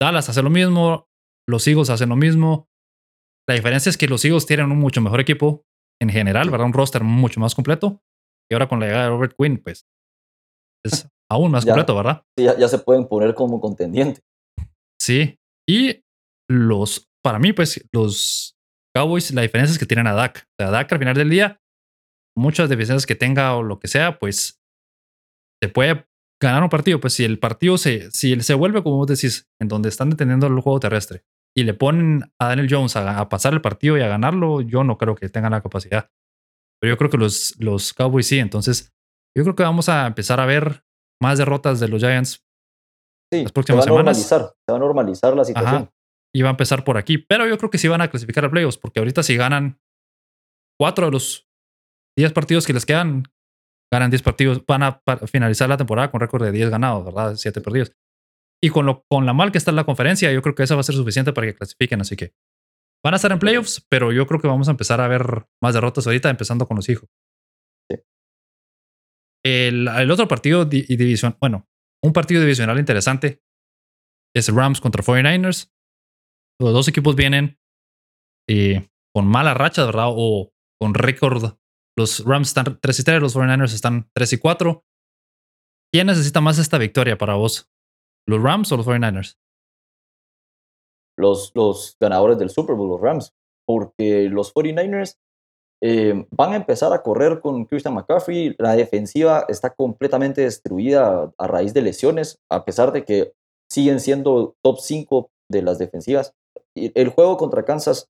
Dallas 0.00 0.28
hace 0.28 0.42
lo 0.42 0.50
mismo, 0.50 1.08
los 1.48 1.66
Eagles 1.66 1.90
hacen 1.90 2.10
lo 2.10 2.16
mismo. 2.16 2.68
La 3.48 3.54
diferencia 3.54 3.90
es 3.90 3.96
que 3.96 4.06
los 4.06 4.24
Eagles 4.24 4.46
tienen 4.46 4.70
un 4.70 4.78
mucho 4.78 5.00
mejor 5.00 5.20
equipo 5.20 5.64
en 6.00 6.10
general, 6.10 6.50
¿verdad? 6.50 6.66
Un 6.66 6.72
roster 6.72 7.02
mucho 7.02 7.40
más 7.40 7.54
completo. 7.54 8.02
Y 8.50 8.54
ahora 8.54 8.68
con 8.68 8.80
la 8.80 8.86
llegada 8.86 9.04
de 9.04 9.10
Robert 9.10 9.34
Quinn, 9.36 9.58
pues 9.58 9.86
es 10.84 11.08
aún 11.30 11.50
más 11.50 11.64
completo, 11.64 11.96
¿verdad? 11.96 12.22
Sí, 12.36 12.44
ya, 12.44 12.68
se 12.68 12.78
pueden 12.78 13.08
poner 13.08 13.34
como 13.34 13.60
contendiente. 13.60 14.20
Sí. 15.00 15.38
Y 15.68 16.02
los, 16.50 17.08
para 17.22 17.38
mí, 17.38 17.52
pues, 17.52 17.86
los 17.92 18.56
Cowboys, 18.94 19.32
la 19.32 19.42
diferencia 19.42 19.72
es 19.72 19.78
que 19.78 19.86
tienen 19.86 20.06
a 20.06 20.14
Dak. 20.14 20.46
O 20.58 20.62
sea, 20.62 20.70
Dak 20.70 20.92
al 20.92 20.98
final 20.98 21.14
del 21.14 21.30
día, 21.30 21.60
muchas 22.36 22.68
deficiencias 22.68 23.06
que 23.06 23.14
tenga 23.14 23.54
o 23.56 23.62
lo 23.62 23.78
que 23.78 23.88
sea, 23.88 24.18
pues, 24.18 24.57
se 25.62 25.68
puede 25.68 26.06
ganar 26.40 26.62
un 26.62 26.68
partido. 26.68 27.00
Pues 27.00 27.14
si 27.14 27.24
el 27.24 27.38
partido 27.38 27.78
se, 27.78 28.10
si 28.10 28.32
él 28.32 28.42
se 28.42 28.54
vuelve, 28.54 28.82
como 28.82 28.96
vos 28.96 29.06
decís, 29.06 29.48
en 29.60 29.68
donde 29.68 29.88
están 29.88 30.10
deteniendo 30.10 30.46
el 30.46 30.60
juego 30.60 30.80
terrestre 30.80 31.24
y 31.56 31.64
le 31.64 31.74
ponen 31.74 32.30
a 32.38 32.48
Daniel 32.48 32.68
Jones 32.70 32.96
a, 32.96 33.28
pasar 33.28 33.52
el 33.52 33.60
partido 33.60 33.96
y 33.96 34.02
a 34.02 34.08
ganarlo, 34.08 34.60
yo 34.60 34.84
no 34.84 34.98
creo 34.98 35.14
que 35.14 35.28
tengan 35.28 35.52
la 35.52 35.62
capacidad. 35.62 36.10
Pero 36.80 36.92
yo 36.92 36.96
creo 36.96 37.10
que 37.10 37.16
los, 37.16 37.54
los 37.58 37.92
Cowboys 37.92 38.26
sí. 38.26 38.38
Entonces, 38.38 38.92
yo 39.36 39.42
creo 39.42 39.56
que 39.56 39.64
vamos 39.64 39.88
a 39.88 40.06
empezar 40.06 40.40
a 40.40 40.46
ver 40.46 40.84
más 41.20 41.38
derrotas 41.38 41.80
de 41.80 41.88
los 41.88 42.00
Giants 42.00 42.44
sí, 43.32 43.42
las 43.42 43.52
próximas 43.52 43.84
se 43.84 43.90
va 43.90 43.96
a 43.96 44.02
Normalizar, 44.02 44.40
se 44.66 44.72
va 44.72 44.76
a 44.76 44.80
normalizar 44.80 45.36
la 45.36 45.44
situación. 45.44 45.90
y 46.34 46.42
va 46.42 46.48
a 46.48 46.52
empezar 46.52 46.84
por 46.84 46.96
aquí. 46.96 47.18
Pero 47.18 47.46
yo 47.48 47.58
creo 47.58 47.70
que 47.70 47.78
sí 47.78 47.88
van 47.88 48.00
a 48.00 48.08
clasificar 48.08 48.44
a 48.44 48.50
playoffs, 48.50 48.78
porque 48.78 49.00
ahorita 49.00 49.22
si 49.22 49.36
ganan 49.36 49.80
cuatro 50.78 51.06
de 51.06 51.12
los 51.12 51.48
diez 52.16 52.32
partidos 52.32 52.66
que 52.66 52.72
les 52.72 52.86
quedan, 52.86 53.24
ganan 53.92 54.10
diez 54.10 54.22
partidos, 54.22 54.64
van 54.66 54.82
a 54.82 55.00
finalizar 55.26 55.68
la 55.68 55.76
temporada 55.76 56.10
con 56.10 56.20
récord 56.20 56.44
de 56.44 56.52
10 56.52 56.70
ganados, 56.70 57.04
¿verdad? 57.04 57.36
Siete 57.36 57.60
perdidos. 57.60 57.92
Y 58.62 58.70
con, 58.70 58.86
lo, 58.86 59.04
con 59.08 59.24
la 59.24 59.32
mal 59.32 59.52
que 59.52 59.58
está 59.58 59.70
en 59.70 59.76
la 59.76 59.84
conferencia, 59.84 60.32
yo 60.32 60.42
creo 60.42 60.54
que 60.54 60.64
eso 60.64 60.74
va 60.74 60.80
a 60.80 60.84
ser 60.84 60.94
suficiente 60.94 61.32
para 61.32 61.46
que 61.46 61.54
clasifiquen. 61.54 62.00
Así 62.00 62.16
que 62.16 62.32
van 63.04 63.14
a 63.14 63.16
estar 63.16 63.30
en 63.30 63.38
playoffs, 63.38 63.86
pero 63.88 64.12
yo 64.12 64.26
creo 64.26 64.40
que 64.40 64.48
vamos 64.48 64.68
a 64.68 64.72
empezar 64.72 65.00
a 65.00 65.08
ver 65.08 65.46
más 65.62 65.74
derrotas 65.74 66.06
ahorita, 66.06 66.28
empezando 66.28 66.66
con 66.66 66.76
los 66.76 66.88
hijos. 66.88 67.08
El, 69.44 70.10
otro 70.10 70.28
partido 70.28 70.68
y 70.70 70.96
división, 70.96 71.36
bueno, 71.40 71.68
un 72.02 72.12
partido 72.12 72.40
divisional 72.40 72.78
interesante 72.78 73.42
es 74.34 74.52
Rams 74.52 74.80
contra 74.80 75.02
49ers. 75.02 75.70
Los 76.60 76.72
dos 76.72 76.88
equipos 76.88 77.16
vienen 77.16 77.58
eh, 78.48 78.88
con 79.14 79.26
mala 79.26 79.54
racha, 79.54 79.86
¿verdad? 79.86 80.08
O 80.08 80.52
con 80.80 80.94
récord. 80.94 81.56
Los 81.98 82.24
Rams 82.24 82.48
están 82.48 82.78
3 82.80 83.00
y 83.00 83.02
3, 83.02 83.20
los 83.20 83.34
49ers 83.34 83.74
están 83.74 84.08
3 84.14 84.32
y 84.34 84.38
4. 84.38 84.84
¿Quién 85.92 86.06
necesita 86.06 86.40
más 86.40 86.60
esta 86.60 86.78
victoria 86.78 87.18
para 87.18 87.34
vos? 87.34 87.68
¿Los 88.24 88.40
Rams 88.40 88.70
o 88.70 88.76
los 88.76 88.86
49ers? 88.86 89.36
Los, 91.18 91.96
ganadores 91.98 92.38
del 92.38 92.50
Super 92.50 92.76
Bowl, 92.76 92.88
los 92.88 93.00
Rams. 93.00 93.34
Porque 93.66 94.28
los 94.30 94.54
49ers 94.54 95.16
Eh, 95.80 96.26
van 96.32 96.52
a 96.52 96.56
empezar 96.56 96.92
a 96.92 97.02
correr 97.02 97.40
con 97.40 97.64
Christian 97.64 97.94
McCaffrey. 97.94 98.54
La 98.58 98.74
defensiva 98.74 99.44
está 99.48 99.70
completamente 99.70 100.40
destruida 100.40 101.32
a 101.38 101.46
raíz 101.46 101.72
de 101.72 101.82
lesiones, 101.82 102.40
a 102.50 102.64
pesar 102.64 102.90
de 102.90 103.04
que 103.04 103.32
siguen 103.70 104.00
siendo 104.00 104.56
top 104.60 104.80
5 104.80 105.30
de 105.48 105.62
las 105.62 105.78
defensivas. 105.78 106.34
El 106.74 107.10
juego 107.10 107.36
contra 107.36 107.64
Kansas 107.64 108.08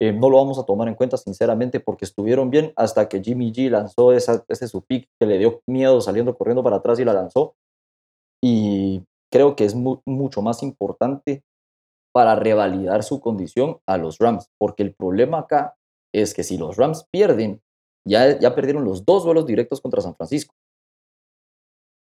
eh, 0.00 0.12
no 0.12 0.28
lo 0.28 0.36
vamos 0.36 0.58
a 0.58 0.64
tomar 0.64 0.88
en 0.88 0.94
cuenta, 0.94 1.16
sinceramente, 1.16 1.80
porque 1.80 2.04
estuvieron 2.04 2.50
bien 2.50 2.72
hasta 2.76 3.08
que 3.08 3.22
Jimmy 3.22 3.52
G 3.52 3.70
lanzó 3.70 4.12
esa, 4.12 4.44
ese 4.48 4.68
su 4.68 4.82
pick 4.82 5.08
que 5.18 5.26
le 5.26 5.38
dio 5.38 5.62
miedo 5.66 6.00
saliendo 6.00 6.36
corriendo 6.36 6.62
para 6.62 6.76
atrás 6.76 6.98
y 6.98 7.04
la 7.04 7.14
lanzó. 7.14 7.54
Y 8.42 9.04
creo 9.32 9.56
que 9.56 9.64
es 9.64 9.74
mucho 9.74 10.42
más 10.42 10.62
importante 10.62 11.42
para 12.14 12.34
revalidar 12.34 13.02
su 13.02 13.20
condición 13.20 13.78
a 13.86 13.96
los 13.96 14.18
Rams, 14.18 14.50
porque 14.58 14.82
el 14.82 14.94
problema 14.94 15.40
acá 15.40 15.76
es 16.14 16.34
que 16.34 16.44
si 16.44 16.56
los 16.56 16.76
Rams 16.76 17.06
pierden, 17.10 17.60
ya, 18.06 18.38
ya 18.38 18.54
perdieron 18.54 18.84
los 18.84 19.04
dos 19.04 19.24
vuelos 19.24 19.46
directos 19.46 19.80
contra 19.80 20.00
San 20.00 20.14
Francisco. 20.14 20.54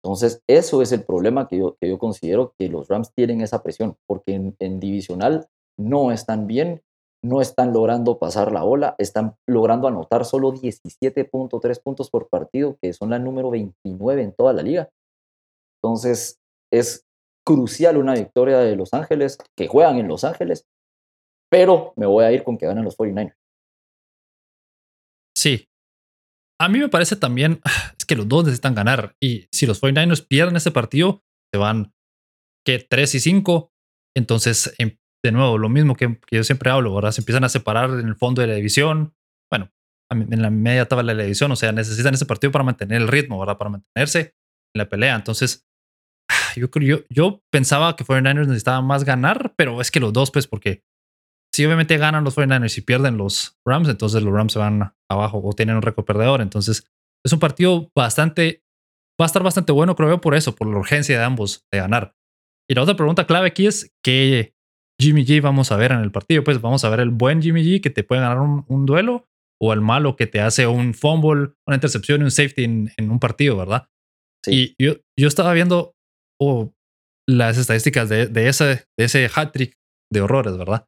Entonces, 0.04 0.42
eso 0.48 0.82
es 0.82 0.92
el 0.92 1.04
problema 1.04 1.48
que 1.48 1.58
yo, 1.58 1.78
que 1.80 1.90
yo 1.90 1.98
considero 1.98 2.54
que 2.58 2.70
los 2.70 2.88
Rams 2.88 3.12
tienen 3.14 3.42
esa 3.42 3.64
presión, 3.64 3.98
porque 4.08 4.34
en, 4.34 4.56
en 4.60 4.80
divisional 4.80 5.48
no 5.80 6.12
están 6.12 6.48
bien 6.48 6.82
no 7.24 7.42
están 7.42 7.74
logrando 7.74 8.20
pasar 8.20 8.52
la 8.52 8.64
ola, 8.64 8.96
están 8.98 9.36
logrando 9.48 9.88
anotar 9.88 10.26
solo 10.26 10.54
17.3 10.54 11.82
puntos 11.82 12.10
por 12.10 12.30
partido, 12.30 12.78
que 12.82 12.94
son 12.94 13.10
la 13.10 13.20
número 13.20 13.50
29 13.50 14.22
en 14.22 14.34
toda 14.34 14.54
la 14.54 14.62
liga. 14.62 14.90
Entonces, 15.82 16.40
es 16.72 17.06
crucial 17.46 17.98
una 17.98 18.14
victoria 18.14 18.60
de 18.60 18.76
Los 18.76 18.94
Ángeles, 18.94 19.38
que 19.56 19.68
juegan 19.68 19.98
en 19.98 20.08
Los 20.08 20.24
Ángeles, 20.24 20.66
pero 21.50 21.94
me 21.96 22.06
voy 22.06 22.26
a 22.26 22.32
ir 22.32 22.44
con 22.44 22.58
que 22.58 22.66
ganan 22.66 22.84
los 22.84 22.98
49ers. 22.98 23.36
Sí. 25.36 25.70
A 26.60 26.70
mí 26.70 26.80
me 26.80 26.90
parece 26.90 27.16
también, 27.16 27.62
es 27.98 28.06
que 28.06 28.16
los 28.16 28.28
dos 28.28 28.46
necesitan 28.46 28.76
ganar, 28.76 29.16
y 29.22 29.48
si 29.52 29.66
los 29.66 29.82
49ers 29.82 30.28
pierden 30.28 30.56
ese 30.56 30.72
partido, 30.72 31.24
se 31.54 31.60
van, 31.60 31.94
que 32.66 32.80
3 32.80 33.16
y 33.16 33.20
5, 33.20 33.72
entonces 34.16 34.74
em, 34.78 34.98
de 35.24 35.32
nuevo, 35.32 35.58
lo 35.58 35.70
mismo 35.70 35.96
que, 35.96 36.20
yo 36.32 36.44
siempre 36.44 36.70
hablo, 36.70 36.92
ahora 36.92 37.12
se 37.12 37.22
empiezan 37.22 37.44
a 37.44 37.50
separar 37.50 37.90
en 37.92 38.08
el 38.08 38.16
fondo 38.16 38.42
de 38.42 38.48
la 38.48 38.56
división. 38.56 39.16
Bueno, 39.52 39.72
en 40.12 40.42
la 40.42 40.50
media 40.50 40.88
tabla 40.88 41.12
de 41.12 41.18
la 41.18 41.24
división, 41.24 41.52
o 41.52 41.56
sea, 41.56 41.72
necesitan 41.72 42.14
ese 42.14 42.26
partido 42.26 42.52
para 42.52 42.64
mantener 42.64 43.02
el 43.02 43.08
ritmo, 43.08 43.40
¿verdad? 43.40 43.58
Para 43.58 43.72
mantenerse 43.72 44.20
en 44.74 44.80
la 44.80 44.90
pelea. 44.90 45.16
Entonces, 45.16 45.68
yo, 46.56 46.68
yo, 46.80 47.00
yo 47.10 47.44
pensaba 47.52 47.96
que 47.96 48.06
49ers 48.06 48.48
necesitaban 48.48 48.86
más 48.86 49.04
ganar, 49.04 49.54
pero 49.58 49.82
es 49.82 49.92
que 49.92 50.00
los 50.00 50.14
dos, 50.14 50.32
pues, 50.32 50.48
porque 50.48 50.84
si 51.54 51.66
obviamente 51.66 51.98
ganan 51.98 52.24
los 52.24 52.38
49ers 52.38 52.78
y 52.78 52.82
pierden 52.82 53.18
los 53.18 53.58
Rams, 53.66 53.90
entonces 53.90 54.22
los 54.22 54.34
Rams 54.34 54.54
se 54.54 54.60
van 54.60 54.94
abajo 55.10 55.42
o 55.44 55.54
tienen 55.54 55.76
un 55.76 55.82
récord 55.82 56.06
perdedor. 56.06 56.42
Entonces, 56.42 56.86
es 57.26 57.34
un 57.34 57.40
partido 57.40 57.92
bastante, 57.96 58.64
va 59.20 59.26
a 59.26 59.28
estar 59.28 59.44
bastante 59.44 59.72
bueno, 59.72 59.96
creo 59.96 60.10
yo, 60.10 60.22
por 60.22 60.36
eso, 60.36 60.56
por 60.56 60.68
la 60.68 60.78
urgencia 60.78 61.18
de 61.18 61.24
ambos 61.24 61.66
de 61.72 61.80
ganar. 61.80 62.16
Y 62.70 62.76
la 62.76 62.84
otra 62.84 62.96
pregunta 62.96 63.26
clave 63.26 63.48
aquí 63.48 63.66
es 63.66 63.94
que 64.04 64.57
Jimmy 65.00 65.26
G 65.26 65.42
vamos 65.42 65.72
a 65.72 65.78
ver 65.78 65.92
en 65.92 66.00
el 66.00 66.12
partido. 66.12 66.44
Pues 66.44 66.62
vamos 66.62 66.84
a 66.84 66.90
ver 66.90 67.00
el 67.00 67.10
buen 67.10 67.42
Jimmy 67.42 67.64
G 67.64 67.82
que 67.82 67.90
te 67.90 68.04
puede 68.04 68.22
ganar 68.22 68.40
un, 68.40 68.86
duelo 68.86 69.28
o 69.62 69.74
el 69.74 69.82
malo 69.82 70.16
que 70.16 70.28
te 70.28 70.42
hace 70.42 70.68
un 70.68 70.94
fumble, 70.94 71.54
una 71.68 71.76
intercepción 71.76 72.22
y 72.22 72.26
un 72.26 72.32
safety 72.32 72.64
en, 72.64 72.92
un 73.10 73.20
partido, 73.20 73.58
¿verdad? 73.58 73.88
Sí. 74.46 74.76
Y 74.78 74.84
yo, 74.84 74.96
yo 75.18 75.28
estaba 75.28 75.54
viendo 75.54 75.94
oh, 76.42 76.74
las 77.28 77.58
estadísticas 77.58 78.10
de, 78.10 78.28
de, 78.28 78.48
ese, 78.48 78.66
de 78.98 79.06
ese 79.06 79.30
hat 79.34 79.52
trick 79.52 79.74
de 80.12 80.22
horrores, 80.22 80.58
¿verdad? 80.58 80.88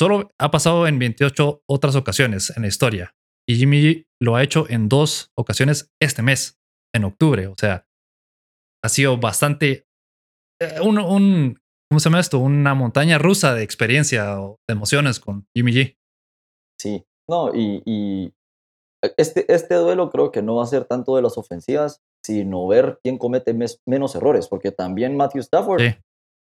Solo 0.00 0.30
ha 0.40 0.50
pasado 0.50 0.86
en 0.86 0.98
28 0.98 1.62
otras 1.68 1.94
ocasiones 1.94 2.56
en 2.56 2.62
la 2.62 2.68
historia. 2.68 3.14
Y 3.46 3.56
Jimmy 3.56 3.82
G 3.82 4.06
lo 4.20 4.36
ha 4.36 4.42
hecho 4.42 4.66
en 4.68 4.88
dos 4.88 5.30
ocasiones 5.36 5.90
este 6.00 6.22
mes, 6.22 6.58
en 6.94 7.04
octubre. 7.04 7.46
O 7.48 7.54
sea, 7.58 7.86
ha 8.82 8.88
sido 8.88 9.18
bastante. 9.18 9.86
Eh, 10.60 10.80
un, 10.80 10.98
un, 10.98 11.59
¿cómo 11.90 11.98
se 11.98 12.08
llama 12.08 12.20
esto? 12.20 12.38
Una 12.38 12.74
montaña 12.74 13.18
rusa 13.18 13.54
de 13.54 13.62
experiencia 13.62 14.40
o 14.40 14.60
de 14.68 14.74
emociones 14.74 15.18
con 15.18 15.46
Jimmy 15.54 15.72
G. 15.72 15.96
Sí, 16.80 17.04
no, 17.28 17.52
y, 17.54 18.32
este, 19.16 19.52
este 19.52 19.74
duelo 19.74 20.10
creo 20.10 20.30
que 20.30 20.42
no 20.42 20.56
va 20.56 20.64
a 20.64 20.68
ser 20.68 20.84
tanto 20.84 21.16
de 21.16 21.22
las 21.22 21.36
ofensivas, 21.36 22.00
sino 22.24 22.66
ver 22.66 23.00
quién 23.02 23.18
comete 23.18 23.54
menos 23.86 24.14
errores, 24.14 24.46
porque 24.46 24.72
también 24.72 25.16
Matthew 25.16 25.40
Stafford 25.40 25.82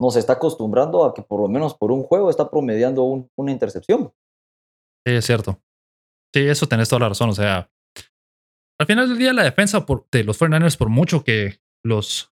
nos 0.00 0.16
está 0.16 0.34
acostumbrando 0.34 1.04
a 1.04 1.14
que 1.14 1.22
por 1.22 1.40
lo 1.40 1.48
menos 1.48 1.74
por 1.74 1.92
un 1.92 2.02
juego 2.02 2.30
está 2.30 2.50
promediando 2.50 3.02
una 3.36 3.52
intercepción. 3.52 4.12
Sí, 5.06 5.14
es 5.14 5.24
cierto. 5.24 5.60
Sí, 6.34 6.46
eso 6.46 6.66
tenés 6.66 6.88
toda 6.88 7.00
la 7.00 7.08
razón. 7.08 7.30
O 7.30 7.34
sea, 7.34 7.70
al 8.80 8.86
final 8.86 9.08
del 9.08 9.18
día 9.18 9.32
la 9.32 9.44
defensa 9.44 9.84
de 10.12 10.24
los 10.24 10.40
49ers, 10.40 10.76
por 10.76 10.88
mucho 10.88 11.24
que 11.24 11.60
los 11.84 12.32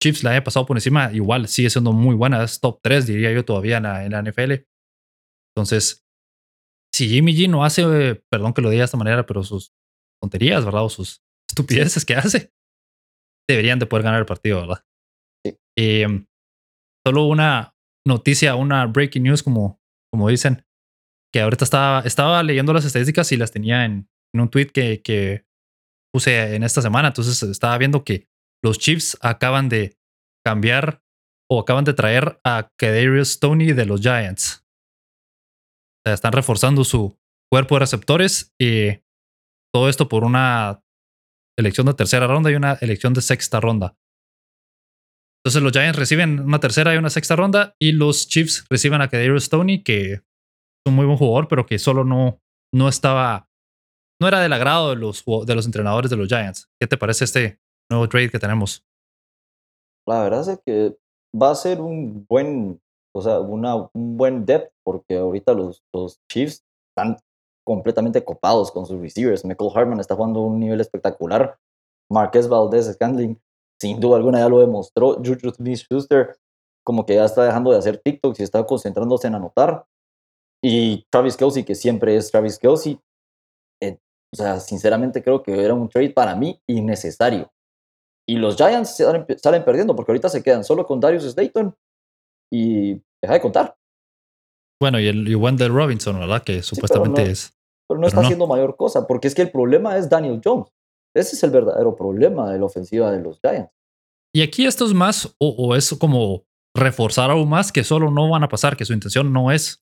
Chiefs 0.00 0.22
la 0.22 0.30
haya 0.30 0.44
pasado 0.44 0.64
por 0.66 0.76
encima, 0.76 1.12
igual 1.12 1.48
sigue 1.48 1.70
siendo 1.70 1.92
muy 1.92 2.14
buena. 2.14 2.42
Es 2.44 2.60
top 2.60 2.80
3, 2.82 3.06
diría 3.06 3.32
yo, 3.32 3.44
todavía 3.44 3.78
en 3.78 4.12
la, 4.12 4.22
NFL. 4.22 4.64
Entonces, 5.54 6.06
si 6.94 7.08
Jimmy 7.08 7.34
G 7.34 7.50
no 7.50 7.64
hace, 7.64 8.22
perdón 8.30 8.54
que 8.54 8.62
lo 8.62 8.70
diga 8.70 8.82
de 8.82 8.86
esta 8.86 8.96
manera, 8.96 9.26
pero 9.26 9.42
sus 9.42 9.72
tonterías, 10.22 10.64
¿verdad? 10.64 10.84
O 10.84 10.88
sus 10.88 11.22
estupideces 11.50 12.04
que 12.04 12.14
hace, 12.14 12.52
deberían 13.48 13.78
de 13.78 13.86
poder 13.86 14.04
ganar 14.04 14.20
el 14.20 14.26
partido, 14.26 14.60
¿verdad? 14.60 14.84
Sí. 15.44 15.58
Em, 15.76 16.26
solo 17.04 17.24
una 17.26 17.74
noticia, 18.06 18.54
una 18.54 18.86
breaking 18.86 19.24
news, 19.24 19.42
como, 19.42 19.80
como 20.12 20.28
dicen, 20.28 20.64
que 21.32 21.40
ahorita 21.40 21.64
estaba, 21.64 22.00
estaba 22.00 22.42
leyendo 22.42 22.72
las 22.72 22.84
estadísticas 22.84 23.32
y 23.32 23.36
las 23.36 23.50
tenía 23.50 23.84
en, 23.84 24.08
en 24.32 24.40
un 24.40 24.48
tweet 24.48 24.66
que, 24.66 25.02
que 25.02 25.44
puse 26.12 26.54
en 26.54 26.62
esta 26.62 26.82
semana. 26.82 27.08
Entonces 27.08 27.42
estaba 27.42 27.76
viendo 27.78 28.04
que 28.04 28.28
los 28.62 28.78
Chiefs 28.78 29.16
acaban 29.20 29.68
de 29.68 29.96
cambiar 30.44 31.02
o 31.50 31.60
acaban 31.60 31.84
de 31.84 31.94
traer 31.94 32.40
a 32.44 32.70
Kadarius 32.78 33.40
Tony 33.40 33.72
de 33.72 33.86
los 33.86 34.00
Giants. 34.00 34.64
O 35.98 36.08
sea, 36.08 36.14
están 36.14 36.32
reforzando 36.32 36.84
su 36.84 37.18
cuerpo 37.50 37.76
de 37.76 37.80
receptores 37.80 38.54
y 38.60 39.02
todo 39.72 39.88
esto 39.88 40.08
por 40.08 40.24
una 40.24 40.82
elección 41.58 41.86
de 41.86 41.94
tercera 41.94 42.26
ronda 42.26 42.50
y 42.50 42.54
una 42.54 42.74
elección 42.80 43.14
de 43.14 43.22
sexta 43.22 43.60
ronda. 43.60 43.96
Entonces 45.42 45.62
los 45.62 45.72
Giants 45.72 45.98
reciben 45.98 46.40
una 46.40 46.60
tercera 46.60 46.94
y 46.94 46.98
una 46.98 47.10
sexta 47.10 47.36
ronda 47.36 47.74
y 47.80 47.92
los 47.92 48.28
Chiefs 48.28 48.66
reciben 48.68 49.00
a 49.00 49.08
Kadarius 49.08 49.48
Tony, 49.48 49.82
que 49.82 50.12
es 50.12 50.22
un 50.86 50.94
muy 50.94 51.06
buen 51.06 51.16
jugador, 51.16 51.48
pero 51.48 51.64
que 51.64 51.78
solo 51.78 52.04
no, 52.04 52.42
no 52.74 52.88
estaba, 52.88 53.48
no 54.20 54.28
era 54.28 54.40
del 54.40 54.52
agrado 54.52 54.90
de 54.90 54.96
los, 54.96 55.24
de 55.46 55.54
los 55.54 55.66
entrenadores 55.66 56.10
de 56.10 56.16
los 56.16 56.28
Giants. 56.28 56.68
¿Qué 56.80 56.86
te 56.86 56.98
parece 56.98 57.24
este 57.24 57.60
nuevo 57.90 58.08
trade 58.08 58.30
que 58.30 58.38
tenemos? 58.38 58.84
La 60.06 60.22
verdad 60.22 60.48
es 60.48 60.60
que 60.64 60.96
va 61.34 61.50
a 61.50 61.54
ser 61.54 61.80
un 61.80 62.26
buen, 62.28 62.80
o 63.14 63.22
sea, 63.22 63.40
una, 63.40 63.76
un 63.92 64.16
buen 64.16 64.46
depth, 64.46 64.72
porque 64.84 65.18
ahorita 65.18 65.52
los, 65.52 65.82
los 65.92 66.20
Chiefs 66.30 66.64
están 66.90 67.18
completamente 67.64 68.24
copados 68.24 68.72
con 68.72 68.86
sus 68.86 68.98
receivers. 69.00 69.44
Michael 69.44 69.70
Hartman 69.74 70.00
está 70.00 70.14
jugando 70.14 70.40
a 70.40 70.46
un 70.46 70.58
nivel 70.58 70.80
espectacular. 70.80 71.58
Marquez 72.10 72.48
Valdez 72.48 72.90
Scandling, 72.94 73.38
sin 73.78 74.00
duda 74.00 74.16
alguna, 74.16 74.38
ya 74.38 74.48
lo 74.48 74.60
demostró. 74.60 75.16
Juju 75.16 75.50
Smith-Schuster, 75.54 76.38
como 76.82 77.04
que 77.04 77.16
ya 77.16 77.26
está 77.26 77.44
dejando 77.44 77.70
de 77.70 77.78
hacer 77.78 77.98
TikToks 77.98 78.40
y 78.40 78.42
está 78.42 78.64
concentrándose 78.64 79.28
en 79.28 79.34
anotar. 79.34 79.84
Y 80.62 81.06
Travis 81.10 81.36
Kelsey, 81.36 81.64
que 81.64 81.74
siempre 81.74 82.16
es 82.16 82.30
Travis 82.30 82.58
Kelsey. 82.58 82.98
Eh, 83.82 83.98
o 84.32 84.36
sea, 84.36 84.58
sinceramente 84.58 85.22
creo 85.22 85.42
que 85.42 85.62
era 85.62 85.74
un 85.74 85.88
trade 85.90 86.10
para 86.10 86.34
mí 86.34 86.60
innecesario. 86.66 87.52
Y 88.28 88.36
los 88.36 88.56
Giants 88.56 89.02
salen, 89.38 89.64
perdiendo 89.64 89.96
porque 89.96 90.12
ahorita 90.12 90.28
se 90.28 90.42
quedan 90.42 90.62
solo 90.62 90.86
con 90.86 91.00
Darius 91.00 91.24
Slayton 91.24 91.74
y 92.52 92.94
deja 93.22 93.34
de 93.34 93.40
contar. 93.40 93.74
Bueno, 94.80 95.00
y 95.00 95.08
el 95.08 95.34
Wendell 95.34 95.72
Robinson, 95.72 96.18
¿verdad? 96.18 96.42
Que 96.42 96.62
supuestamente 96.62 97.22
es. 97.22 97.54
Pero 97.88 97.98
no 97.98 98.06
está 98.06 98.20
haciendo 98.20 98.46
mayor 98.46 98.76
cosa, 98.76 99.06
porque 99.06 99.28
es 99.28 99.34
que 99.34 99.42
el 99.42 99.50
problema 99.50 99.96
es 99.96 100.10
Daniel 100.10 100.42
Jones. 100.44 100.68
Ese 101.16 101.36
es 101.36 101.42
el 101.42 101.50
verdadero 101.50 101.96
problema 101.96 102.52
de 102.52 102.58
la 102.58 102.66
ofensiva 102.66 103.10
de 103.10 103.20
los 103.20 103.40
Giants. 103.40 103.72
Y 104.34 104.42
aquí 104.42 104.66
esto 104.66 104.84
es 104.84 104.92
más, 104.92 105.34
o, 105.38 105.74
es 105.74 105.94
como 105.94 106.44
reforzar 106.76 107.30
aún 107.30 107.48
más 107.48 107.72
que 107.72 107.82
solo 107.82 108.10
no 108.10 108.28
van 108.28 108.44
a 108.44 108.48
pasar, 108.48 108.76
que 108.76 108.84
su 108.84 108.92
intención 108.92 109.32
no 109.32 109.50
es 109.50 109.82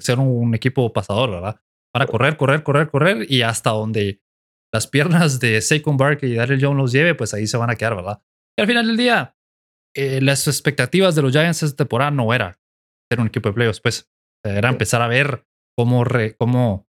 ser 0.00 0.18
un, 0.18 0.54
equipo 0.54 0.92
pasador, 0.92 1.30
¿verdad? 1.30 1.56
Para 1.92 2.06
correr, 2.06 2.36
correr, 2.36 2.62
correr, 2.62 2.90
correr 2.90 3.26
y 3.30 3.42
hasta 3.42 3.70
donde 3.70 4.20
las 4.72 4.86
piernas 4.86 5.40
de 5.40 5.60
Saquon 5.60 5.96
Barkley 5.96 6.32
y 6.32 6.36
Daniel 6.36 6.60
Jones 6.60 6.76
los 6.76 6.92
lleve, 6.92 7.14
pues 7.14 7.34
ahí 7.34 7.46
se 7.46 7.56
van 7.56 7.70
a 7.70 7.76
quedar, 7.76 7.96
¿verdad? 7.96 8.22
Y 8.58 8.62
al 8.62 8.66
final 8.66 8.86
del 8.86 8.96
día, 8.96 9.36
eh, 9.94 10.20
las 10.20 10.46
expectativas 10.46 11.14
de 11.14 11.22
los 11.22 11.32
Giants 11.32 11.62
esta 11.62 11.76
temporada 11.76 12.10
no 12.10 12.32
era 12.34 12.60
ser 13.10 13.20
un 13.20 13.28
equipo 13.28 13.48
de 13.48 13.54
playoffs, 13.54 13.80
pues 13.80 14.10
era 14.44 14.68
empezar 14.68 15.02
a 15.02 15.08
ver 15.08 15.46
cómo, 15.76 16.04
cómo 16.38 16.88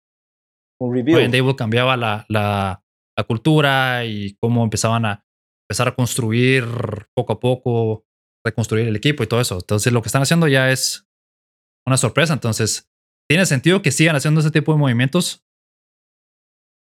un 0.80 0.94
review. 0.94 1.56
cambiaba 1.56 1.96
la, 1.96 2.24
la, 2.28 2.84
la, 3.16 3.24
cultura 3.24 4.04
y 4.04 4.36
cómo 4.40 4.62
empezaban 4.62 5.04
a 5.04 5.24
empezar 5.64 5.88
a 5.88 5.94
construir 5.94 6.64
poco 7.14 7.32
a 7.32 7.40
poco, 7.40 8.06
reconstruir 8.44 8.86
el 8.88 8.96
equipo 8.96 9.22
y 9.22 9.26
todo 9.26 9.40
eso. 9.40 9.56
Entonces 9.56 9.92
lo 9.92 10.02
que 10.02 10.08
están 10.08 10.22
haciendo 10.22 10.48
ya 10.48 10.70
es 10.70 11.06
una 11.86 11.96
sorpresa. 11.96 12.32
Entonces 12.32 12.90
tiene 13.28 13.44
sentido 13.44 13.82
que 13.82 13.90
sigan 13.90 14.16
haciendo 14.16 14.40
ese 14.40 14.50
tipo 14.50 14.72
de 14.72 14.78
movimientos 14.78 15.44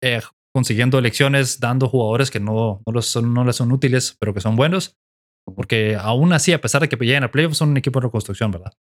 eh, 0.01 0.21
consiguiendo 0.53 0.99
elecciones, 0.99 1.59
dando 1.59 1.87
jugadores 1.87 2.31
que 2.31 2.39
no, 2.39 2.81
no, 2.85 3.01
son, 3.01 3.33
no 3.33 3.45
les 3.45 3.55
son 3.55 3.71
útiles, 3.71 4.15
pero 4.19 4.33
que 4.33 4.41
son 4.41 4.55
buenos. 4.55 4.97
Porque 5.55 5.95
aún 5.95 6.33
así, 6.33 6.53
a 6.53 6.61
pesar 6.61 6.81
de 6.81 6.89
que 6.89 6.95
lleguen 6.97 7.23
a 7.23 7.31
playoffs, 7.31 7.57
son 7.57 7.69
un 7.69 7.77
equipo 7.77 7.99
de 7.99 8.05
reconstrucción, 8.07 8.51
¿verdad? 8.51 8.73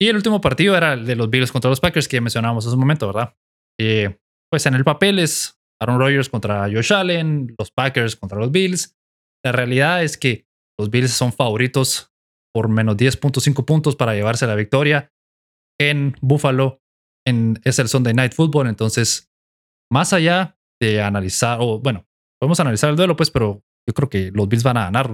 Y 0.00 0.08
el 0.08 0.16
último 0.16 0.40
partido 0.40 0.76
era 0.76 0.92
el 0.94 1.06
de 1.06 1.16
los 1.16 1.28
Bills 1.28 1.50
contra 1.50 1.70
los 1.70 1.80
Packers 1.80 2.06
que 2.06 2.20
mencionábamos 2.20 2.66
hace 2.66 2.74
un 2.74 2.80
momento, 2.80 3.06
¿verdad? 3.06 3.34
Eh, 3.80 4.18
pues 4.50 4.64
en 4.66 4.74
el 4.74 4.84
papel 4.84 5.18
es 5.18 5.58
Aaron 5.80 5.98
Rodgers 5.98 6.28
contra 6.28 6.62
Josh 6.70 6.92
Allen, 6.92 7.54
los 7.58 7.70
Packers 7.70 8.16
contra 8.16 8.38
los 8.38 8.50
Bills. 8.50 8.96
La 9.44 9.52
realidad 9.52 10.02
es 10.02 10.16
que 10.16 10.46
los 10.78 10.90
Bills 10.90 11.12
son 11.12 11.32
favoritos 11.32 12.12
por 12.54 12.68
menos 12.68 12.96
10.5 12.96 13.64
puntos 13.64 13.96
para 13.96 14.14
llevarse 14.14 14.46
la 14.46 14.54
victoria 14.54 15.12
en 15.80 16.16
Buffalo. 16.20 16.80
En, 17.26 17.60
es 17.64 17.78
el 17.78 17.88
Sunday 17.88 18.14
Night 18.14 18.32
Football, 18.32 18.68
entonces, 18.68 19.27
más 19.90 20.12
allá 20.12 20.58
de 20.80 21.02
analizar, 21.02 21.58
o 21.60 21.80
bueno, 21.80 22.06
podemos 22.40 22.60
analizar 22.60 22.90
el 22.90 22.96
duelo, 22.96 23.16
pues, 23.16 23.30
pero 23.30 23.62
yo 23.88 23.94
creo 23.94 24.08
que 24.08 24.30
los 24.32 24.48
Bills 24.48 24.62
van 24.62 24.76
a 24.76 24.84
ganar. 24.84 25.10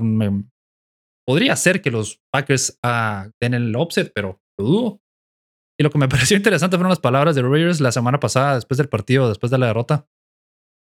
podría 1.27 1.57
ser 1.57 1.81
que 1.81 1.91
los 1.91 2.21
Packers 2.33 2.79
uh, 2.85 3.31
den 3.41 3.55
el 3.55 3.75
offset, 3.77 4.13
pero 4.15 4.41
lo 4.59 4.65
dudo. 4.65 5.01
Y 5.79 5.83
lo 5.83 5.91
que 5.91 5.99
me 5.99 6.09
pareció 6.09 6.37
interesante 6.37 6.77
fueron 6.77 6.91
las 6.91 7.01
palabras 7.01 7.35
de 7.35 7.43
Rodgers 7.43 7.81
la 7.81 7.93
semana 7.93 8.21
pasada, 8.21 8.57
después 8.57 8.79
del 8.79 8.89
partido, 8.89 9.29
después 9.29 9.51
de 9.51 9.59
la 9.59 9.67
derrota, 9.67 10.09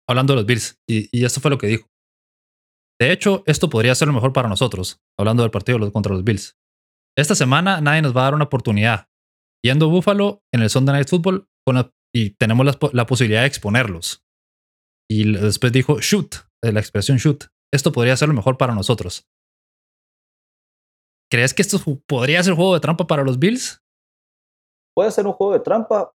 hablando 0.08 0.32
de 0.32 0.36
los 0.36 0.46
Bills. 0.46 0.80
Y, 0.88 1.24
esto 1.24 1.40
fue 1.40 1.50
lo 1.50 1.58
que 1.58 1.66
dijo. 1.66 1.88
De 3.00 3.10
hecho, 3.10 3.42
esto 3.46 3.68
podría 3.68 3.94
ser 3.94 4.08
lo 4.08 4.14
mejor 4.14 4.32
para 4.32 4.48
nosotros, 4.48 5.02
hablando 5.18 5.42
del 5.42 5.50
partido 5.50 5.92
contra 5.92 6.14
los 6.14 6.22
Bills. 6.22 6.56
Esta 7.18 7.34
semana 7.34 7.80
nadie 7.80 8.00
nos 8.00 8.16
va 8.16 8.22
a 8.22 8.24
dar 8.24 8.34
una 8.34 8.44
oportunidad. 8.44 9.08
Yendo 9.64 9.86
a 9.86 9.88
Buffalo 9.88 10.42
en 10.52 10.62
el 10.62 10.70
Sunday 10.70 10.94
Night 10.94 11.08
Football 11.08 11.48
y 12.14 12.30
tenemos 12.30 12.66
la, 12.66 12.78
la, 12.92 13.06
posibilidad 13.06 13.40
de 13.40 13.46
exponerlos. 13.46 14.24
Y 15.10 15.32
después 15.32 15.72
dijo 15.72 16.00
shoot, 16.00 16.36
la 16.62 16.80
expresión 16.80 17.18
shoot. 17.18 17.44
Esto 17.72 17.92
podría 17.92 18.16
ser 18.16 18.28
lo 18.28 18.34
mejor 18.34 18.58
para 18.58 18.74
nosotros. 18.74 19.26
¿Crees 21.30 21.54
que 21.54 21.62
esto 21.62 21.78
podría 22.06 22.42
ser 22.42 22.54
juego 22.54 22.74
de 22.74 22.80
trampa 22.80 23.06
para 23.06 23.24
los 23.24 23.38
Bills? 23.38 23.82
Puede 24.94 25.10
ser 25.10 25.26
un 25.26 25.32
juego 25.32 25.54
de 25.54 25.60
trampa, 25.60 26.12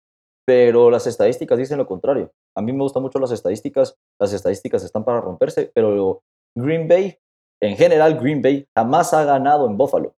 pero 0.47 0.91
las 0.91 1.07
estadísticas 1.07 1.59
dicen 1.59 1.77
lo 1.77 1.87
contrario. 1.87 2.33
A 2.57 2.63
mí 2.63 2.73
me 2.73 2.83
gustan 2.83 3.03
mucho 3.03 3.19
las 3.19 3.31
estadísticas. 3.31 3.95
Las 4.19 4.33
estadísticas 4.33 4.83
están 4.83 5.05
para 5.05 5.21
romperse, 5.21 5.71
pero 5.75 6.23
Green 6.57 6.89
Bay, 6.89 7.19
en 7.63 7.77
general, 7.77 8.19
Green 8.19 8.41
Bay 8.41 8.67
jamás 8.75 9.13
ha 9.13 9.25
ganado 9.25 9.67
en 9.67 9.77
Buffalo. 9.77 10.17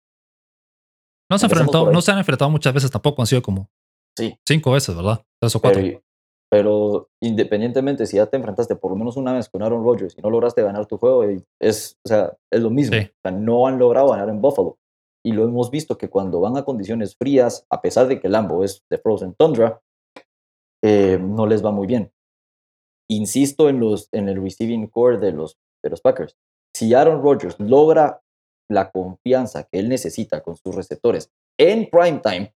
No 1.29 1.39
se, 1.39 1.47
no 1.47 2.01
se 2.01 2.11
han 2.11 2.19
enfrentado 2.19 2.49
muchas 2.49 2.73
veces 2.73 2.89
tampoco, 2.89 3.21
han 3.21 3.27
sido 3.27 3.41
como 3.41 3.69
sí. 4.17 4.37
cinco 4.47 4.71
veces, 4.71 4.95
¿verdad? 4.95 5.23
Tres 5.39 5.55
o 5.55 5.59
cuatro. 5.59 5.81
Pero, 6.49 7.09
independientemente, 7.21 8.05
si 8.05 8.17
ya 8.17 8.27
te 8.27 8.37
enfrentaste 8.37 8.75
por 8.75 8.91
lo 8.91 8.97
menos 8.97 9.17
una 9.17 9.33
vez 9.33 9.49
con 9.49 9.63
Aaron 9.63 9.83
Rodgers 9.83 10.15
y 10.17 10.21
no 10.21 10.29
lograste 10.29 10.61
ganar 10.61 10.85
tu 10.85 10.97
juego, 10.97 11.23
es, 11.59 11.97
o 12.05 12.07
sea, 12.07 12.37
es 12.51 12.61
lo 12.61 12.69
mismo. 12.69 12.97
O 12.97 13.21
sea, 13.23 13.31
no 13.31 13.67
han 13.67 13.79
logrado 13.79 14.09
ganar 14.09 14.29
en 14.29 14.41
Buffalo 14.41 14.77
y 15.25 15.31
lo 15.31 15.43
hemos 15.43 15.71
visto 15.71 15.97
que 15.97 16.07
cuando 16.07 16.39
van 16.39 16.55
a 16.55 16.63
condiciones 16.63 17.15
frías, 17.17 17.65
a 17.71 17.81
pesar 17.81 18.07
de 18.07 18.19
que 18.19 18.29
Lambo 18.29 18.63
es 18.63 18.83
de 18.91 18.99
Frozen 18.99 19.33
Tundra, 19.33 19.81
eh, 20.83 21.17
no 21.19 21.47
les 21.47 21.65
va 21.65 21.71
muy 21.71 21.87
bien. 21.87 22.11
Insisto 23.09 23.67
en, 23.67 23.79
los, 23.79 24.07
en 24.11 24.29
el 24.29 24.39
receiving 24.39 24.85
core 24.85 25.17
de 25.17 25.31
los, 25.31 25.57
de 25.83 25.89
los 25.89 26.01
Packers. 26.01 26.37
Si 26.75 26.93
Aaron 26.93 27.23
Rodgers 27.23 27.59
logra 27.59 28.21
la 28.69 28.91
confianza 28.91 29.63
que 29.63 29.79
él 29.79 29.89
necesita 29.89 30.41
con 30.41 30.57
sus 30.57 30.75
receptores 30.75 31.31
en 31.57 31.89
prime 31.89 32.21
time, 32.23 32.53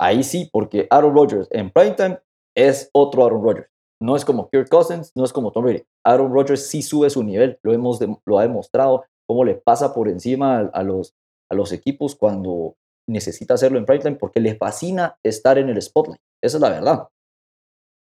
ahí 0.00 0.22
sí, 0.22 0.48
porque 0.52 0.86
Aaron 0.90 1.14
Rodgers 1.14 1.48
en 1.50 1.70
prime 1.70 1.92
time 1.92 2.18
es 2.56 2.90
otro 2.92 3.24
Aaron 3.24 3.42
Rodgers. 3.42 3.68
No 4.00 4.16
es 4.16 4.24
como 4.24 4.50
Kirk 4.50 4.68
Cousins, 4.68 5.12
no 5.14 5.24
es 5.24 5.32
como 5.32 5.52
Tom 5.52 5.64
Brady. 5.64 5.84
Aaron 6.04 6.32
Rodgers 6.32 6.66
sí 6.66 6.82
sube 6.82 7.08
su 7.10 7.22
nivel, 7.22 7.58
lo, 7.62 7.72
hemos 7.72 8.00
lo 8.26 8.38
ha 8.38 8.42
demostrado, 8.42 9.04
cómo 9.26 9.44
le 9.44 9.54
pasa 9.54 9.94
por 9.94 10.08
encima 10.08 10.58
a 10.58 10.82
los 10.82 11.14
a 11.50 11.54
los 11.54 11.72
equipos 11.72 12.14
cuando 12.14 12.76
necesita 13.08 13.54
hacerlo 13.54 13.78
en 13.78 13.84
primetime 13.84 14.16
porque 14.16 14.40
le 14.40 14.56
fascina 14.56 15.16
estar 15.22 15.58
en 15.58 15.68
el 15.68 15.80
spotlight. 15.80 16.20
Esa 16.42 16.56
es 16.56 16.60
la 16.60 16.70
verdad. 16.70 17.08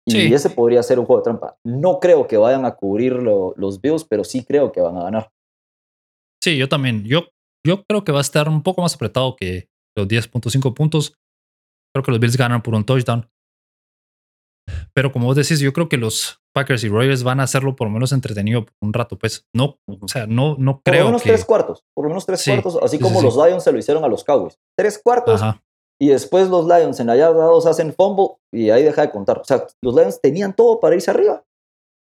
Y 0.07 0.33
ese 0.33 0.49
podría 0.49 0.83
ser 0.83 0.99
un 0.99 1.05
juego 1.05 1.21
de 1.21 1.25
trampa. 1.25 1.59
No 1.65 2.01
creo 2.01 2.27
que 2.27 2.39
vayan 2.39 2.65
a 2.65 2.75
cubrir 2.75 3.13
los 3.13 3.81
Bills, 3.81 4.05
pero 4.05 4.25
sí 4.25 4.43
creo 4.43 4.73
que 4.73 4.81
van 4.81 4.97
a 4.97 5.03
ganar. 5.03 5.31
Sí, 6.43 6.57
yo 6.57 6.67
también. 6.69 7.05
Yo, 7.05 7.27
yo 7.67 7.85
creo 7.85 8.05
que 8.05 8.13
va 8.13 8.19
a 8.19 8.23
estar 8.23 8.49
un 8.49 8.63
poco 8.63 8.81
más 8.81 8.95
apretado 8.95 9.37
que 9.37 9.69
los 9.95 10.09
10.5 10.09 10.73
puntos. 10.73 11.15
Creo 11.95 12.05
que 12.05 12.11
los 12.11 12.21
Bills 12.21 12.37
ganan 12.37 12.63
por 12.63 12.75
un 12.75 12.85
touchdown. 12.85 13.29
Pero 14.93 15.13
como 15.13 15.27
vos 15.27 15.37
decís, 15.37 15.61
yo 15.61 15.73
creo 15.73 15.89
que 15.89 15.97
los 15.97 16.43
Packers 16.55 16.85
y 16.85 16.89
Royals 16.89 17.23
van 17.23 17.41
a 17.41 17.45
hacerlo 17.45 17.77
por 17.77 17.89
lo 17.89 17.93
menos 17.93 18.13
entretenido 18.13 18.67
por 18.67 18.75
un 18.81 18.93
rato. 18.93 19.19
Pues 19.19 19.47
no, 19.55 19.79
o 19.87 20.09
sea, 20.09 20.27
no, 20.27 20.57
no 20.59 20.83
creo. 20.83 20.99
Por 20.99 21.05
lo 21.05 21.07
menos 21.07 21.23
tres 21.23 21.45
cuartos, 21.45 21.85
por 21.95 22.05
lo 22.05 22.09
menos 22.11 22.27
tres 22.27 22.45
cuartos, 22.45 22.79
así 22.83 22.99
como 22.99 23.23
los 23.23 23.37
Lions 23.37 23.65
se 23.65 23.73
lo 23.73 23.79
hicieron 23.79 24.05
a 24.05 24.09
los 24.09 24.25
Cowboys. 24.25 24.59
Tres 24.77 25.01
cuartos. 25.03 25.41
Y 26.01 26.09
después 26.09 26.49
los 26.49 26.67
Lions 26.67 27.01
en 27.01 27.09
la 27.09 27.17
yarda 27.17 27.45
2 27.45 27.67
hacen 27.67 27.93
fumble 27.93 28.37
y 28.53 28.71
ahí 28.71 28.85
deja 28.85 29.03
de 29.03 29.11
contar. 29.11 29.39
O 29.39 29.45
sea, 29.45 29.67
los 29.83 29.95
Lions 29.95 30.21
tenían 30.21 30.55
todo 30.55 30.79
para 30.79 30.95
irse 30.95 31.11
arriba 31.11 31.45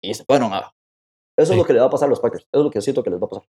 y 0.04 0.14
se 0.14 0.24
fueron 0.26 0.54
abajo. 0.54 0.74
Eso 1.38 1.54
es 1.54 1.58
lo 1.58 1.66
que 1.66 1.74
le 1.74 1.80
va 1.80 1.88
a 1.88 1.90
pasar 1.90 2.08
a 2.08 2.10
los 2.10 2.20
Packers. 2.20 2.44
Eso 2.44 2.62
es 2.62 2.64
lo 2.66 2.70
que 2.70 2.82
siento 2.82 3.02
que 3.02 3.10
les 3.10 3.20
va 3.20 3.26
a 3.26 3.30
pasar. 3.30 3.48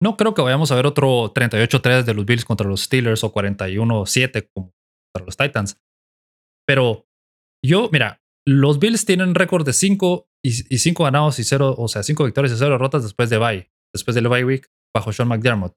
No 0.00 0.16
creo 0.16 0.34
que 0.34 0.42
vayamos 0.42 0.70
a 0.70 0.76
ver 0.76 0.86
otro 0.86 1.32
38-3 1.32 2.04
de 2.04 2.14
los 2.14 2.24
Bills 2.24 2.44
contra 2.44 2.68
los 2.68 2.82
Steelers 2.82 3.24
o 3.24 3.32
41-7 3.32 4.48
como 4.54 4.72
contra 5.12 5.26
los 5.26 5.36
Titans. 5.36 5.80
Pero 6.66 7.06
yo, 7.64 7.88
mira, 7.92 8.22
los 8.46 8.78
Bills 8.78 9.04
tienen 9.04 9.34
récord 9.34 9.64
de 9.64 9.72
5 9.72 10.28
y 10.44 10.52
5 10.52 11.04
ganados 11.04 11.38
y 11.38 11.44
0, 11.44 11.74
o 11.78 11.88
sea, 11.88 12.02
5 12.02 12.24
victorias 12.24 12.52
y 12.52 12.58
0 12.58 12.72
derrotas 12.72 13.02
después 13.02 13.30
de 13.30 13.38
bye, 13.38 13.70
después 13.94 14.14
del 14.14 14.28
bye 14.28 14.44
week 14.44 14.68
bajo 14.94 15.12
Sean 15.12 15.28
McDermott. 15.28 15.74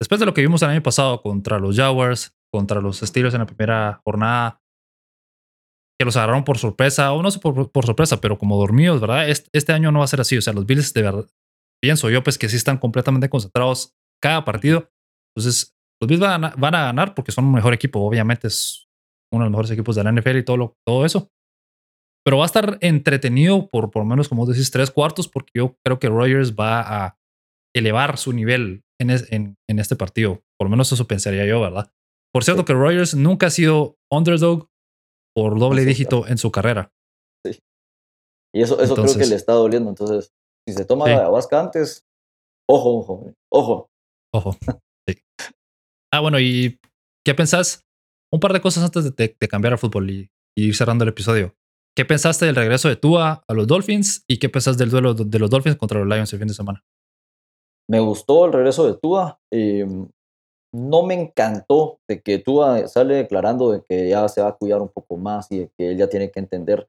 Después 0.00 0.20
de 0.20 0.26
lo 0.26 0.34
que 0.34 0.42
vimos 0.42 0.62
el 0.62 0.70
año 0.70 0.82
pasado 0.82 1.22
contra 1.22 1.58
los 1.58 1.76
Jaguars, 1.76 2.36
contra 2.52 2.80
los 2.80 3.00
Steelers 3.00 3.34
en 3.34 3.40
la 3.40 3.46
primera 3.46 4.00
jornada, 4.04 4.62
que 5.98 6.04
los 6.04 6.16
agarraron 6.16 6.44
por 6.44 6.58
sorpresa, 6.58 7.12
o 7.12 7.22
no 7.22 7.30
por, 7.40 7.72
por 7.72 7.86
sorpresa, 7.86 8.20
pero 8.20 8.38
como 8.38 8.58
dormidos, 8.58 9.00
¿verdad? 9.00 9.28
Este, 9.28 9.48
este, 9.52 9.72
año 9.72 9.90
no 9.90 10.00
va 10.00 10.04
a 10.04 10.08
ser 10.08 10.20
así. 10.20 10.36
O 10.36 10.42
sea, 10.42 10.52
los 10.52 10.66
Bills 10.66 10.92
de 10.92 11.02
verdad, 11.02 11.26
pienso 11.82 12.10
yo, 12.10 12.22
pues 12.22 12.36
que 12.38 12.48
sí 12.48 12.56
están 12.56 12.78
completamente 12.78 13.30
concentrados 13.30 13.96
cada 14.22 14.44
partido. 14.44 14.90
Entonces, 15.34 15.75
los 16.00 16.08
Bills 16.08 16.20
van 16.20 16.44
a, 16.44 16.54
van 16.56 16.74
a 16.74 16.84
ganar 16.84 17.14
porque 17.14 17.32
son 17.32 17.46
un 17.46 17.52
mejor 17.52 17.74
equipo. 17.74 18.00
Obviamente 18.00 18.48
es 18.48 18.88
uno 19.32 19.44
de 19.44 19.46
los 19.46 19.52
mejores 19.52 19.70
equipos 19.70 19.96
de 19.96 20.04
la 20.04 20.12
NFL 20.12 20.36
y 20.36 20.44
todo, 20.44 20.56
lo, 20.56 20.74
todo 20.86 21.04
eso. 21.04 21.30
Pero 22.24 22.38
va 22.38 22.44
a 22.44 22.46
estar 22.46 22.78
entretenido 22.80 23.68
por 23.68 23.90
por 23.90 24.02
lo 24.02 24.06
menos, 24.06 24.28
como 24.28 24.46
decís, 24.46 24.70
tres 24.70 24.90
cuartos, 24.90 25.28
porque 25.28 25.52
yo 25.54 25.76
creo 25.84 25.98
que 25.98 26.08
Rogers 26.08 26.54
va 26.54 26.80
a 26.80 27.18
elevar 27.74 28.18
su 28.18 28.32
nivel 28.32 28.82
en, 28.98 29.10
en, 29.68 29.78
este 29.78 29.96
partido. 29.96 30.42
Por 30.58 30.66
lo 30.66 30.70
menos 30.70 30.90
eso 30.90 31.06
pensaría 31.06 31.46
yo, 31.46 31.60
¿verdad? 31.60 31.92
Por 32.32 32.42
cierto, 32.42 32.64
que 32.64 32.72
Rogers 32.72 33.14
nunca 33.14 33.46
ha 33.46 33.50
sido 33.50 33.96
underdog 34.10 34.68
por 35.34 35.58
doble 35.58 35.84
dígito 35.84 36.26
en 36.26 36.38
su 36.38 36.50
carrera. 36.50 36.92
Sí. 37.44 37.60
Y 38.54 38.62
eso, 38.62 38.80
eso 38.80 38.94
creo 38.94 39.14
que 39.16 39.26
le 39.26 39.36
está 39.36 39.52
doliendo. 39.52 39.90
Entonces, 39.90 40.32
si 40.66 40.74
se 40.74 40.84
toma 40.84 41.06
la 41.06 41.18
ayahuasca 41.18 41.60
antes, 41.60 42.06
ojo, 42.68 42.98
ojo, 42.98 43.34
ojo. 43.52 43.90
Ojo. 44.34 44.56
Sí. 45.06 45.22
Ah, 46.12 46.20
bueno, 46.20 46.38
¿y 46.40 46.78
qué 47.24 47.34
pensás? 47.34 47.84
Un 48.32 48.40
par 48.40 48.52
de 48.52 48.60
cosas 48.60 48.84
antes 48.84 49.04
de, 49.04 49.36
de 49.38 49.48
cambiar 49.48 49.74
a 49.74 49.78
fútbol 49.78 50.10
y, 50.10 50.30
y 50.56 50.68
ir 50.68 50.76
cerrando 50.76 51.04
el 51.04 51.10
episodio. 51.10 51.54
¿Qué 51.96 52.04
pensaste 52.04 52.44
del 52.44 52.56
regreso 52.56 52.88
de 52.88 52.96
Tua 52.96 53.42
a 53.48 53.54
los 53.54 53.66
Dolphins 53.66 54.24
y 54.28 54.38
qué 54.38 54.48
pensaste 54.48 54.82
del 54.82 54.90
duelo 54.90 55.14
de 55.14 55.38
los 55.38 55.48
Dolphins 55.48 55.76
contra 55.76 55.98
los 55.98 56.08
Lions 56.08 56.32
el 56.32 56.38
fin 56.38 56.48
de 56.48 56.54
semana? 56.54 56.84
Me 57.88 58.00
gustó 58.00 58.44
el 58.44 58.52
regreso 58.52 58.86
de 58.86 58.98
Tua. 58.98 59.38
Em, 59.50 60.06
no 60.74 61.02
me 61.04 61.14
encantó 61.14 62.00
de 62.08 62.20
que 62.20 62.38
Tua 62.38 62.86
sale 62.88 63.14
declarando 63.14 63.72
de 63.72 63.82
que 63.88 64.10
ya 64.10 64.28
se 64.28 64.42
va 64.42 64.48
a 64.48 64.56
cuidar 64.56 64.82
un 64.82 64.90
poco 64.90 65.16
más 65.16 65.50
y 65.50 65.60
de 65.60 65.70
que 65.76 65.90
él 65.92 65.96
ya 65.96 66.08
tiene 66.08 66.30
que 66.30 66.40
entender 66.40 66.86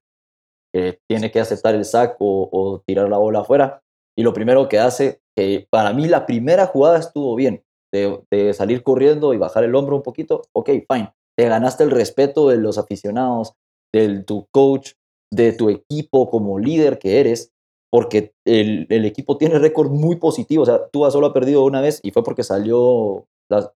que 0.73 0.99
tiene 1.07 1.31
que 1.31 1.39
aceptar 1.39 1.75
el 1.75 1.85
saco 1.85 2.49
o, 2.51 2.83
tirar 2.85 3.07
la 3.07 3.17
bola 3.17 3.39
afuera. 3.39 3.81
Y 4.17 4.23
lo 4.23 4.33
primero 4.33 4.67
que 4.67 4.79
hace, 4.79 5.21
que 5.35 5.67
para 5.69 5.93
mí 5.93 6.07
la 6.07 6.25
primera 6.25 6.65
jugada 6.65 6.99
estuvo 6.99 7.35
bien, 7.35 7.63
de, 7.91 8.53
salir 8.53 8.83
corriendo 8.83 9.33
y 9.33 9.37
bajar 9.37 9.63
el 9.63 9.75
hombro 9.75 9.95
un 9.95 10.03
poquito, 10.03 10.43
ok, 10.53 10.69
fine. 10.91 11.13
Te 11.37 11.47
ganaste 11.47 11.83
el 11.83 11.91
respeto 11.91 12.49
de 12.49 12.57
los 12.57 12.77
aficionados, 12.77 13.53
de 13.93 14.23
tu 14.23 14.47
coach, 14.51 14.93
de 15.31 15.53
tu 15.53 15.69
equipo 15.69 16.29
como 16.29 16.59
líder 16.59 16.99
que 16.99 17.19
eres, 17.19 17.51
porque 17.91 18.33
el, 18.45 18.87
equipo 18.89 19.37
tiene 19.37 19.59
récord 19.59 19.91
muy 19.91 20.15
positivo. 20.17 20.63
O 20.63 20.65
sea, 20.65 20.87
tú 20.87 21.09
solo 21.11 21.27
ha 21.27 21.33
perdido 21.33 21.63
una 21.63 21.81
vez 21.81 21.99
y 22.03 22.11
fue 22.11 22.23
porque 22.23 22.43
salió 22.43 23.27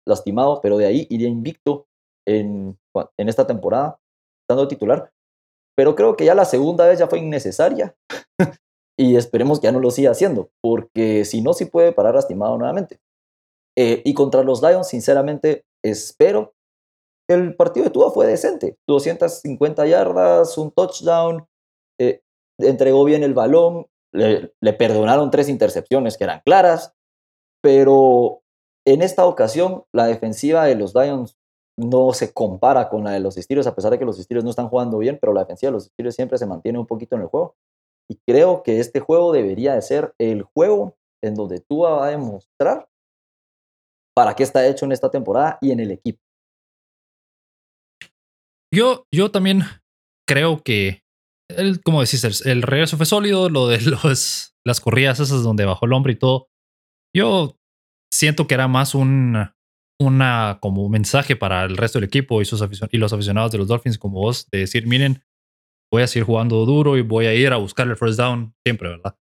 lastimado, 0.05 0.61
pero 0.61 0.77
de 0.77 0.85
ahí 0.85 1.07
iría 1.09 1.27
invicto 1.27 1.85
en, 2.27 2.77
en 3.17 3.29
esta 3.29 3.45
temporada, 3.45 3.99
estando 4.43 4.67
titular. 4.67 5.11
Pero 5.75 5.95
creo 5.95 6.15
que 6.15 6.25
ya 6.25 6.35
la 6.35 6.45
segunda 6.45 6.87
vez 6.87 6.99
ya 6.99 7.07
fue 7.07 7.19
innecesaria 7.19 7.95
y 8.97 9.15
esperemos 9.15 9.59
que 9.59 9.67
ya 9.67 9.71
no 9.71 9.79
lo 9.79 9.91
siga 9.91 10.11
haciendo, 10.11 10.49
porque 10.61 11.23
si 11.25 11.41
no, 11.41 11.53
sí 11.53 11.65
puede 11.65 11.91
parar 11.91 12.15
lastimado 12.15 12.57
nuevamente. 12.57 12.99
Eh, 13.81 14.01
y 14.03 14.13
contra 14.13 14.43
los 14.43 14.61
Lions, 14.61 14.89
sinceramente, 14.89 15.63
espero 15.81 16.53
el 17.29 17.55
partido 17.55 17.85
de 17.85 17.91
Tua 17.91 18.11
fue 18.11 18.27
decente. 18.27 18.77
250 18.89 19.85
yardas, 19.87 20.57
un 20.57 20.71
touchdown. 20.71 21.47
Eh, 21.97 22.21
entregó 22.57 23.05
bien 23.05 23.23
el 23.23 23.33
balón, 23.33 23.87
le, 24.13 24.53
le 24.59 24.73
perdonaron 24.73 25.31
tres 25.31 25.47
intercepciones 25.47 26.17
que 26.17 26.25
eran 26.25 26.41
claras, 26.43 26.93
pero 27.61 28.41
en 28.85 29.01
esta 29.01 29.25
ocasión 29.25 29.85
la 29.93 30.07
defensiva 30.07 30.65
de 30.65 30.75
los 30.75 30.93
Lions 30.93 31.37
no 31.77 32.11
se 32.11 32.33
compara 32.33 32.89
con 32.89 33.05
la 33.05 33.11
de 33.11 33.21
los 33.21 33.35
Steelers, 33.35 33.67
a 33.67 33.75
pesar 33.75 33.91
de 33.91 33.99
que 33.99 34.05
los 34.05 34.17
Steelers 34.17 34.43
no 34.43 34.49
están 34.49 34.67
jugando 34.67 34.97
bien, 34.97 35.19
pero 35.21 35.31
la 35.31 35.41
defensiva 35.41 35.69
de 35.69 35.75
los 35.75 35.85
Steelers 35.85 36.15
siempre 36.15 36.37
se 36.37 36.45
mantiene 36.45 36.79
un 36.79 36.87
poquito 36.87 37.15
en 37.15 37.21
el 37.21 37.27
juego. 37.27 37.55
Y 38.09 38.17
creo 38.27 38.61
que 38.63 38.81
este 38.81 38.99
juego 38.99 39.31
debería 39.31 39.75
de 39.75 39.81
ser 39.81 40.13
el 40.17 40.43
juego 40.43 40.97
en 41.23 41.35
donde 41.35 41.61
tú 41.61 41.81
vas 41.81 42.01
a 42.01 42.07
demostrar 42.07 42.89
para 44.19 44.35
qué 44.35 44.43
está 44.43 44.67
hecho 44.67 44.83
en 44.83 44.91
esta 44.91 45.09
temporada 45.09 45.57
y 45.61 45.71
en 45.71 45.79
el 45.79 45.91
equipo. 45.91 46.19
Yo, 48.69 49.05
yo 49.15 49.31
también 49.31 49.63
creo 50.27 50.61
que, 50.61 51.03
como 51.85 52.01
decís, 52.01 52.25
el, 52.25 52.51
el, 52.51 52.61
regreso 52.63 52.97
fue 52.97 53.05
sólido, 53.05 53.49
lo 53.49 53.69
de 53.69 53.79
los, 54.03 54.53
las 54.67 54.81
corridas 54.81 55.21
esas 55.21 55.41
donde 55.41 55.63
bajó 55.63 55.85
el 55.85 55.93
hombre 55.93 56.11
y 56.11 56.15
todo. 56.17 56.49
Yo 57.15 57.55
siento 58.13 58.45
que 58.45 58.55
era 58.55 58.67
más 58.67 58.93
un, 58.93 59.37
una 60.01 60.59
como 60.61 60.89
mensaje 60.89 61.37
para 61.37 61.63
el 61.63 61.77
resto 61.77 61.97
del 61.97 62.09
equipo 62.09 62.41
y, 62.41 62.45
sus 62.45 62.61
y 62.91 62.97
los 62.97 63.13
aficionados 63.13 63.53
de 63.53 63.59
los 63.59 63.69
Dolphins 63.69 63.97
como 63.97 64.19
vos, 64.19 64.49
de 64.51 64.59
decir, 64.59 64.85
miren, 64.85 65.23
voy 65.93 66.03
a 66.03 66.07
seguir 66.07 66.25
jugando 66.25 66.65
duro 66.65 66.97
y 66.97 67.03
voy 67.03 67.25
a 67.27 67.33
ir 67.33 67.53
a 67.53 67.57
buscar 67.57 67.87
el 67.87 67.95
first 67.95 68.19
down 68.19 68.53
siempre, 68.65 68.89
¿verdad? 68.89 69.17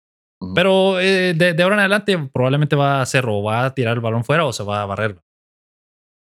Pero 0.55 1.01
eh, 1.01 1.33
de, 1.35 1.55
de, 1.55 1.63
ahora 1.63 1.77
en 1.77 1.81
adelante 1.81 2.19
probablemente 2.33 2.77
va 2.77 2.99
a 2.99 3.03
hacer 3.03 3.25
o 3.27 3.43
va 3.43 3.65
a 3.65 3.75
tirar 3.75 3.95
el 3.95 4.01
balón 4.01 4.25
fuera 4.25 4.45
o 4.45 4.53
se 4.53 4.63
va 4.63 4.83
a 4.83 4.87
barrer. 4.87 5.21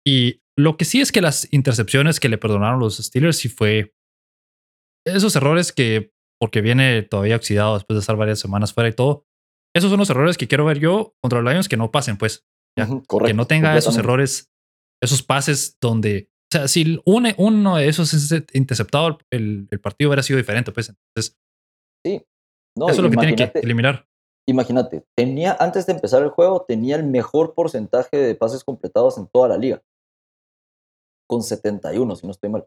Y 0.05 0.41
lo 0.57 0.77
que 0.77 0.85
sí 0.85 1.01
es 1.01 1.11
que 1.11 1.21
las 1.21 1.51
intercepciones 1.51 2.19
que 2.19 2.29
le 2.29 2.37
perdonaron 2.37 2.79
los 2.79 2.97
Steelers 2.97 3.37
sí 3.37 3.49
fue 3.49 3.93
esos 5.05 5.35
errores 5.35 5.71
que, 5.71 6.11
porque 6.39 6.61
viene 6.61 7.03
todavía 7.03 7.35
oxidado 7.35 7.75
después 7.75 7.95
de 7.95 8.01
estar 8.01 8.15
varias 8.15 8.39
semanas 8.39 8.73
fuera 8.73 8.89
y 8.89 8.93
todo, 8.93 9.25
esos 9.75 9.89
son 9.89 9.99
los 9.99 10.09
errores 10.09 10.37
que 10.37 10.47
quiero 10.47 10.65
ver 10.65 10.79
yo 10.79 11.15
contra 11.21 11.41
los 11.41 11.51
Lions 11.51 11.69
que 11.69 11.77
no 11.77 11.91
pasen, 11.91 12.17
pues. 12.17 12.45
que 12.75 13.33
no 13.33 13.47
tenga 13.47 13.77
esos 13.77 13.97
errores, 13.97 14.51
esos 15.01 15.23
pases 15.23 15.77
donde, 15.79 16.29
o 16.31 16.49
sea, 16.51 16.67
si 16.67 16.99
uno 17.05 17.77
de 17.77 17.87
esos 17.87 18.13
es 18.13 18.43
interceptado, 18.53 19.19
el, 19.31 19.67
el 19.69 19.79
partido 19.79 20.09
hubiera 20.09 20.23
sido 20.23 20.37
diferente, 20.37 20.71
pues. 20.71 20.89
Entonces, 20.89 21.37
sí. 22.05 22.23
No, 22.77 22.89
eso 22.89 23.01
es 23.01 23.03
lo 23.03 23.09
que 23.09 23.17
tiene 23.17 23.35
que 23.35 23.51
eliminar. 23.59 24.07
Imagínate, 24.49 25.05
tenía, 25.15 25.57
antes 25.59 25.85
de 25.85 25.93
empezar 25.93 26.23
el 26.23 26.29
juego, 26.29 26.63
tenía 26.65 26.95
el 26.95 27.05
mejor 27.05 27.53
porcentaje 27.53 28.15
de 28.15 28.33
pases 28.33 28.63
completados 28.63 29.17
en 29.17 29.27
toda 29.27 29.49
la 29.49 29.57
liga. 29.57 29.83
Con 31.27 31.43
71, 31.43 32.15
si 32.15 32.25
no 32.25 32.31
estoy 32.31 32.49
mal. 32.49 32.65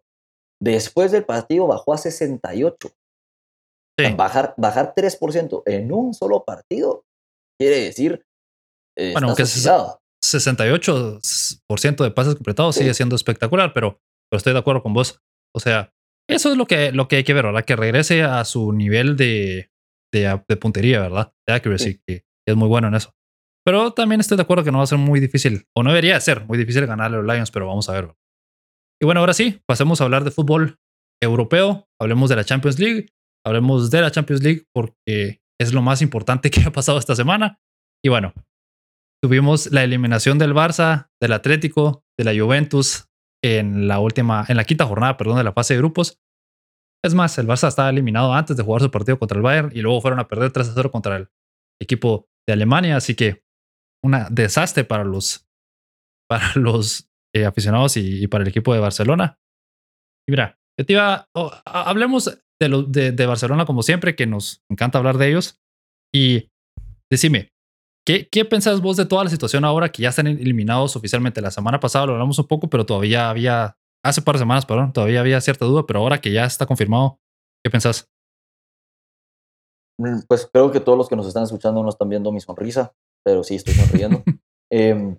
Después 0.61 1.11
del 1.11 1.25
partido 1.25 1.67
bajó 1.67 1.95
a 1.95 1.99
68. 1.99 2.91
Sí. 3.99 4.13
Bajar, 4.15 4.53
bajar 4.59 4.93
3% 4.95 5.63
en 5.65 5.91
un 5.93 6.13
solo 6.13 6.45
partido 6.45 7.07
quiere 7.59 7.81
decir. 7.81 8.27
Eh, 8.99 9.13
bueno, 9.13 9.29
aunque 9.29 9.45
68% 9.45 12.03
de 12.03 12.11
pases 12.11 12.35
completados 12.35 12.75
sí. 12.75 12.81
sigue 12.81 12.93
siendo 12.93 13.17
espectacular, 13.17 13.73
pero, 13.73 14.03
pero 14.29 14.39
estoy 14.39 14.53
de 14.53 14.59
acuerdo 14.59 14.83
con 14.83 14.93
vos. 14.93 15.23
O 15.55 15.61
sea, 15.61 15.95
eso 16.29 16.51
es 16.51 16.59
lo 16.59 16.67
que, 16.67 16.93
lo 16.93 17.09
que 17.09 17.17
hay 17.17 17.25
que 17.25 17.33
ver, 17.33 17.47
¿verdad? 17.47 17.65
Que 17.65 17.77
regrese 17.77 18.23
a 18.23 18.45
su 18.45 18.73
nivel 18.73 19.17
de, 19.17 19.70
de, 20.13 20.41
de 20.49 20.57
puntería, 20.57 21.01
¿verdad? 21.01 21.33
De 21.47 21.55
accuracy, 21.55 21.93
sí. 21.93 22.01
que, 22.07 22.25
es 22.47 22.57
muy 22.57 22.69
bueno 22.69 22.89
en 22.89 22.95
eso. 22.95 23.13
Pero 23.65 23.93
también 23.93 24.21
estoy 24.21 24.37
de 24.37 24.43
acuerdo 24.43 24.65
que 24.65 24.73
no 24.73 24.79
va 24.79 24.85
a 24.85 24.89
ser 24.89 24.99
muy 24.99 25.21
difícil, 25.21 25.67
o 25.77 25.83
no 25.83 25.91
debería 25.91 26.19
ser 26.21 26.45
muy 26.47 26.59
difícil 26.59 26.87
ganarle 26.87 27.19
a 27.19 27.21
los 27.21 27.33
Lions, 27.33 27.51
pero 27.51 27.67
vamos 27.67 27.89
a 27.89 27.93
ver. 27.93 28.15
Y 29.01 29.07
bueno, 29.07 29.21
ahora 29.21 29.35
sí, 29.35 29.61
pasemos 29.67 30.01
a 30.01 30.05
hablar 30.05 30.25
de 30.25 30.31
fútbol 30.31 30.79
europeo, 31.23 31.89
hablemos 32.01 32.31
de 32.31 32.37
la 32.37 32.45
Champions 32.45 32.79
League, 32.79 33.09
hablemos 33.45 33.91
de 33.91 34.01
la 34.01 34.11
Champions 34.11 34.43
League 34.43 34.65
porque 34.75 35.41
es 35.61 35.73
lo 35.73 35.83
más 35.83 36.03
importante 36.03 36.51
que 36.51 36.63
ha 36.63 36.73
pasado 36.73 36.99
esta 36.99 37.15
semana. 37.15 37.61
Y 38.05 38.09
bueno, 38.09 38.33
tuvimos 39.23 39.71
la 39.73 39.85
eliminación 39.85 40.39
del 40.39 40.55
Barça, 40.55 41.09
del 41.21 41.33
Atlético, 41.33 42.05
de 42.19 42.25
la 42.25 42.43
Juventus 42.43 43.07
en 43.43 43.89
la 43.89 44.01
última, 44.01 44.45
en 44.49 44.57
la 44.57 44.65
quinta 44.65 44.87
jornada, 44.87 45.17
perdón, 45.17 45.39
de 45.39 45.45
la 45.45 45.53
fase 45.53 45.75
de 45.75 45.79
grupos. 45.79 46.19
Es 47.03 47.15
más, 47.15 47.39
el 47.39 47.47
Barça 47.47 47.69
estaba 47.69 47.89
eliminado 47.89 48.33
antes 48.35 48.57
de 48.57 48.63
jugar 48.63 48.83
su 48.83 48.91
partido 48.91 49.19
contra 49.19 49.37
el 49.37 49.43
Bayern 49.43 49.71
y 49.75 49.81
luego 49.81 50.01
fueron 50.01 50.21
a 50.21 50.29
perder 50.29 50.53
3 50.53 50.69
a 50.69 50.75
0 50.75 50.91
contra 50.91 51.17
el 51.17 51.29
equipo 51.81 52.29
de 52.47 52.53
Alemania. 52.53 52.97
Así 52.97 53.15
que 53.15 53.43
un 54.05 54.17
desastre 54.31 54.85
para 54.85 55.05
los, 55.05 55.47
para 56.29 56.53
los 56.57 57.09
eh, 57.35 57.47
aficionados 57.47 57.97
y, 57.97 58.27
para 58.27 58.43
el 58.43 58.49
equipo 58.49 58.75
de 58.75 58.81
Barcelona. 58.81 59.39
Y 60.29 60.33
mira, 60.33 60.59
te 60.77 60.93
iba, 60.93 61.29
oh, 61.35 61.53
hablemos 61.65 62.39
de, 62.61 63.13
de, 63.13 63.27
Barcelona 63.27 63.65
como 63.65 63.83
siempre, 63.83 64.15
que 64.15 64.27
nos 64.27 64.63
encanta 64.71 64.99
hablar 64.99 65.17
de 65.17 65.29
ellos. 65.29 65.59
Y 66.15 66.51
decime, 67.11 67.51
¿qué, 68.07 68.29
¿qué 68.31 68.45
pensás 68.45 68.81
vos 68.81 68.97
de 68.97 69.07
toda 69.07 69.25
la 69.25 69.31
situación 69.31 69.65
ahora 69.65 69.91
que 69.91 70.03
ya 70.03 70.11
están 70.11 70.27
eliminados 70.27 70.97
oficialmente? 70.97 71.41
La 71.41 71.51
semana 71.51 71.81
pasada 71.81 72.07
lo 72.07 72.13
hablamos 72.13 72.39
un 72.39 72.47
poco, 72.47 72.69
pero 72.69 72.85
todavía 72.85 73.31
había 73.31 73.79
hace 74.03 74.23
par 74.23 74.35
de 74.35 74.41
semanas, 74.41 74.67
perdón, 74.67 74.93
todavía 74.93 75.21
había 75.21 75.41
cierta 75.41 75.65
duda, 75.65 75.85
pero 75.87 76.01
ahora 76.01 76.21
que 76.21 76.33
ya 76.33 76.45
está 76.45 76.67
confirmado, 76.67 77.19
¿qué 77.65 77.71
pensás? 77.71 78.09
Mm, 79.99 80.21
pues 80.29 80.49
creo 80.51 80.71
que 80.71 80.81
todos 80.81 80.97
los 80.97 81.09
que 81.09 81.17
nos 81.17 81.27
están 81.27 81.45
escuchando 81.45 81.83
no 81.83 81.89
están 81.89 82.09
viendo 82.09 82.33
mi 82.33 82.41
sonrisa, 82.41 82.93
pero 83.25 83.45
sí 83.45 83.57
estoy 83.57 83.75
sonriendo. 83.75 84.23
eh, 84.73 85.17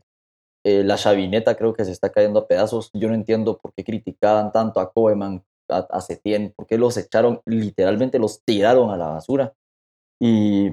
eh, 0.66 0.84
la 0.84 0.96
chavineta 0.96 1.56
creo 1.56 1.74
que 1.74 1.86
se 1.86 1.92
está 1.92 2.12
cayendo 2.12 2.40
a 2.40 2.48
pedazos. 2.48 2.90
Yo 2.94 3.08
no 3.08 3.16
entiendo 3.16 3.58
por 3.58 3.74
qué 3.74 3.84
criticaban 3.84 4.52
tanto 4.52 4.80
a 4.80 4.92
Koeman, 4.92 5.44
a, 5.70 5.78
a 5.78 6.02
Setien, 6.02 6.54
por 6.56 6.68
qué 6.68 6.78
los 6.78 6.98
echaron, 6.98 7.42
literalmente 7.46 8.20
los 8.20 8.44
tiraron 8.44 8.90
a 8.90 8.98
la 8.98 9.08
basura. 9.08 9.54
Y 10.20 10.72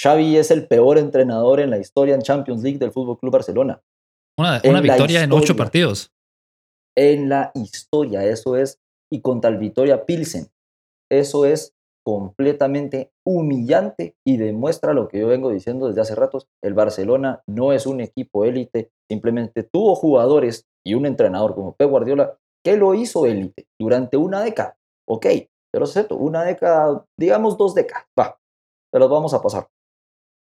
Xavi 0.00 0.36
es 0.36 0.50
el 0.50 0.66
peor 0.66 0.98
entrenador 0.98 1.60
en 1.60 1.70
la 1.70 1.78
historia 1.78 2.14
en 2.14 2.22
Champions 2.22 2.62
League 2.62 2.78
del 2.78 2.92
Fútbol 2.92 3.18
Club 3.18 3.32
Barcelona. 3.32 3.80
Una, 4.38 4.60
una 4.64 4.80
victoria 4.80 5.22
en 5.22 5.32
ocho 5.32 5.56
partidos 5.56 6.12
en 6.96 7.28
la 7.28 7.52
historia. 7.54 8.24
Eso 8.24 8.56
es, 8.56 8.80
y 9.10 9.20
contra 9.20 9.50
el 9.50 9.58
Vitoria 9.58 10.04
Pilsen. 10.04 10.48
Eso 11.10 11.44
es 11.44 11.74
completamente 12.04 13.10
humillante 13.24 14.14
y 14.24 14.36
demuestra 14.36 14.92
lo 14.92 15.08
que 15.08 15.18
yo 15.18 15.26
vengo 15.26 15.50
diciendo 15.50 15.88
desde 15.88 16.00
hace 16.00 16.14
ratos. 16.14 16.48
El 16.62 16.74
Barcelona 16.74 17.42
no 17.46 17.72
es 17.72 17.86
un 17.86 18.00
equipo 18.00 18.44
élite, 18.44 18.90
simplemente 19.10 19.64
tuvo 19.64 19.96
jugadores 19.96 20.66
y 20.84 20.94
un 20.94 21.04
entrenador 21.04 21.54
como 21.54 21.74
Pep 21.74 21.90
Guardiola 21.90 22.38
que 22.64 22.76
lo 22.76 22.94
hizo 22.94 23.26
élite 23.26 23.66
durante 23.78 24.16
una 24.16 24.42
década. 24.42 24.76
Ok, 25.08 25.26
pero 25.72 25.84
acepto, 25.84 26.16
una 26.16 26.44
década, 26.44 27.04
digamos 27.18 27.56
dos 27.56 27.74
décadas, 27.74 28.04
va, 28.18 28.38
te 28.92 28.98
los 28.98 29.10
vamos 29.10 29.34
a 29.34 29.42
pasar. 29.42 29.68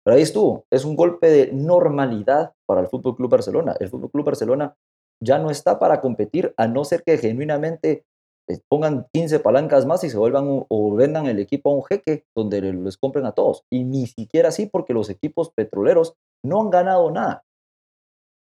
Pero 0.04 0.16
ahí 0.16 0.22
estuvo, 0.22 0.66
es 0.70 0.84
un 0.84 0.96
golpe 0.96 1.28
de 1.30 1.52
normalidad 1.52 2.52
para 2.66 2.82
el 2.82 2.88
Fútbol 2.88 3.16
Club 3.16 3.30
Barcelona. 3.30 3.74
El 3.80 3.88
Fútbol 3.88 4.10
Club 4.10 4.26
Barcelona 4.26 4.76
ya 5.24 5.38
no 5.38 5.50
está 5.50 5.78
para 5.78 6.00
competir 6.00 6.54
a 6.56 6.66
no 6.68 6.84
ser 6.84 7.02
que 7.02 7.18
genuinamente 7.18 8.04
eh, 8.48 8.58
pongan 8.68 9.06
15 9.12 9.40
palancas 9.40 9.86
más 9.86 10.04
y 10.04 10.10
se 10.10 10.18
vuelvan 10.18 10.66
o 10.68 10.94
vendan 10.94 11.26
el 11.26 11.38
equipo 11.38 11.70
a 11.70 11.74
un 11.74 11.84
jeque 11.84 12.24
donde 12.36 12.60
les 12.60 12.96
compren 12.96 13.26
a 13.26 13.32
todos. 13.32 13.64
Y 13.72 13.84
ni 13.84 14.06
siquiera 14.06 14.50
así 14.50 14.66
porque 14.66 14.92
los 14.92 15.08
equipos 15.10 15.50
petroleros 15.50 16.14
no 16.44 16.60
han 16.60 16.70
ganado 16.70 17.10
nada. 17.10 17.42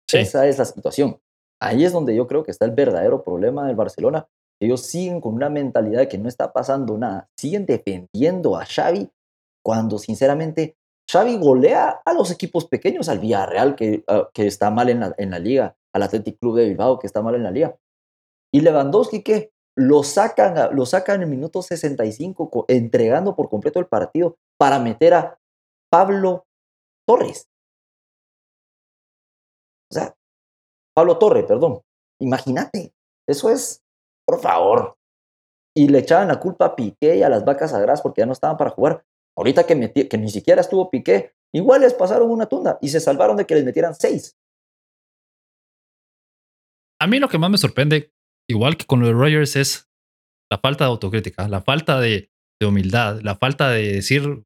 Sí. 0.08 0.18
Esa 0.18 0.46
es 0.46 0.58
la 0.58 0.64
situación. 0.64 1.20
Ahí 1.62 1.84
es 1.84 1.92
donde 1.92 2.16
yo 2.16 2.26
creo 2.26 2.42
que 2.42 2.50
está 2.50 2.64
el 2.64 2.72
verdadero 2.72 3.22
problema 3.22 3.66
del 3.66 3.76
Barcelona. 3.76 4.26
Ellos 4.62 4.82
siguen 4.82 5.20
con 5.20 5.34
una 5.34 5.50
mentalidad 5.50 6.00
de 6.00 6.08
que 6.08 6.18
no 6.18 6.28
está 6.28 6.52
pasando 6.52 6.96
nada. 6.96 7.28
Siguen 7.38 7.66
defendiendo 7.66 8.56
a 8.56 8.64
Xavi 8.64 9.10
cuando 9.62 9.98
sinceramente 9.98 10.76
Xavi 11.10 11.38
golea 11.38 12.00
a 12.04 12.12
los 12.12 12.30
equipos 12.30 12.66
pequeños, 12.66 13.08
al 13.08 13.18
Villarreal 13.18 13.74
que, 13.74 14.04
uh, 14.08 14.30
que 14.32 14.46
está 14.46 14.70
mal 14.70 14.88
en 14.88 15.00
la, 15.00 15.14
en 15.18 15.30
la 15.30 15.38
liga, 15.38 15.76
al 15.92 16.02
Athletic 16.02 16.38
Club 16.38 16.56
de 16.56 16.68
Bilbao, 16.68 16.98
que 16.98 17.06
está 17.06 17.22
mal 17.22 17.34
en 17.34 17.42
la 17.42 17.50
liga. 17.50 17.76
Y 18.52 18.60
Lewandowski, 18.60 19.22
¿qué? 19.22 19.52
Lo 19.76 20.02
sacan, 20.02 20.74
lo 20.74 20.84
sacan 20.84 21.16
en 21.16 21.22
el 21.22 21.28
minuto 21.28 21.62
65, 21.62 22.66
entregando 22.68 23.36
por 23.36 23.48
completo 23.48 23.78
el 23.78 23.86
partido 23.86 24.36
para 24.58 24.78
meter 24.78 25.14
a 25.14 25.38
Pablo 25.90 26.46
Torres. 27.06 27.48
O 29.90 29.94
sea, 29.94 30.14
Pablo 30.94 31.18
Torre, 31.18 31.44
perdón. 31.44 31.80
Imagínate, 32.20 32.92
eso 33.26 33.50
es, 33.50 33.82
por 34.26 34.40
favor. 34.40 34.96
Y 35.74 35.88
le 35.88 36.00
echaban 36.00 36.28
la 36.28 36.40
culpa 36.40 36.66
a 36.66 36.76
Piqué 36.76 37.16
y 37.16 37.22
a 37.22 37.28
las 37.28 37.44
vacas 37.44 37.70
sagradas 37.70 38.02
porque 38.02 38.20
ya 38.20 38.26
no 38.26 38.32
estaban 38.32 38.56
para 38.56 38.70
jugar. 38.70 39.04
Ahorita 39.36 39.64
que, 39.64 40.08
que 40.08 40.18
ni 40.18 40.28
siquiera 40.28 40.60
estuvo 40.60 40.90
Piqué, 40.90 41.32
igual 41.52 41.82
les 41.82 41.94
pasaron 41.94 42.30
una 42.30 42.46
tunda 42.46 42.78
y 42.80 42.88
se 42.88 43.00
salvaron 43.00 43.36
de 43.36 43.46
que 43.46 43.54
les 43.54 43.64
metieran 43.64 43.94
seis. 43.94 44.36
A 47.00 47.06
mí 47.06 47.18
lo 47.18 47.28
que 47.28 47.38
más 47.38 47.50
me 47.50 47.58
sorprende, 47.58 48.12
igual 48.48 48.76
que 48.76 48.86
con 48.86 49.00
los 49.00 49.12
Rogers, 49.12 49.56
es 49.56 49.90
la 50.50 50.58
falta 50.58 50.84
de 50.84 50.90
autocrítica, 50.90 51.48
la 51.48 51.62
falta 51.62 52.00
de, 52.00 52.30
de, 52.60 52.66
humildad, 52.66 53.20
la 53.22 53.36
falta 53.36 53.70
de 53.70 53.94
decir, 53.94 54.44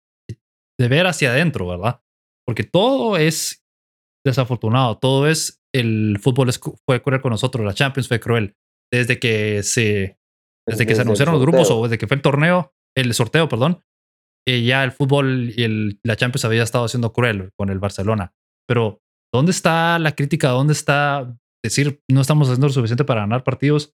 de 0.79 0.89
ver 0.89 1.07
hacia 1.07 1.31
adentro, 1.31 1.67
¿verdad? 1.67 2.01
Porque 2.47 2.63
todo 2.65 3.17
es 3.17 3.65
desafortunado, 4.25 4.99
todo 4.99 5.29
es, 5.29 5.63
el 5.75 6.19
fútbol 6.21 6.51
fue 6.87 7.03
cruel 7.03 7.21
con 7.21 7.31
nosotros, 7.31 7.65
la 7.65 7.75
Champions 7.75 8.09
fue 8.09 8.21
cruel. 8.21 8.55
Desde 8.93 9.19
que 9.19 9.63
se, 9.63 9.83
desde, 9.83 10.19
desde 10.67 10.87
que 10.87 10.95
se 10.95 11.03
anunciaron 11.03 11.35
los 11.35 11.43
grupos 11.43 11.71
o 11.71 11.83
desde 11.85 11.99
que 11.99 12.07
fue 12.07 12.17
el 12.17 12.23
torneo, 12.23 12.73
el 12.97 13.13
sorteo, 13.15 13.49
perdón, 13.49 13.83
eh, 14.47 14.63
ya 14.63 14.85
el 14.85 14.93
fútbol 14.93 15.53
y 15.57 15.63
el, 15.65 16.01
la 16.05 16.17
Champions 16.17 16.45
había 16.45 16.63
estado 16.63 16.87
siendo 16.87 17.13
cruel 17.13 17.51
con 17.57 17.71
el 17.71 17.79
Barcelona. 17.79 18.35
Pero, 18.69 19.01
¿dónde 19.33 19.51
está 19.51 19.99
la 19.99 20.15
crítica? 20.15 20.51
¿Dónde 20.51 20.75
está 20.75 21.37
decir 21.69 22.03
no 22.11 22.21
estamos 22.21 22.49
haciendo 22.49 22.67
lo 22.67 22.73
suficiente 22.73 23.05
para 23.05 23.23
ganar 23.23 23.45
partidos? 23.45 23.95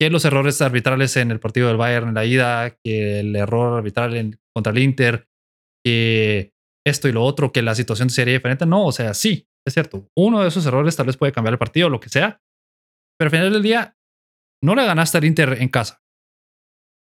Que 0.00 0.10
los 0.10 0.24
errores 0.24 0.60
arbitrales 0.60 1.16
en 1.16 1.30
el 1.30 1.40
partido 1.40 1.68
del 1.68 1.76
Bayern 1.76 2.08
en 2.08 2.14
la 2.14 2.24
ida, 2.24 2.76
que 2.82 3.20
el 3.20 3.36
error 3.36 3.78
arbitral 3.78 4.16
en, 4.16 4.40
contra 4.54 4.72
el 4.72 4.78
Inter, 4.78 5.28
que 5.84 6.52
esto 6.86 7.08
y 7.08 7.12
lo 7.12 7.22
otro, 7.22 7.52
que 7.52 7.62
la 7.62 7.74
situación 7.74 8.10
sería 8.10 8.34
diferente. 8.34 8.66
No, 8.66 8.86
o 8.86 8.92
sea, 8.92 9.14
sí, 9.14 9.48
es 9.66 9.72
cierto. 9.72 10.08
Uno 10.16 10.42
de 10.42 10.48
esos 10.48 10.66
errores 10.66 10.96
tal 10.96 11.06
vez 11.06 11.16
puede 11.16 11.32
cambiar 11.32 11.54
el 11.54 11.58
partido 11.58 11.88
lo 11.88 12.00
que 12.00 12.08
sea. 12.08 12.42
Pero 13.18 13.28
al 13.28 13.30
final 13.30 13.52
del 13.52 13.62
día, 13.62 13.96
no 14.62 14.74
le 14.74 14.84
ganaste 14.84 15.18
al 15.18 15.24
Inter 15.24 15.56
en 15.60 15.68
casa. 15.68 16.02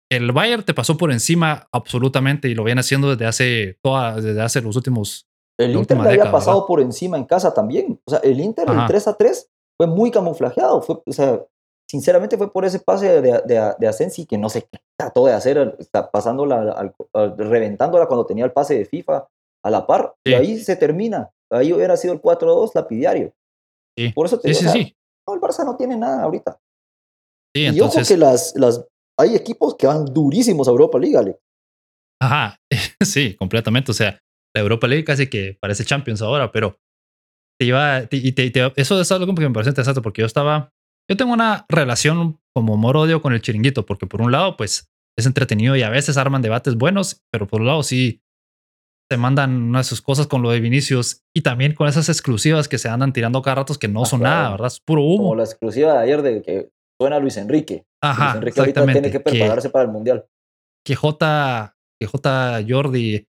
El 0.09 0.31
Bayern 0.31 0.63
te 0.63 0.73
pasó 0.73 0.95
por 0.95 1.11
encima 1.11 1.67
absolutamente 1.71 2.47
y 2.47 2.55
lo 2.55 2.63
viene 2.63 2.79
haciendo 2.79 3.09
desde 3.09 3.25
hace, 3.25 3.79
desde 4.15 4.41
hace 4.41 4.61
los 4.61 4.75
últimos. 4.75 5.27
El 5.59 5.75
Inter 5.75 5.97
le 5.97 6.09
había 6.09 6.31
pasado 6.31 6.65
por 6.67 6.81
encima 6.81 7.17
en 7.17 7.25
casa 7.25 7.53
también. 7.53 7.99
O 8.05 8.11
sea, 8.11 8.19
el 8.19 8.39
Inter, 8.39 8.69
el 8.69 8.85
3 8.85 9.07
a 9.07 9.13
3, 9.15 9.49
fue 9.77 9.87
muy 9.87 10.11
camuflajeado. 10.11 10.81
Fue, 10.81 11.01
o 11.05 11.11
sea, 11.11 11.43
sinceramente 11.89 12.37
fue 12.37 12.51
por 12.51 12.65
ese 12.65 12.79
pase 12.79 13.21
de, 13.21 13.41
de, 13.45 13.73
de 13.77 13.87
Asensi 13.87 14.25
que 14.25 14.37
no 14.37 14.49
se 14.49 14.67
trató 14.97 15.25
de 15.25 15.33
hacer, 15.33 15.75
está 15.79 16.11
pasándola, 16.11 16.93
reventándola 17.37 18.07
cuando 18.07 18.25
tenía 18.25 18.45
el 18.45 18.51
pase 18.51 18.77
de 18.77 18.85
FIFA 18.85 19.27
a 19.63 19.69
la 19.69 19.87
par. 19.87 20.15
Y 20.23 20.33
ahí 20.33 20.59
se 20.59 20.75
termina. 20.75 21.31
Ahí 21.49 21.73
hubiera 21.73 21.97
sido 21.97 22.13
el 22.13 22.21
4-2 22.21 22.71
lapidario. 22.75 23.33
Sí. 23.97 24.09
Por 24.09 24.25
eso 24.27 24.39
te 24.39 24.49
digo, 24.49 24.71
sí, 24.71 24.95
no, 25.27 25.33
el 25.33 25.41
Barça 25.41 25.65
no 25.65 25.75
tiene 25.75 25.95
nada 25.95 26.23
ahorita. 26.23 26.59
Sí, 27.55 27.63
y 27.63 27.65
entonces... 27.65 28.03
ojo 28.03 28.07
que 28.07 28.17
las, 28.17 28.53
las, 28.55 28.85
hay 29.17 29.35
equipos 29.35 29.75
que 29.75 29.87
van 29.87 30.05
durísimos 30.05 30.67
a 30.67 30.71
Europa 30.71 30.99
League, 30.99 31.17
Ale. 31.17 31.39
Ajá, 32.21 32.59
sí, 33.01 33.35
completamente. 33.35 33.91
O 33.91 33.93
sea, 33.93 34.19
la 34.57 34.63
Europa 34.63 34.87
League 34.87 35.03
casi 35.03 35.27
que 35.27 35.57
parece 35.59 35.85
Champions 35.85 36.21
ahora, 36.21 36.51
pero 36.51 36.79
te 37.59 37.65
iba, 37.65 38.03
y 38.11 38.31
te, 38.33 38.51
eso 38.75 39.01
es 39.01 39.11
algo 39.11 39.33
que 39.33 39.41
me 39.41 39.51
parece 39.51 39.69
interesante 39.69 40.01
porque 40.01 40.21
yo 40.21 40.25
estaba, 40.25 40.73
yo 41.09 41.17
tengo 41.17 41.33
una 41.33 41.65
relación 41.69 42.39
como 42.53 42.73
amor-odio 42.73 43.21
con 43.21 43.33
el 43.33 43.41
chiringuito, 43.41 43.85
porque 43.85 44.07
por 44.07 44.21
un 44.21 44.31
lado, 44.31 44.57
pues 44.57 44.89
es 45.17 45.25
entretenido 45.25 45.75
y 45.75 45.83
a 45.83 45.89
veces 45.89 46.17
arman 46.17 46.41
debates 46.41 46.75
buenos, 46.75 47.23
pero 47.31 47.47
por 47.47 47.61
otro 47.61 47.67
lado 47.67 47.83
sí 47.83 48.21
se 49.09 49.17
mandan 49.17 49.55
una 49.55 49.79
de 49.79 49.83
sus 49.85 50.01
cosas 50.01 50.27
con 50.27 50.41
lo 50.41 50.51
de 50.51 50.59
Vinicius 50.59 51.23
y 51.33 51.41
también 51.41 51.73
con 51.73 51.87
esas 51.87 52.09
exclusivas 52.09 52.67
que 52.67 52.77
se 52.77 52.89
andan 52.89 53.13
tirando 53.13 53.41
cada 53.41 53.55
rato 53.55 53.73
que 53.75 53.87
no 53.87 54.03
ah, 54.03 54.05
son 54.05 54.21
nada, 54.21 54.51
¿verdad? 54.51 54.67
Es 54.67 54.79
puro 54.81 55.01
humo. 55.03 55.23
Como 55.23 55.35
la 55.35 55.43
exclusiva 55.43 55.93
de 55.93 55.99
ayer 55.99 56.21
de 56.21 56.41
que 56.41 56.69
suena 56.99 57.19
Luis 57.19 57.37
Enrique. 57.37 57.85
Ajá, 58.01 58.25
Luis 58.25 58.35
Enrique 58.35 58.59
ahorita 58.59 58.85
tiene 58.85 59.11
que 59.11 59.19
prepararse 59.19 59.69
para 59.69 59.85
el 59.85 59.91
Mundial. 59.91 60.25
Que 60.85 60.95
J, 60.95 61.75
que 61.99 62.05
J 62.05 62.63
Jordi 62.67 63.25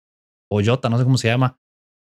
o 0.56 0.64
Jota, 0.64 0.88
no 0.88 0.98
sé 0.98 1.04
cómo 1.04 1.18
se 1.18 1.28
llama, 1.28 1.58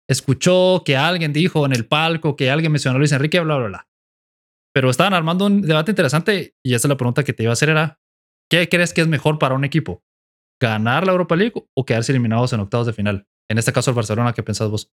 escuchó 0.09 0.83
que 0.85 0.97
alguien 0.97 1.33
dijo 1.33 1.65
en 1.67 1.73
el 1.73 1.87
palco 1.87 2.37
que 2.37 2.51
alguien 2.51 2.73
mencionó 2.73 2.97
a 2.97 2.99
Luis 2.99 3.13
Enrique, 3.13 3.41
bla, 3.41 3.57
bla, 3.57 3.69
bla. 3.69 3.89
Pero 4.75 4.91
estaban 4.91 5.15
armando 5.15 5.47
un 5.47 5.63
debate 5.63 5.93
interesante 5.93 6.55
y 6.65 6.75
esa 6.75 6.87
es 6.87 6.91
la 6.91 6.97
pregunta 6.97 7.25
que 7.25 7.33
te 7.33 7.43
iba 7.43 7.51
a 7.51 7.55
hacer 7.55 7.71
era, 7.71 8.01
¿qué 8.51 8.69
crees 8.69 8.95
que 8.95 9.01
es 9.01 9.09
mejor 9.09 9.39
para 9.39 9.55
un 9.55 9.65
equipo? 9.65 10.03
¿Ganar 10.61 11.07
la 11.07 11.13
Europa 11.13 11.37
League 11.37 11.55
o 11.77 11.85
quedarse 11.85 12.13
eliminados 12.13 12.53
en 12.53 12.61
octavos 12.61 12.87
de 12.87 12.93
final? 12.93 13.27
En 13.51 13.59
este 13.59 13.73
caso, 13.73 13.91
el 13.91 13.97
Barcelona, 13.97 14.33
¿qué 14.33 14.43
pensás 14.43 14.71
vos? 14.71 14.93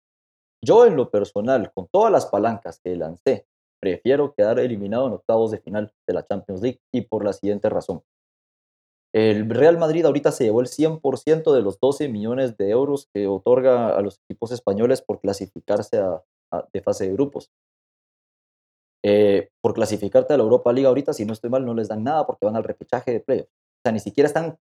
Yo, 0.64 0.86
en 0.86 0.96
lo 0.96 1.10
personal, 1.10 1.70
con 1.72 1.86
todas 1.92 2.10
las 2.10 2.26
palancas 2.26 2.80
que 2.82 2.96
lancé, 2.96 3.46
prefiero 3.80 4.34
quedar 4.34 4.58
eliminado 4.58 5.06
en 5.06 5.12
octavos 5.12 5.52
de 5.52 5.60
final 5.60 5.92
de 6.06 6.14
la 6.14 6.26
Champions 6.26 6.62
League 6.62 6.80
y 6.92 7.02
por 7.02 7.24
la 7.24 7.32
siguiente 7.32 7.68
razón. 7.68 8.02
El 9.18 9.50
Real 9.50 9.78
Madrid 9.78 10.06
ahorita 10.06 10.30
se 10.30 10.44
llevó 10.44 10.60
el 10.60 10.68
100% 10.68 11.52
de 11.52 11.60
los 11.60 11.80
12 11.80 12.08
millones 12.08 12.56
de 12.56 12.70
euros 12.70 13.08
que 13.12 13.26
otorga 13.26 13.96
a 13.96 14.00
los 14.00 14.20
equipos 14.20 14.52
españoles 14.52 15.02
por 15.02 15.20
clasificarse 15.20 15.98
a, 15.98 16.22
de 16.72 16.80
fase 16.80 17.08
de 17.08 17.14
grupos. 17.14 17.50
Eh, 19.04 19.48
por 19.60 19.74
clasificarte 19.74 20.34
a 20.34 20.36
la 20.36 20.44
Europa 20.44 20.72
League 20.72 20.86
ahorita, 20.86 21.12
si 21.12 21.24
no 21.24 21.32
estoy 21.32 21.50
mal, 21.50 21.66
no 21.66 21.74
les 21.74 21.88
dan 21.88 22.04
nada 22.04 22.26
porque 22.26 22.46
van 22.46 22.54
al 22.54 22.62
repechaje 22.62 23.10
de 23.10 23.20
playoffs. 23.20 23.50
O 23.50 23.80
sea, 23.82 23.92
ni 23.92 23.98
siquiera 23.98 24.28
están, 24.28 24.56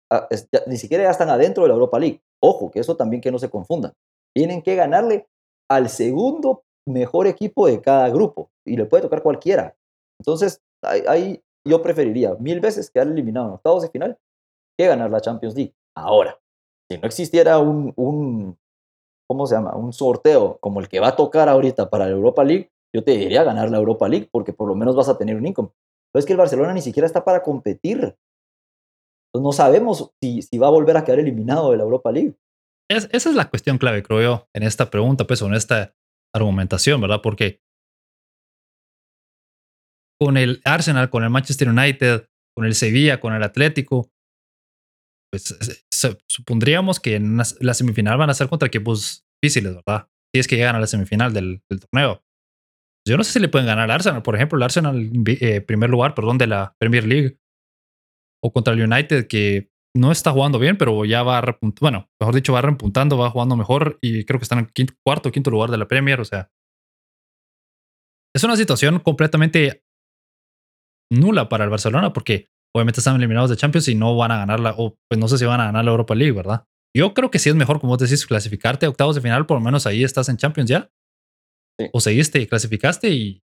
ni 0.66 0.76
siquiera 0.76 1.05
ya 1.05 1.11
están 1.11 1.30
adentro 1.30 1.62
de 1.62 1.68
la 1.68 1.74
Europa 1.74 1.98
League. 1.98 2.20
Ojo, 2.42 2.70
que 2.70 2.80
eso 2.80 2.94
también 2.94 3.22
que 3.22 3.32
no 3.32 3.38
se 3.38 3.48
confunda. 3.48 3.94
Tienen 4.34 4.61
que 4.61 4.74
ganarle 4.74 5.28
al 5.70 5.88
segundo 5.88 6.64
mejor 6.86 7.26
equipo 7.26 7.66
de 7.66 7.80
cada 7.80 8.11
grupo 8.11 8.50
y 8.66 8.76
le 8.76 8.84
puede 8.84 9.05
tocar 9.05 9.22
cualquiera. 9.22 9.76
Entonces, 10.20 10.61
ahí, 10.82 11.42
yo 11.66 11.80
preferiría 11.80 12.34
mil 12.34 12.61
veces 12.61 12.90
quedar 12.90 13.07
eliminado 13.07 13.46
en 13.46 13.55
octavos 13.55 13.82
de 13.82 13.88
final 13.88 14.18
ganar 14.87 15.11
la 15.11 15.20
Champions 15.20 15.55
League. 15.55 15.74
Ahora, 15.97 16.39
si 16.91 16.99
no 16.99 17.07
existiera 17.07 17.59
un, 17.59 17.93
un, 17.97 18.59
¿cómo 19.28 19.47
se 19.47 19.55
llama? 19.55 19.74
Un 19.76 19.93
sorteo 19.93 20.59
como 20.61 20.80
el 20.80 20.89
que 20.89 21.01
va 21.01 21.09
a 21.09 21.16
tocar 21.16 21.49
ahorita 21.49 21.91
para 21.91 22.07
la 22.07 22.12
Europa 22.12 22.45
League, 22.45 22.70
yo 22.95 23.03
te 23.03 23.12
diría 23.12 23.45
ganar 23.45 23.70
la 23.70 23.78
Europa 23.78 24.09
League 24.09 24.28
porque 24.30 24.53
por 24.53 24.68
lo 24.68 24.74
menos 24.74 24.97
vas 24.97 25.09
a 25.09 25.16
tener 25.16 25.37
un 25.37 25.47
income. 25.47 25.70
Pero 26.12 26.20
es 26.20 26.26
que 26.26 26.33
el 26.33 26.39
Barcelona 26.39 26.74
ni 26.74 26.83
siquiera 26.83 27.07
está 27.07 27.24
para 27.24 27.43
competir 27.43 28.16
no 29.41 29.53
sabemos 29.53 30.12
si, 30.20 30.43
si 30.43 30.59
va 30.59 30.66
a 30.66 30.70
volver 30.70 30.97
a 30.97 31.05
quedar 31.05 31.20
eliminado 31.20 31.70
de 31.70 31.78
la 31.78 31.85
Europa 31.85 32.12
League. 32.12 32.35
esa 32.89 33.09
es 33.30 33.35
la 33.35 33.49
cuestión 33.49 33.78
clave, 33.78 34.03
creo 34.03 34.22
yo, 34.22 34.49
en 34.55 34.62
esta 34.64 34.91
pregunta, 34.91 35.26
pues, 35.26 35.41
o 35.43 35.47
en 35.47 35.55
esta 35.55 35.95
argumentación, 36.35 37.01
¿verdad? 37.01 37.20
Porque 37.22 37.61
con 40.20 40.37
el 40.37 40.61
Arsenal, 40.64 41.11
con 41.11 41.24
el 41.24 41.30
Manchester 41.30 41.68
United, 41.68 42.28
con 42.55 42.66
el 42.66 42.74
Sevilla, 42.74 43.20
con 43.20 43.33
el 43.33 43.43
Atlético, 43.43 44.11
pues 45.33 45.87
supondríamos 46.28 47.01
que 47.01 47.16
en 47.16 47.39
la 47.39 47.74
semifinal 47.74 48.18
van 48.18 48.28
a 48.28 48.35
ser 48.35 48.49
contra 48.49 48.66
equipos 48.66 49.24
difíciles, 49.43 49.74
¿verdad? 49.74 50.09
Si 50.35 50.41
es 50.41 50.47
que 50.47 50.57
llegan 50.57 50.76
a 50.76 50.80
la 50.80 50.87
semifinal 50.87 51.33
del, 51.33 51.62
torneo. 51.68 52.22
Yo 53.09 53.16
no 53.16 53.24
sé 53.24 53.33
si 53.33 53.41
le 53.41 53.49
pueden 53.49 53.66
ganar 53.66 53.85
al 53.85 53.91
Arsenal, 53.91 54.22
por 54.22 54.37
ejemplo, 54.37 54.57
el 54.59 54.62
Arsenal, 54.62 55.11
eh, 55.26 55.61
primer 55.62 55.91
lugar, 55.91 56.14
perdón, 56.14 56.39
de 56.39 56.47
la 56.47 56.76
Premier 56.78 57.07
League, 57.07 57.39
o 58.45 58.53
contra 58.53 58.74
el 58.74 58.83
United 58.83 59.26
que 59.26 59.70
no 59.97 60.12
está 60.12 60.33
jugando 60.33 60.59
bien, 60.59 60.76
pero 60.76 61.05
ya 61.05 61.22
va 61.22 61.41
repuntando, 61.41 61.80
bueno, 61.80 62.11
mejor 62.20 62.35
dicho, 62.35 62.53
va 62.53 62.62
repuntando, 62.62 63.18
va 63.18 63.30
jugando 63.30 63.57
mejor 63.57 63.99
y 64.01 64.24
creo 64.24 64.39
que 64.39 64.45
está 64.45 64.59
en 64.59 64.66
quinto, 64.66 64.95
cuarto 65.05 65.30
o 65.30 65.33
quinto 65.33 65.51
lugar 65.51 65.70
de 65.70 65.78
la 65.78 65.89
Premier, 65.89 66.20
o 66.20 66.24
sea, 66.24 66.51
es 68.35 68.45
una 68.45 68.57
situación 68.57 69.01
completamente 69.01 69.85
nula 71.11 71.49
para 71.49 71.64
el 71.64 71.70
Barcelona 71.70 72.12
porque 72.12 72.51
obviamente 72.75 73.01
están 73.01 73.16
eliminados 73.16 73.51
de 73.51 73.57
Champions 73.57 73.89
y 73.89 73.95
no 73.95 74.16
van 74.16 74.33
a 74.33 74.39
ganarla, 74.39 74.75
o 74.77 74.97
pues 75.09 75.18
no 75.18 75.29
sé 75.29 75.39
si 75.39 75.45
van 75.45 75.61
a 75.61 75.66
ganar 75.66 75.85
la 75.85 75.91
Europa 75.91 76.14
League, 76.14 76.33
¿verdad? 76.33 76.64
Yo 76.95 77.14
creo 77.14 77.31
que 77.31 77.39
sí 77.39 77.49
es 77.49 77.55
mejor, 77.55 77.81
como 77.81 77.97
te 77.97 78.05
decís, 78.05 78.27
clasificarte 78.27 78.87
a 78.87 78.91
octavos 78.91 79.14
de 79.14 79.23
final, 79.23 79.47
por 79.47 79.59
lo 79.59 79.64
menos 79.64 79.87
ahí 79.87 80.05
estás 80.05 80.29
en 80.29 80.37
Champions 80.37 80.70
ya. 80.70 80.91
O 81.93 82.01
seguiste 82.01 82.39
y 82.39 82.47
clasificaste 82.47 83.09
y, 83.11 83.43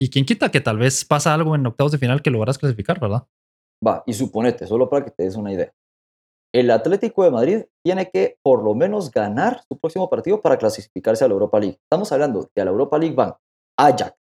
y 0.00 0.10
quien 0.10 0.24
quita 0.24 0.50
que 0.50 0.60
tal 0.60 0.78
vez 0.78 1.04
pasa 1.04 1.34
algo 1.34 1.54
en 1.54 1.66
octavos 1.66 1.92
de 1.92 1.98
final 1.98 2.22
que 2.22 2.30
logras 2.30 2.58
clasificar, 2.58 2.98
¿verdad? 2.98 3.26
Va, 3.86 4.02
y 4.06 4.14
suponete, 4.14 4.66
solo 4.66 4.88
para 4.88 5.04
que 5.04 5.10
te 5.10 5.24
des 5.24 5.36
una 5.36 5.52
idea. 5.52 5.72
El 6.52 6.70
Atlético 6.70 7.24
de 7.24 7.30
Madrid 7.30 7.64
tiene 7.84 8.10
que 8.10 8.38
por 8.42 8.64
lo 8.64 8.74
menos 8.74 9.10
ganar 9.10 9.62
su 9.68 9.78
próximo 9.78 10.08
partido 10.08 10.40
para 10.40 10.56
clasificarse 10.56 11.24
a 11.24 11.28
la 11.28 11.34
Europa 11.34 11.60
League. 11.60 11.78
Estamos 11.82 12.10
hablando 12.10 12.48
que 12.54 12.62
a 12.62 12.64
la 12.64 12.70
Europa 12.70 12.98
League 12.98 13.14
van 13.14 13.34
Ajax, 13.78 14.14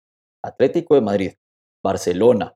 Atlético 0.45 0.97
de 0.97 1.01
Madrid, 1.01 1.33
Barcelona. 1.85 2.55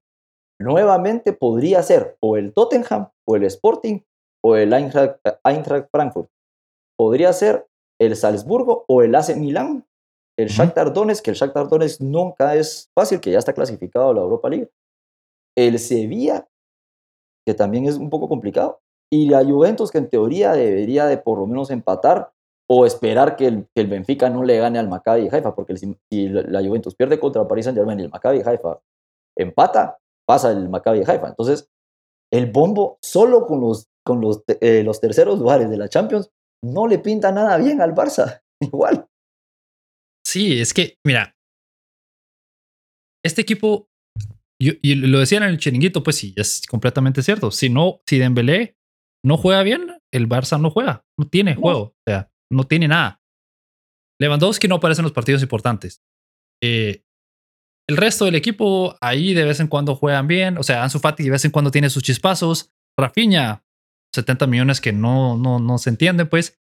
Nuevamente 0.61 1.33
podría 1.33 1.83
ser 1.83 2.17
o 2.21 2.37
el 2.37 2.53
Tottenham, 2.53 3.11
o 3.27 3.37
el 3.37 3.45
Sporting, 3.45 4.01
o 4.45 4.57
el 4.57 4.73
Eintracht, 4.73 5.89
Frankfurt. 5.91 6.29
Podría 6.99 7.33
ser 7.33 7.67
el 7.99 8.15
Salzburgo 8.17 8.85
o 8.87 9.03
el 9.03 9.15
AC 9.15 9.37
Milán, 9.37 9.87
el 10.39 10.49
Shakhtar 10.49 10.93
Donetsk, 10.93 11.25
que 11.25 11.31
el 11.31 11.37
Shakhtar 11.37 11.69
Donetsk 11.69 12.01
nunca 12.01 12.55
es 12.55 12.91
fácil, 12.95 13.21
que 13.21 13.31
ya 13.31 13.39
está 13.39 13.53
clasificado 13.53 14.11
a 14.11 14.15
la 14.15 14.21
Europa 14.21 14.49
League. 14.49 14.71
El 15.57 15.79
Sevilla 15.79 16.47
que 17.47 17.55
también 17.55 17.87
es 17.87 17.97
un 17.97 18.11
poco 18.11 18.29
complicado. 18.29 18.81
Y 19.13 19.29
la 19.29 19.45
Juventus, 19.45 19.91
que 19.91 19.99
en 19.99 20.09
teoría 20.09 20.53
debería 20.53 21.07
de 21.07 21.19
por 21.19 21.39
lo 21.39 21.47
menos 21.47 21.71
empatar 21.71 22.33
o 22.69 22.87
esperar 22.87 23.35
que 23.35 23.49
el, 23.49 23.69
el 23.75 23.89
Benfica 23.89 24.31
no 24.31 24.45
le 24.45 24.59
gane 24.59 24.79
al 24.79 24.89
Maccabi 24.89 25.29
Haifa, 25.29 25.55
porque 25.55 25.77
si, 25.77 25.97
la 26.29 26.61
Juventus 26.61 26.95
pierde 26.95 27.19
contra 27.19 27.43
el 27.43 27.49
Paris 27.49 27.65
Saint 27.65 27.77
Germain 27.77 27.99
y 27.99 28.05
el 28.05 28.11
Maccabi 28.11 28.43
Haifa 28.45 28.79
empata, 29.37 29.99
pasa 30.31 30.53
el 30.53 30.69
Maccabi 30.69 31.01
Haifa. 31.01 31.27
Entonces, 31.27 31.69
el 32.33 32.53
bombo 32.53 33.01
solo 33.03 33.49
con 33.49 33.61
los, 33.61 33.89
con 34.07 34.21
los, 34.21 34.45
eh, 34.61 34.85
los 34.85 35.01
terceros 35.01 35.41
lugares 35.41 35.69
de 35.69 35.77
la 35.77 35.89
Champions 35.89 36.31
no 36.65 36.87
le 36.87 37.01
pinta 37.01 37.33
nada 37.33 37.59
bien 37.59 37.81
al 37.81 37.97
Barça. 37.97 38.41
Igual. 38.61 39.09
Sí, 40.25 40.61
es 40.61 40.73
que, 40.73 40.99
mira, 41.05 41.37
este 43.25 43.43
equipo 43.43 43.89
y, 44.63 44.95
lo 44.95 45.19
decían 45.19 45.43
en 45.43 45.49
el 45.49 45.59
chiringuito, 45.59 46.05
pues 46.05 46.15
sí, 46.15 46.33
es 46.37 46.63
completamente 46.69 47.25
cierto. 47.25 47.51
Si 47.51 47.69
no, 47.69 48.01
si 48.07 48.19
Dembélé 48.19 48.77
no 49.25 49.37
juega 49.37 49.65
bien, 49.65 50.01
el 50.13 50.29
Barça 50.29 50.61
no 50.61 50.71
juega, 50.71 51.05
no 51.19 51.27
tiene 51.27 51.57
juego, 51.57 51.81
o 51.81 52.03
sea, 52.07 52.31
no 52.53 52.63
tiene 52.65 52.87
nada. 52.87 53.21
Lewandowski 54.21 54.69
no 54.69 54.77
aparece 54.77 55.01
en 55.01 55.07
los 55.07 55.13
partidos 55.13 55.43
importantes. 55.43 56.05
Eh, 56.63 57.03
el 57.91 57.97
resto 57.97 58.25
del 58.25 58.37
equipo 58.37 58.97
ahí 59.01 59.35
de 59.35 59.45
vez 59.45 59.59
en 59.59 59.67
cuando 59.67 59.97
juegan 59.97 60.29
bien, 60.29 60.57
o 60.59 60.63
sea, 60.63 60.85
Ansu 60.85 61.01
Fati 61.01 61.25
de 61.25 61.31
vez 61.31 61.45
en 61.45 61.51
cuando 61.51 61.71
tiene 61.71 61.91
sus 61.91 62.05
chispazos. 62.05 62.73
Rafinha 62.97 63.65
70 64.15 64.47
millones 64.47 64.81
que 64.81 64.93
no, 64.93 65.37
no, 65.37 65.59
no 65.59 65.79
se 65.79 65.91
entiende, 65.91 66.25
pues. 66.25 66.59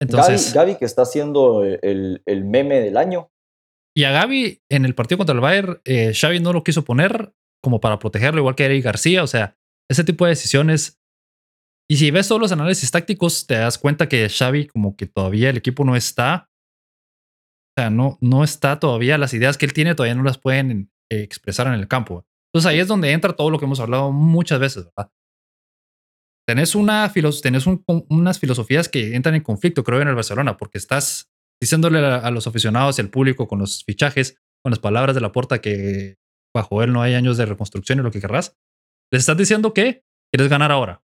Entonces, 0.00 0.54
Gaby, 0.54 0.76
que 0.76 0.84
está 0.84 1.02
haciendo 1.02 1.64
el, 1.64 2.22
el, 2.24 2.44
meme 2.44 2.80
del 2.80 2.96
año. 2.96 3.32
Y 3.96 4.04
a 4.04 4.12
Gaby 4.12 4.62
en 4.68 4.84
el 4.84 4.94
partido 4.94 5.18
contra 5.18 5.34
el 5.34 5.40
Bayern, 5.40 5.80
eh, 5.84 6.12
Xavi 6.14 6.38
no 6.38 6.52
lo 6.52 6.62
quiso 6.62 6.84
poner 6.84 7.34
como 7.60 7.80
para 7.80 7.98
protegerlo, 7.98 8.40
igual 8.40 8.54
que 8.54 8.66
Eric 8.66 8.84
García. 8.84 9.24
O 9.24 9.26
sea, 9.26 9.56
ese 9.90 10.04
tipo 10.04 10.24
de 10.24 10.30
decisiones. 10.30 11.00
Y 11.90 11.96
si 11.96 12.12
ves 12.12 12.28
todos 12.28 12.40
los 12.40 12.52
análisis 12.52 12.92
tácticos, 12.92 13.46
te 13.48 13.54
das 13.54 13.76
cuenta 13.76 14.08
que 14.08 14.28
Xavi 14.28 14.68
como 14.68 14.96
que 14.96 15.06
todavía 15.06 15.50
el 15.50 15.56
equipo 15.56 15.84
no 15.84 15.96
está. 15.96 16.47
O 17.78 17.80
sea, 17.80 17.90
no, 17.90 18.18
no 18.20 18.42
está 18.42 18.80
todavía, 18.80 19.18
las 19.18 19.34
ideas 19.34 19.56
que 19.56 19.64
él 19.64 19.72
tiene 19.72 19.94
todavía 19.94 20.16
no 20.16 20.24
las 20.24 20.36
pueden 20.36 20.90
eh, 21.12 21.22
expresar 21.22 21.68
en 21.68 21.74
el 21.74 21.86
campo. 21.86 22.26
Entonces 22.48 22.68
ahí 22.68 22.80
es 22.80 22.88
donde 22.88 23.12
entra 23.12 23.34
todo 23.34 23.50
lo 23.50 23.60
que 23.60 23.66
hemos 23.66 23.78
hablado 23.78 24.10
muchas 24.10 24.58
veces, 24.58 24.86
¿verdad? 24.86 25.12
Tenés, 26.44 26.74
una 26.74 27.12
unas 28.08 28.40
filosofías 28.40 28.88
que 28.88 29.14
entran 29.14 29.36
en 29.36 29.44
conflicto, 29.44 29.84
creo, 29.84 30.00
en 30.00 30.08
el 30.08 30.16
Barcelona, 30.16 30.56
porque 30.56 30.76
estás 30.76 31.30
diciéndole 31.62 32.00
a, 32.00 32.28
los 32.32 32.48
aficionados 32.48 32.98
y 32.98 33.02
al 33.02 33.10
público 33.10 33.46
con 33.46 33.60
los 33.60 33.84
fichajes, 33.84 34.40
con 34.64 34.70
las 34.70 34.80
palabras 34.80 35.14
de 35.14 35.20
la 35.20 35.30
puerta 35.30 35.60
que 35.60 36.16
bajo 36.52 36.82
él 36.82 36.92
no 36.92 37.00
hay 37.00 37.14
años 37.14 37.36
de 37.36 37.46
reconstrucción 37.46 38.00
y 38.00 38.02
lo 38.02 38.10
que 38.10 38.20
querrás. 38.20 38.56
Les 39.12 39.20
estás 39.20 39.36
diciendo 39.36 39.72
que 39.72 40.02
quieres 40.32 40.50
ganar 40.50 40.72
ahora. 40.72 41.04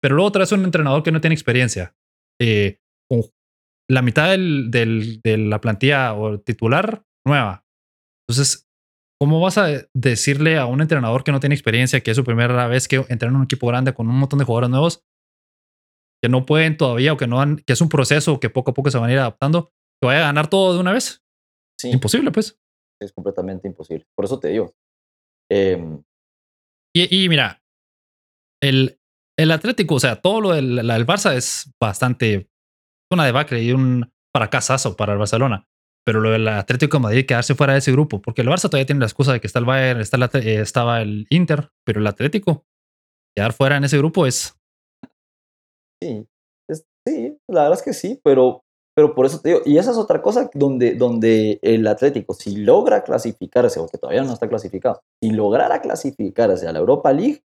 Pero 0.00 0.14
luego 0.14 0.30
traes 0.30 0.52
un 0.52 0.62
entrenador 0.62 1.02
que 1.02 1.10
no 1.10 1.20
tiene 1.20 1.34
experiencia. 1.34 1.96
Eh, 2.40 2.78
la 3.92 4.02
mitad 4.02 4.30
del, 4.30 4.70
de 4.70 5.38
la 5.38 5.60
plantilla 5.60 6.14
o 6.14 6.40
titular 6.40 7.04
nueva. 7.26 7.64
Entonces, 8.28 8.68
¿Cómo 9.22 9.38
vas 9.38 9.56
a 9.56 9.68
decirle 9.94 10.58
a 10.58 10.66
un 10.66 10.80
entrenador 10.80 11.22
que 11.22 11.30
no 11.30 11.38
tiene 11.38 11.54
experiencia, 11.54 12.00
que 12.00 12.10
es 12.10 12.16
su 12.16 12.24
primera 12.24 12.66
vez 12.66 12.88
que 12.88 12.96
entrena 13.08 13.28
en 13.28 13.36
un 13.36 13.44
equipo 13.44 13.68
grande 13.68 13.94
con 13.94 14.08
un 14.08 14.16
montón 14.16 14.40
de 14.40 14.44
jugadores 14.44 14.70
nuevos, 14.70 15.04
que 16.20 16.28
no 16.28 16.44
pueden 16.44 16.76
todavía 16.76 17.12
o 17.12 17.16
que 17.16 17.28
no 17.28 17.40
han, 17.40 17.58
que 17.58 17.72
es 17.72 17.80
un 17.80 17.88
proceso 17.88 18.40
que 18.40 18.50
poco 18.50 18.72
a 18.72 18.74
poco 18.74 18.90
se 18.90 18.98
van 18.98 19.10
a 19.10 19.12
ir 19.12 19.20
adaptando, 19.20 19.70
que 20.00 20.08
vaya 20.08 20.22
a 20.22 20.26
ganar 20.26 20.50
todo 20.50 20.74
de 20.74 20.80
una 20.80 20.92
vez? 20.92 21.22
Sí. 21.80 21.90
Imposible, 21.90 22.32
pues. 22.32 22.58
Es 23.00 23.12
completamente 23.12 23.68
imposible. 23.68 24.08
Por 24.16 24.24
eso 24.24 24.40
te 24.40 24.48
digo. 24.48 24.74
Em, 25.48 26.02
y, 26.92 27.28
mira, 27.28 27.62
el, 28.60 28.98
el 29.38 29.50
Atlético, 29.52 29.94
o 29.94 30.00
sea, 30.00 30.20
todo 30.20 30.40
lo 30.40 30.50
del, 30.50 30.74
del 30.74 31.06
Barça 31.06 31.36
es 31.36 31.72
bastante 31.80 32.50
una 33.14 33.24
debacle 33.24 33.62
y 33.62 33.72
un 33.72 34.10
fracasazo 34.34 34.96
para 34.96 35.12
el 35.12 35.18
Barcelona. 35.18 35.66
Pero 36.04 36.20
lo 36.20 36.30
del 36.30 36.48
Atlético 36.48 36.96
de 36.96 37.02
Madrid 37.02 37.26
quedarse 37.26 37.54
fuera 37.54 37.74
de 37.74 37.78
ese 37.78 37.92
grupo, 37.92 38.20
porque 38.20 38.42
el 38.42 38.48
Barça 38.48 38.62
todavía 38.62 38.86
tiene 38.86 39.00
la 39.00 39.06
excusa 39.06 39.32
de 39.32 39.40
que 39.40 39.46
está 39.46 39.60
el 39.60 39.64
Bayern, 39.64 40.00
está 40.00 40.18
eh, 40.38 40.60
estaba 40.60 41.00
el 41.00 41.26
Inter, 41.30 41.70
pero 41.84 42.00
el 42.00 42.06
Atlético 42.06 42.64
quedar 43.36 43.52
fuera 43.52 43.76
en 43.76 43.84
ese 43.84 43.98
grupo 43.98 44.26
es. 44.26 44.56
Sí, 46.02 46.26
sí, 47.06 47.38
la 47.48 47.62
verdad 47.62 47.78
es 47.78 47.84
que 47.84 47.92
sí, 47.92 48.20
pero, 48.24 48.64
pero 48.96 49.14
por 49.14 49.26
eso 49.26 49.40
te 49.40 49.50
digo, 49.50 49.60
y 49.64 49.78
esa 49.78 49.92
es 49.92 49.96
otra 49.96 50.20
cosa 50.20 50.50
donde, 50.54 50.94
donde 50.94 51.60
el 51.62 51.86
Atlético, 51.86 52.34
si 52.34 52.56
logra 52.56 53.04
clasificarse, 53.04 53.78
aunque 53.78 53.98
todavía 53.98 54.24
no 54.24 54.32
está 54.32 54.48
clasificado, 54.48 55.00
si 55.22 55.30
lograra 55.30 55.80
clasificarse 55.80 56.66
a 56.66 56.72
la 56.72 56.80
Europa 56.80 57.12
League, 57.12 57.44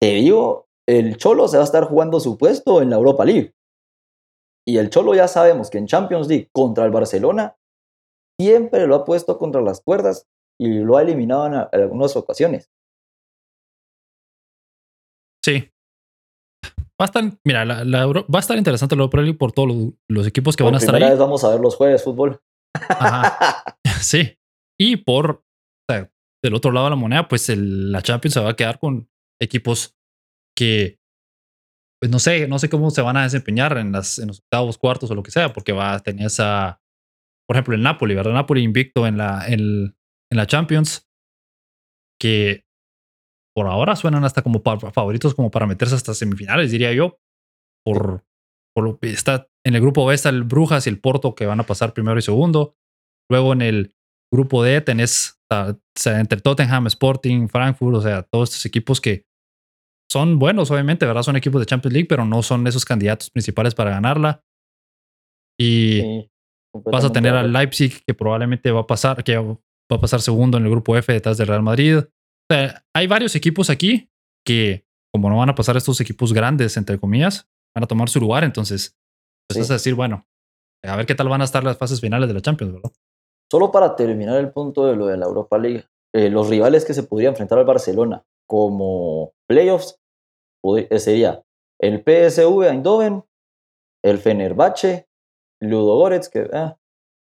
te 0.00 0.14
digo, 0.14 0.66
el 0.88 1.16
Cholo 1.16 1.46
se 1.46 1.58
va 1.58 1.62
a 1.62 1.66
estar 1.66 1.84
jugando 1.84 2.18
su 2.18 2.36
puesto 2.36 2.82
en 2.82 2.90
la 2.90 2.96
Europa 2.96 3.24
League. 3.24 3.54
Y 4.66 4.78
el 4.78 4.90
Cholo 4.90 5.14
ya 5.14 5.28
sabemos 5.28 5.70
que 5.70 5.78
en 5.78 5.86
Champions 5.86 6.28
League 6.28 6.48
contra 6.52 6.84
el 6.84 6.90
Barcelona 6.90 7.56
siempre 8.40 8.86
lo 8.86 8.94
ha 8.96 9.04
puesto 9.04 9.38
contra 9.38 9.60
las 9.60 9.80
cuerdas 9.80 10.28
y 10.60 10.68
lo 10.80 10.96
ha 10.96 11.02
eliminado 11.02 11.46
en, 11.46 11.54
algunas 11.54 12.16
ocasiones. 12.16 12.70
Sí. 15.44 15.68
Va 17.00 17.04
a 17.04 17.04
estar, 17.06 17.24
mira, 17.44 17.64
la, 17.64 18.06
va 18.06 18.38
a 18.38 18.38
estar 18.38 18.56
interesante 18.56 18.94
la 18.94 19.02
Europa 19.02 19.20
League 19.20 19.38
por 19.38 19.52
todos 19.52 19.92
los, 20.08 20.26
equipos 20.26 20.56
que 20.56 20.62
van 20.62 20.74
a 20.74 20.78
estar 20.78 20.94
ahí. 20.94 21.02
Vez 21.02 21.18
vamos 21.18 21.42
a 21.42 21.50
ver 21.50 21.60
los 21.60 21.74
jueves 21.74 22.04
fútbol. 22.04 22.40
Ajá. 22.74 23.64
Sí. 24.00 24.36
Y 24.80 24.96
por 24.96 25.44
o 25.88 25.92
sea, 25.92 26.10
del 26.42 26.54
otro 26.54 26.72
lado 26.72 26.86
de 26.86 26.90
la 26.90 26.96
moneda, 26.96 27.28
pues 27.28 27.48
la 27.48 28.02
Champions 28.02 28.34
se 28.34 28.40
va 28.40 28.50
a 28.50 28.56
quedar 28.56 28.78
con 28.78 29.08
equipos 29.40 29.96
que 30.56 30.98
pues 32.02 32.10
no 32.10 32.18
sé, 32.18 32.48
no 32.48 32.58
sé 32.58 32.68
cómo 32.68 32.90
se 32.90 33.00
van 33.00 33.16
a 33.16 33.22
desempeñar 33.22 33.78
en, 33.78 33.92
las, 33.92 34.18
en 34.18 34.26
los 34.26 34.40
octavos, 34.40 34.76
cuartos 34.76 35.08
o 35.12 35.14
lo 35.14 35.22
que 35.22 35.30
sea, 35.30 35.52
porque 35.52 35.70
va 35.70 35.92
a 35.92 36.00
tener 36.00 36.26
esa, 36.26 36.82
por 37.46 37.54
ejemplo, 37.54 37.76
el 37.76 37.82
Napoli, 37.84 38.16
¿verdad? 38.16 38.32
Napoli 38.32 38.64
invicto 38.64 39.06
en 39.06 39.18
la, 39.18 39.46
en, 39.46 39.94
en 40.28 40.36
la 40.36 40.48
Champions, 40.48 41.08
que 42.20 42.64
por 43.54 43.68
ahora 43.68 43.94
suenan 43.94 44.24
hasta 44.24 44.42
como 44.42 44.64
favoritos 44.92 45.32
como 45.36 45.52
para 45.52 45.68
meterse 45.68 45.94
hasta 45.94 46.12
semifinales, 46.12 46.72
diría 46.72 46.92
yo. 46.92 47.20
Por, 47.86 48.24
por 48.74 48.84
lo 48.84 48.98
que 48.98 49.10
está 49.10 49.46
en 49.64 49.76
el 49.76 49.80
grupo 49.80 50.04
B 50.04 50.12
está 50.12 50.30
el 50.30 50.42
Brujas 50.42 50.88
y 50.88 50.90
el 50.90 50.98
Porto 50.98 51.36
que 51.36 51.46
van 51.46 51.60
a 51.60 51.66
pasar 51.66 51.94
primero 51.94 52.18
y 52.18 52.22
segundo. 52.22 52.74
Luego 53.30 53.52
en 53.52 53.62
el 53.62 53.94
grupo 54.32 54.64
D 54.64 54.80
tenés 54.80 55.40
o 55.52 55.78
sea, 55.96 56.18
entre 56.18 56.40
Tottenham, 56.40 56.88
Sporting, 56.88 57.46
Frankfurt, 57.46 57.96
o 57.96 58.00
sea, 58.00 58.24
todos 58.24 58.48
estos 58.48 58.66
equipos 58.66 59.00
que 59.00 59.24
son 60.12 60.38
buenos, 60.38 60.70
obviamente, 60.70 61.06
¿verdad? 61.06 61.22
Son 61.22 61.36
equipos 61.36 61.58
de 61.58 61.64
Champions 61.64 61.94
League, 61.94 62.06
pero 62.06 62.26
no 62.26 62.42
son 62.42 62.66
esos 62.66 62.84
candidatos 62.84 63.30
principales 63.30 63.74
para 63.74 63.92
ganarla. 63.92 64.44
Y 65.58 66.28
vas 66.74 67.06
a 67.06 67.12
tener 67.12 67.34
al 67.34 67.50
Leipzig, 67.50 68.04
que 68.06 68.12
probablemente 68.12 68.70
va 68.70 68.80
a 68.80 68.86
pasar, 68.86 69.24
que 69.24 69.38
va 69.38 69.56
a 69.90 70.00
pasar 70.00 70.20
segundo 70.20 70.58
en 70.58 70.64
el 70.64 70.70
grupo 70.70 70.98
F 70.98 71.10
detrás 71.10 71.38
del 71.38 71.46
Real 71.46 71.62
Madrid. 71.62 71.96
O 71.96 72.04
sea, 72.50 72.84
hay 72.94 73.06
varios 73.06 73.34
equipos 73.36 73.70
aquí 73.70 74.10
que, 74.44 74.84
como 75.14 75.30
no 75.30 75.38
van 75.38 75.48
a 75.48 75.54
pasar 75.54 75.78
estos 75.78 75.98
equipos 76.02 76.34
grandes, 76.34 76.76
entre 76.76 76.98
comillas, 76.98 77.48
van 77.74 77.84
a 77.84 77.86
tomar 77.86 78.10
su 78.10 78.20
lugar. 78.20 78.44
Entonces, 78.44 78.98
pues 79.48 79.60
es 79.60 79.68
decir, 79.68 79.94
bueno, 79.94 80.26
a 80.84 80.94
ver 80.94 81.06
qué 81.06 81.14
tal 81.14 81.30
van 81.30 81.40
a 81.40 81.44
estar 81.44 81.64
las 81.64 81.78
fases 81.78 82.02
finales 82.02 82.28
de 82.28 82.34
la 82.34 82.42
Champions, 82.42 82.74
¿verdad? 82.74 82.92
Solo 83.50 83.72
para 83.72 83.96
terminar 83.96 84.38
el 84.38 84.52
punto 84.52 84.84
de 84.84 84.94
lo 84.94 85.06
de 85.06 85.16
la 85.16 85.24
Europa 85.24 85.56
League, 85.56 85.86
eh, 86.14 86.28
los 86.28 86.50
rivales 86.50 86.84
que 86.84 86.92
se 86.92 87.02
podrían 87.02 87.30
enfrentar 87.30 87.58
al 87.58 87.64
Barcelona 87.64 88.26
como 88.46 89.32
playoffs 89.48 90.01
sería 90.98 91.42
el 91.80 92.02
PSV 92.02 92.62
Eindhoven, 92.70 93.24
el 94.04 94.18
Fenerbahce, 94.18 95.08
Ludogorets, 95.60 96.28
que, 96.28 96.48
eh, 96.52 96.74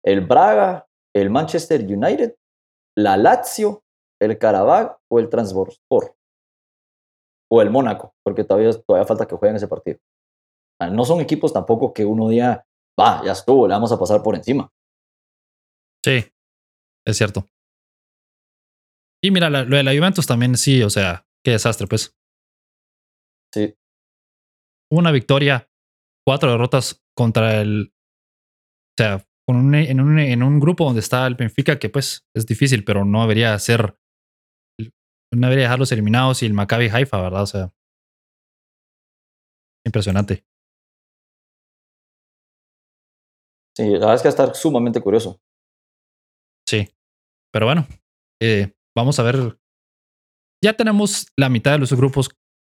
el 0.04 0.20
Braga, 0.22 0.88
el 1.14 1.30
Manchester 1.30 1.80
United, 1.82 2.34
la 2.96 3.16
Lazio, 3.16 3.82
el 4.20 4.38
Karabakh 4.38 4.98
o 5.10 5.18
el 5.18 5.28
Transborspor. 5.28 6.16
O 7.50 7.60
el 7.60 7.70
Mónaco, 7.70 8.14
porque 8.24 8.44
todavía, 8.44 8.72
todavía 8.72 9.06
falta 9.06 9.26
que 9.26 9.36
jueguen 9.36 9.56
ese 9.56 9.68
partido. 9.68 9.98
No 10.90 11.04
son 11.04 11.20
equipos 11.20 11.52
tampoco 11.52 11.92
que 11.92 12.04
uno 12.04 12.28
diga, 12.28 12.66
va, 12.98 13.22
ya 13.24 13.32
estuvo, 13.32 13.68
le 13.68 13.74
vamos 13.74 13.92
a 13.92 13.98
pasar 13.98 14.22
por 14.22 14.34
encima. 14.34 14.70
Sí, 16.04 16.24
es 17.06 17.16
cierto. 17.16 17.46
Y 19.22 19.30
mira, 19.30 19.50
lo 19.50 19.76
de 19.76 19.82
la 19.82 19.92
Juventus 19.92 20.26
también 20.26 20.56
sí, 20.56 20.82
o 20.82 20.90
sea, 20.90 21.26
qué 21.44 21.52
desastre, 21.52 21.86
pues. 21.86 22.16
Sí. 23.52 23.74
Una 24.90 25.10
victoria, 25.10 25.68
cuatro 26.26 26.50
derrotas 26.50 27.02
contra 27.16 27.60
el. 27.60 27.92
O 27.92 28.94
sea, 28.98 29.26
con 29.46 29.74
en, 29.74 30.00
un, 30.00 30.18
en 30.18 30.42
un 30.42 30.60
grupo 30.60 30.84
donde 30.84 31.00
está 31.00 31.26
el 31.26 31.34
Benfica, 31.34 31.78
que 31.78 31.88
pues 31.88 32.26
es 32.34 32.46
difícil, 32.46 32.84
pero 32.84 33.04
no 33.04 33.22
debería 33.22 33.58
ser. 33.58 33.98
No 35.34 35.46
debería 35.46 35.64
dejarlos 35.64 35.92
eliminados 35.92 36.42
y 36.42 36.46
el 36.46 36.54
Maccabi 36.54 36.88
Haifa, 36.88 37.20
¿verdad? 37.20 37.42
O 37.42 37.46
sea. 37.46 37.72
Impresionante. 39.86 40.44
Sí, 43.76 43.84
la 43.84 43.98
verdad 44.00 44.14
es 44.16 44.22
que 44.22 44.28
va 44.28 44.30
a 44.30 44.36
estar 44.36 44.54
sumamente 44.54 45.00
curioso. 45.00 45.40
Sí. 46.68 46.88
Pero 47.52 47.66
bueno, 47.66 47.86
eh, 48.42 48.74
vamos 48.96 49.18
a 49.18 49.22
ver. 49.22 49.58
Ya 50.62 50.74
tenemos 50.74 51.26
la 51.36 51.48
mitad 51.48 51.72
de 51.72 51.78
los 51.78 51.92
grupos 51.92 52.28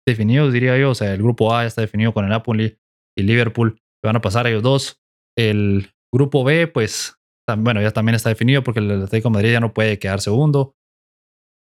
definidos, 0.10 0.54
diría 0.54 0.78
yo. 0.78 0.92
O 0.92 0.96
sea, 0.96 1.14
el 1.14 1.22
grupo 1.22 1.54
A 1.54 1.64
ya 1.64 1.68
está 1.68 1.82
definido 1.82 2.14
con 2.14 2.26
el 2.26 2.32
Napoli 2.32 2.78
y 3.18 3.24
Liverpool. 3.24 3.82
Van 4.04 4.16
a 4.16 4.22
pasar 4.22 4.48
ellos 4.48 4.64
dos. 4.64 5.02
El 5.38 5.92
grupo 6.14 6.44
B, 6.44 6.68
pues, 6.68 7.18
bueno, 7.58 7.82
ya 7.82 7.92
también 7.92 8.16
está 8.16 8.30
definido 8.30 8.64
porque 8.64 8.80
el 8.80 9.04
Atlético 9.04 9.30
Madrid 9.30 9.54
ya 9.54 9.60
no 9.60 9.74
puede 9.74 10.00
quedar 10.00 10.22
segundo. 10.22 10.76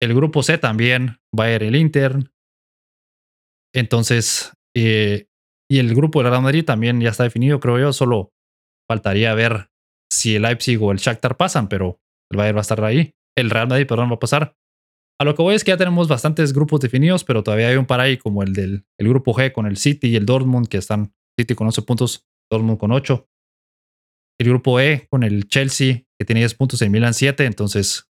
El 0.02 0.14
grupo 0.14 0.42
C 0.42 0.58
también 0.58 1.18
va 1.38 1.44
a 1.44 1.54
ir 1.54 1.62
el 1.62 1.76
Inter. 1.76 2.30
Entonces, 3.74 4.52
eh, 4.74 5.28
y 5.70 5.78
el 5.78 5.94
grupo 5.94 6.20
del 6.20 6.30
Real 6.30 6.42
Madrid 6.42 6.64
también 6.64 7.00
ya 7.00 7.10
está 7.10 7.24
definido, 7.24 7.60
creo 7.60 7.78
yo. 7.78 7.92
Solo 7.92 8.32
faltaría 8.88 9.34
ver 9.34 9.70
si 10.10 10.36
el 10.36 10.42
Leipzig 10.42 10.82
o 10.82 10.90
el 10.90 10.98
Shakhtar 10.98 11.36
pasan, 11.36 11.68
pero 11.68 12.00
el 12.30 12.38
Bayern 12.38 12.56
va 12.56 12.60
a 12.60 12.62
estar 12.62 12.82
ahí. 12.84 13.14
El 13.36 13.50
Real 13.50 13.68
Madrid, 13.68 13.86
perdón, 13.86 14.10
va 14.10 14.14
a 14.14 14.18
pasar. 14.18 14.56
A 15.20 15.24
lo 15.24 15.34
que 15.34 15.42
voy 15.42 15.54
es 15.54 15.64
que 15.64 15.70
ya 15.70 15.76
tenemos 15.76 16.08
bastantes 16.08 16.54
grupos 16.54 16.80
definidos, 16.80 17.24
pero 17.24 17.42
todavía 17.42 17.68
hay 17.68 17.76
un 17.76 17.84
par 17.84 18.00
ahí 18.00 18.16
como 18.16 18.42
el 18.42 18.54
del 18.54 18.86
el 18.98 19.08
grupo 19.08 19.34
G 19.34 19.52
con 19.52 19.66
el 19.66 19.76
City 19.76 20.08
y 20.08 20.16
el 20.16 20.24
Dortmund, 20.24 20.66
que 20.66 20.78
están 20.78 21.12
City 21.38 21.54
con 21.54 21.66
11 21.66 21.82
puntos, 21.82 22.26
Dortmund 22.50 22.78
con 22.78 22.90
8. 22.90 23.28
El 24.40 24.48
grupo 24.48 24.80
E 24.80 25.06
con 25.10 25.22
el 25.22 25.46
Chelsea, 25.46 26.06
que 26.18 26.24
tiene 26.24 26.40
10 26.40 26.54
puntos, 26.54 26.80
el 26.80 26.88
Milan 26.88 27.12
7. 27.12 27.44
Entonces, 27.44 28.08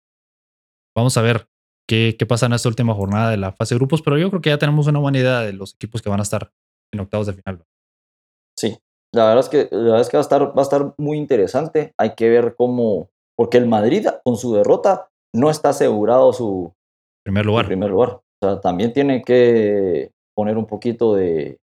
vamos 0.95 1.17
a 1.17 1.23
ver 1.23 1.47
qué, 1.87 2.15
qué 2.17 2.27
pasa 2.27 2.45
en 2.45 2.53
esta 2.53 2.69
última 2.69 2.93
jornada 2.93 3.31
de 3.31 3.37
la 3.37 3.53
fase 3.53 3.73
de 3.73 3.79
grupos, 3.79 4.03
pero 4.03 4.19
yo 4.19 4.29
creo 4.29 4.41
que 4.43 4.51
ya 4.51 4.59
tenemos 4.59 4.85
una 4.85 4.99
buena 4.99 5.17
idea 5.17 5.39
de 5.39 5.53
los 5.53 5.73
equipos 5.73 6.03
que 6.03 6.09
van 6.09 6.19
a 6.19 6.23
estar 6.23 6.51
en 6.93 6.99
octavos 6.99 7.25
de 7.25 7.33
final. 7.33 7.65
Sí, 8.55 8.77
la 9.15 9.25
verdad 9.25 9.39
es 9.39 9.49
que, 9.49 9.67
la 9.71 9.81
verdad 9.81 10.01
es 10.01 10.09
que 10.09 10.17
va, 10.17 10.21
a 10.21 10.27
estar, 10.29 10.55
va 10.55 10.61
a 10.61 10.61
estar 10.61 10.93
muy 10.99 11.17
interesante. 11.17 11.91
Hay 11.97 12.13
que 12.13 12.29
ver 12.29 12.53
cómo, 12.55 13.09
porque 13.35 13.57
el 13.57 13.65
Madrid 13.65 14.05
con 14.23 14.37
su 14.37 14.53
derrota 14.53 15.09
no 15.33 15.49
está 15.49 15.69
asegurado 15.69 16.33
su 16.33 16.75
primer 17.23 17.45
lugar. 17.45 17.67
Primer 17.67 17.89
lugar. 17.89 18.09
O 18.09 18.23
sea, 18.41 18.61
también 18.61 18.93
tiene 18.93 19.21
que 19.21 20.11
poner 20.35 20.57
un 20.57 20.65
poquito 20.65 21.15
de, 21.15 21.57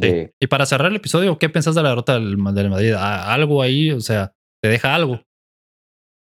Sí. 0.00 0.28
Y 0.40 0.46
para 0.48 0.66
cerrar 0.66 0.90
el 0.90 0.96
episodio, 0.96 1.38
¿qué 1.38 1.48
pensás 1.48 1.74
de 1.74 1.82
la 1.82 1.90
derrota 1.90 2.14
del, 2.14 2.36
del 2.54 2.70
Madrid? 2.70 2.94
¿Algo 2.98 3.62
ahí? 3.62 3.92
O 3.92 4.00
sea, 4.00 4.32
¿te 4.60 4.68
deja 4.68 4.94
algo? 4.94 5.20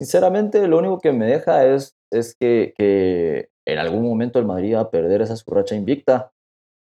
Sinceramente, 0.01 0.67
lo 0.69 0.79
único 0.79 0.99
que 0.99 1.13
me 1.13 1.27
deja 1.27 1.67
es, 1.67 1.95
es 2.11 2.35
que, 2.39 2.73
que 2.77 3.51
en 3.67 3.79
algún 3.79 4.03
momento 4.03 4.39
el 4.39 4.47
Madrid 4.47 4.77
va 4.77 4.81
a 4.81 4.91
perder 4.91 5.21
esa 5.21 5.37
su 5.37 5.51
racha 5.51 5.75
invicta. 5.75 6.33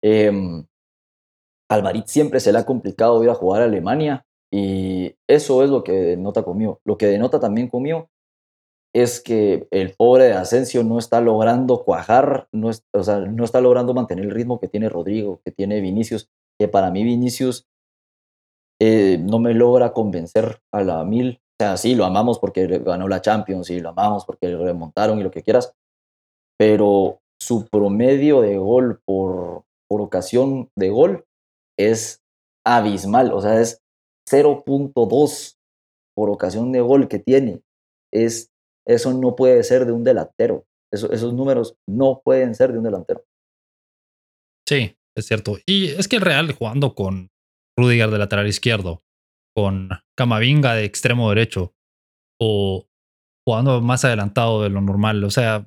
Eh, 0.03 0.33
al 1.71 1.83
Madrid 1.83 2.03
siempre 2.07 2.41
se 2.41 2.53
le 2.53 2.59
ha 2.59 2.67
complicado 2.67 3.23
ir 3.23 3.31
a 3.31 3.35
jugar 3.35 3.63
a 3.63 3.67
Alemania 3.67 4.25
y 4.53 5.15
eso 5.29 5.63
es 5.63 5.71
lo 5.71 5.85
que 5.85 5.93
denota 5.93 6.43
conmigo. 6.43 6.81
Lo 6.85 6.99
que 6.99 7.07
denota 7.07 7.39
también 7.39 7.69
conmigo 7.69 8.09
es 8.95 9.21
que 9.21 9.67
el 9.71 9.95
pobre 9.95 10.25
de 10.25 10.33
Asensio 10.35 10.85
no 10.85 10.99
está 10.99 11.21
logrando 11.21 11.85
cuajar, 11.85 12.49
no, 12.53 12.71
o 12.93 13.03
sea, 13.03 13.21
no 13.21 13.45
está 13.45 13.61
logrando 13.61 13.95
mantener 13.95 14.27
el 14.27 14.31
ritmo 14.31 14.61
que 14.61 14.69
tiene 14.69 14.89
Rodrigo, 14.89 15.41
que 15.45 15.51
tiene 15.51 15.81
Vinicius, 15.81 16.29
que 16.59 16.69
para 16.69 16.91
mí 16.91 17.03
Vinicius 17.03 17.67
eh, 18.81 19.19
no 19.19 19.39
me 19.39 19.55
logra 19.55 19.93
convencer 19.93 20.61
a 20.73 20.83
la 20.83 21.05
mil. 21.05 21.41
O 21.61 21.65
sea, 21.65 21.77
sí, 21.77 21.95
lo 21.95 22.05
amamos 22.05 22.39
porque 22.39 22.67
ganó 22.67 23.09
la 23.09 23.21
Champions 23.21 23.71
y 23.71 23.81
lo 23.81 23.91
amamos 23.91 24.25
porque 24.25 24.49
le 24.49 24.57
remontaron 24.57 25.19
y 25.19 25.23
lo 25.23 25.31
que 25.31 25.43
quieras, 25.43 25.75
pero 26.59 27.21
su 27.41 27.67
promedio 27.69 28.41
de 28.41 28.59
gol 28.59 29.01
por, 29.05 29.65
por 29.89 30.01
ocasión 30.01 30.71
de 30.77 30.91
gol 30.91 31.25
es 31.79 32.23
abismal, 32.65 33.33
o 33.33 33.41
sea, 33.41 33.61
es 33.61 33.83
0.2 34.31 35.57
por 36.15 36.31
ocasión 36.31 36.73
de 36.73 36.81
gol 36.81 37.09
que 37.09 37.19
tiene. 37.19 37.63
Es, 38.13 38.52
eso 38.87 39.13
no 39.13 39.37
puede 39.37 39.63
ser 39.63 39.87
de 39.87 39.93
un 39.93 40.05
delantero. 40.05 40.67
esos 40.93 41.33
números 41.35 41.77
no 41.89 42.21
pueden 42.25 42.55
ser 42.55 42.73
de 42.73 42.79
un 42.79 42.85
delantero. 42.85 43.25
Sí, 44.69 44.97
es 45.17 45.27
cierto. 45.27 45.59
Y 45.67 45.89
es 45.89 46.09
que 46.09 46.17
el 46.17 46.23
Real 46.23 46.53
jugando 46.53 46.95
con 46.95 47.31
Rudiger 47.79 48.11
de 48.11 48.19
lateral 48.19 48.47
izquierdo, 48.47 49.03
con 49.57 49.91
Camavinga 50.17 50.75
de 50.75 50.85
extremo 50.85 51.29
derecho, 51.31 51.75
o 52.41 52.89
jugando 53.47 53.81
más 53.81 54.05
adelantado 54.05 54.63
de 54.63 54.71
lo 54.71 54.81
normal. 54.81 55.23
O 55.25 55.31
sea, 55.31 55.67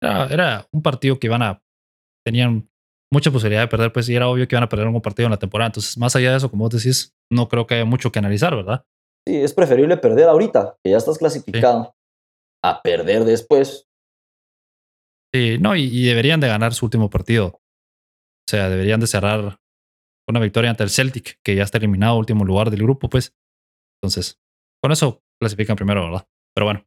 era, 0.00 0.26
era 0.26 0.68
un 0.72 0.82
partido 0.82 1.18
que 1.18 1.26
iban 1.26 1.42
a. 1.42 1.62
tenían 2.24 2.68
mucha 3.12 3.30
posibilidad 3.30 3.62
de 3.62 3.68
perder, 3.68 3.92
pues 3.92 4.08
y 4.08 4.16
era 4.16 4.28
obvio 4.28 4.46
que 4.46 4.54
iban 4.54 4.64
a 4.64 4.68
perder 4.68 4.86
algún 4.86 5.02
partido 5.02 5.26
en 5.26 5.32
la 5.32 5.38
temporada. 5.38 5.68
Entonces, 5.68 5.96
más 5.98 6.14
allá 6.14 6.30
de 6.30 6.36
eso, 6.36 6.50
como 6.50 6.64
vos 6.64 6.74
decís, 6.74 7.14
no 7.32 7.48
creo 7.48 7.66
que 7.66 7.74
haya 7.74 7.84
mucho 7.84 8.12
que 8.12 8.18
analizar, 8.18 8.54
¿verdad? 8.54 8.84
Sí, 9.26 9.36
es 9.36 9.52
preferible 9.52 9.96
perder 9.96 10.28
ahorita, 10.28 10.76
que 10.82 10.90
ya 10.90 10.96
estás 10.96 11.18
clasificado, 11.18 11.94
a 12.64 12.82
perder 12.82 13.24
después. 13.24 13.86
Sí, 15.34 15.58
no, 15.58 15.76
y, 15.76 16.04
deberían 16.04 16.40
de 16.40 16.48
ganar 16.48 16.74
su 16.74 16.86
último 16.86 17.10
partido. 17.10 17.46
O 17.46 18.50
sea, 18.50 18.70
deberían 18.70 19.00
de 19.00 19.06
cerrar 19.06 19.58
una 20.28 20.40
victoria 20.40 20.70
ante 20.70 20.84
el 20.84 20.90
Celtic, 20.90 21.38
que 21.44 21.54
ya 21.54 21.62
está 21.62 21.78
eliminado, 21.78 22.16
último 22.16 22.44
lugar 22.44 22.70
del 22.70 22.82
grupo, 22.82 23.08
pues. 23.08 23.34
Entonces, 24.00 24.40
con 24.82 24.92
eso 24.92 25.22
clasifican 25.40 25.76
primero, 25.76 26.04
¿verdad? 26.04 26.26
Pero 26.54 26.66
bueno. 26.66 26.82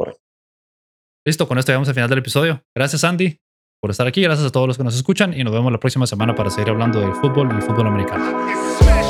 Listo, 1.26 1.48
con 1.48 1.60
esto 1.60 1.72
llegamos 1.72 1.88
al 1.88 1.94
final 1.94 2.10
del 2.10 2.20
episodio. 2.20 2.64
Gracias, 2.76 3.04
Andy 3.04 3.40
por 3.82 3.92
estar 3.92 4.08
aquí. 4.08 4.22
Gracias 4.22 4.48
a 4.48 4.52
todos 4.52 4.68
los 4.68 4.78
que 4.78 4.84
nos 4.84 4.96
escuchan 4.96 5.34
y 5.34 5.44
nos 5.44 5.54
vemos 5.54 5.72
la 5.72 5.80
próxima 5.80 6.06
semana 6.06 6.36
para 6.36 6.50
seguir 6.50 6.70
hablando 6.70 7.02
del 7.02 7.14
fútbol 7.16 7.50
y 7.58 7.62
fútbol 7.62 7.88
americano. 7.88 9.01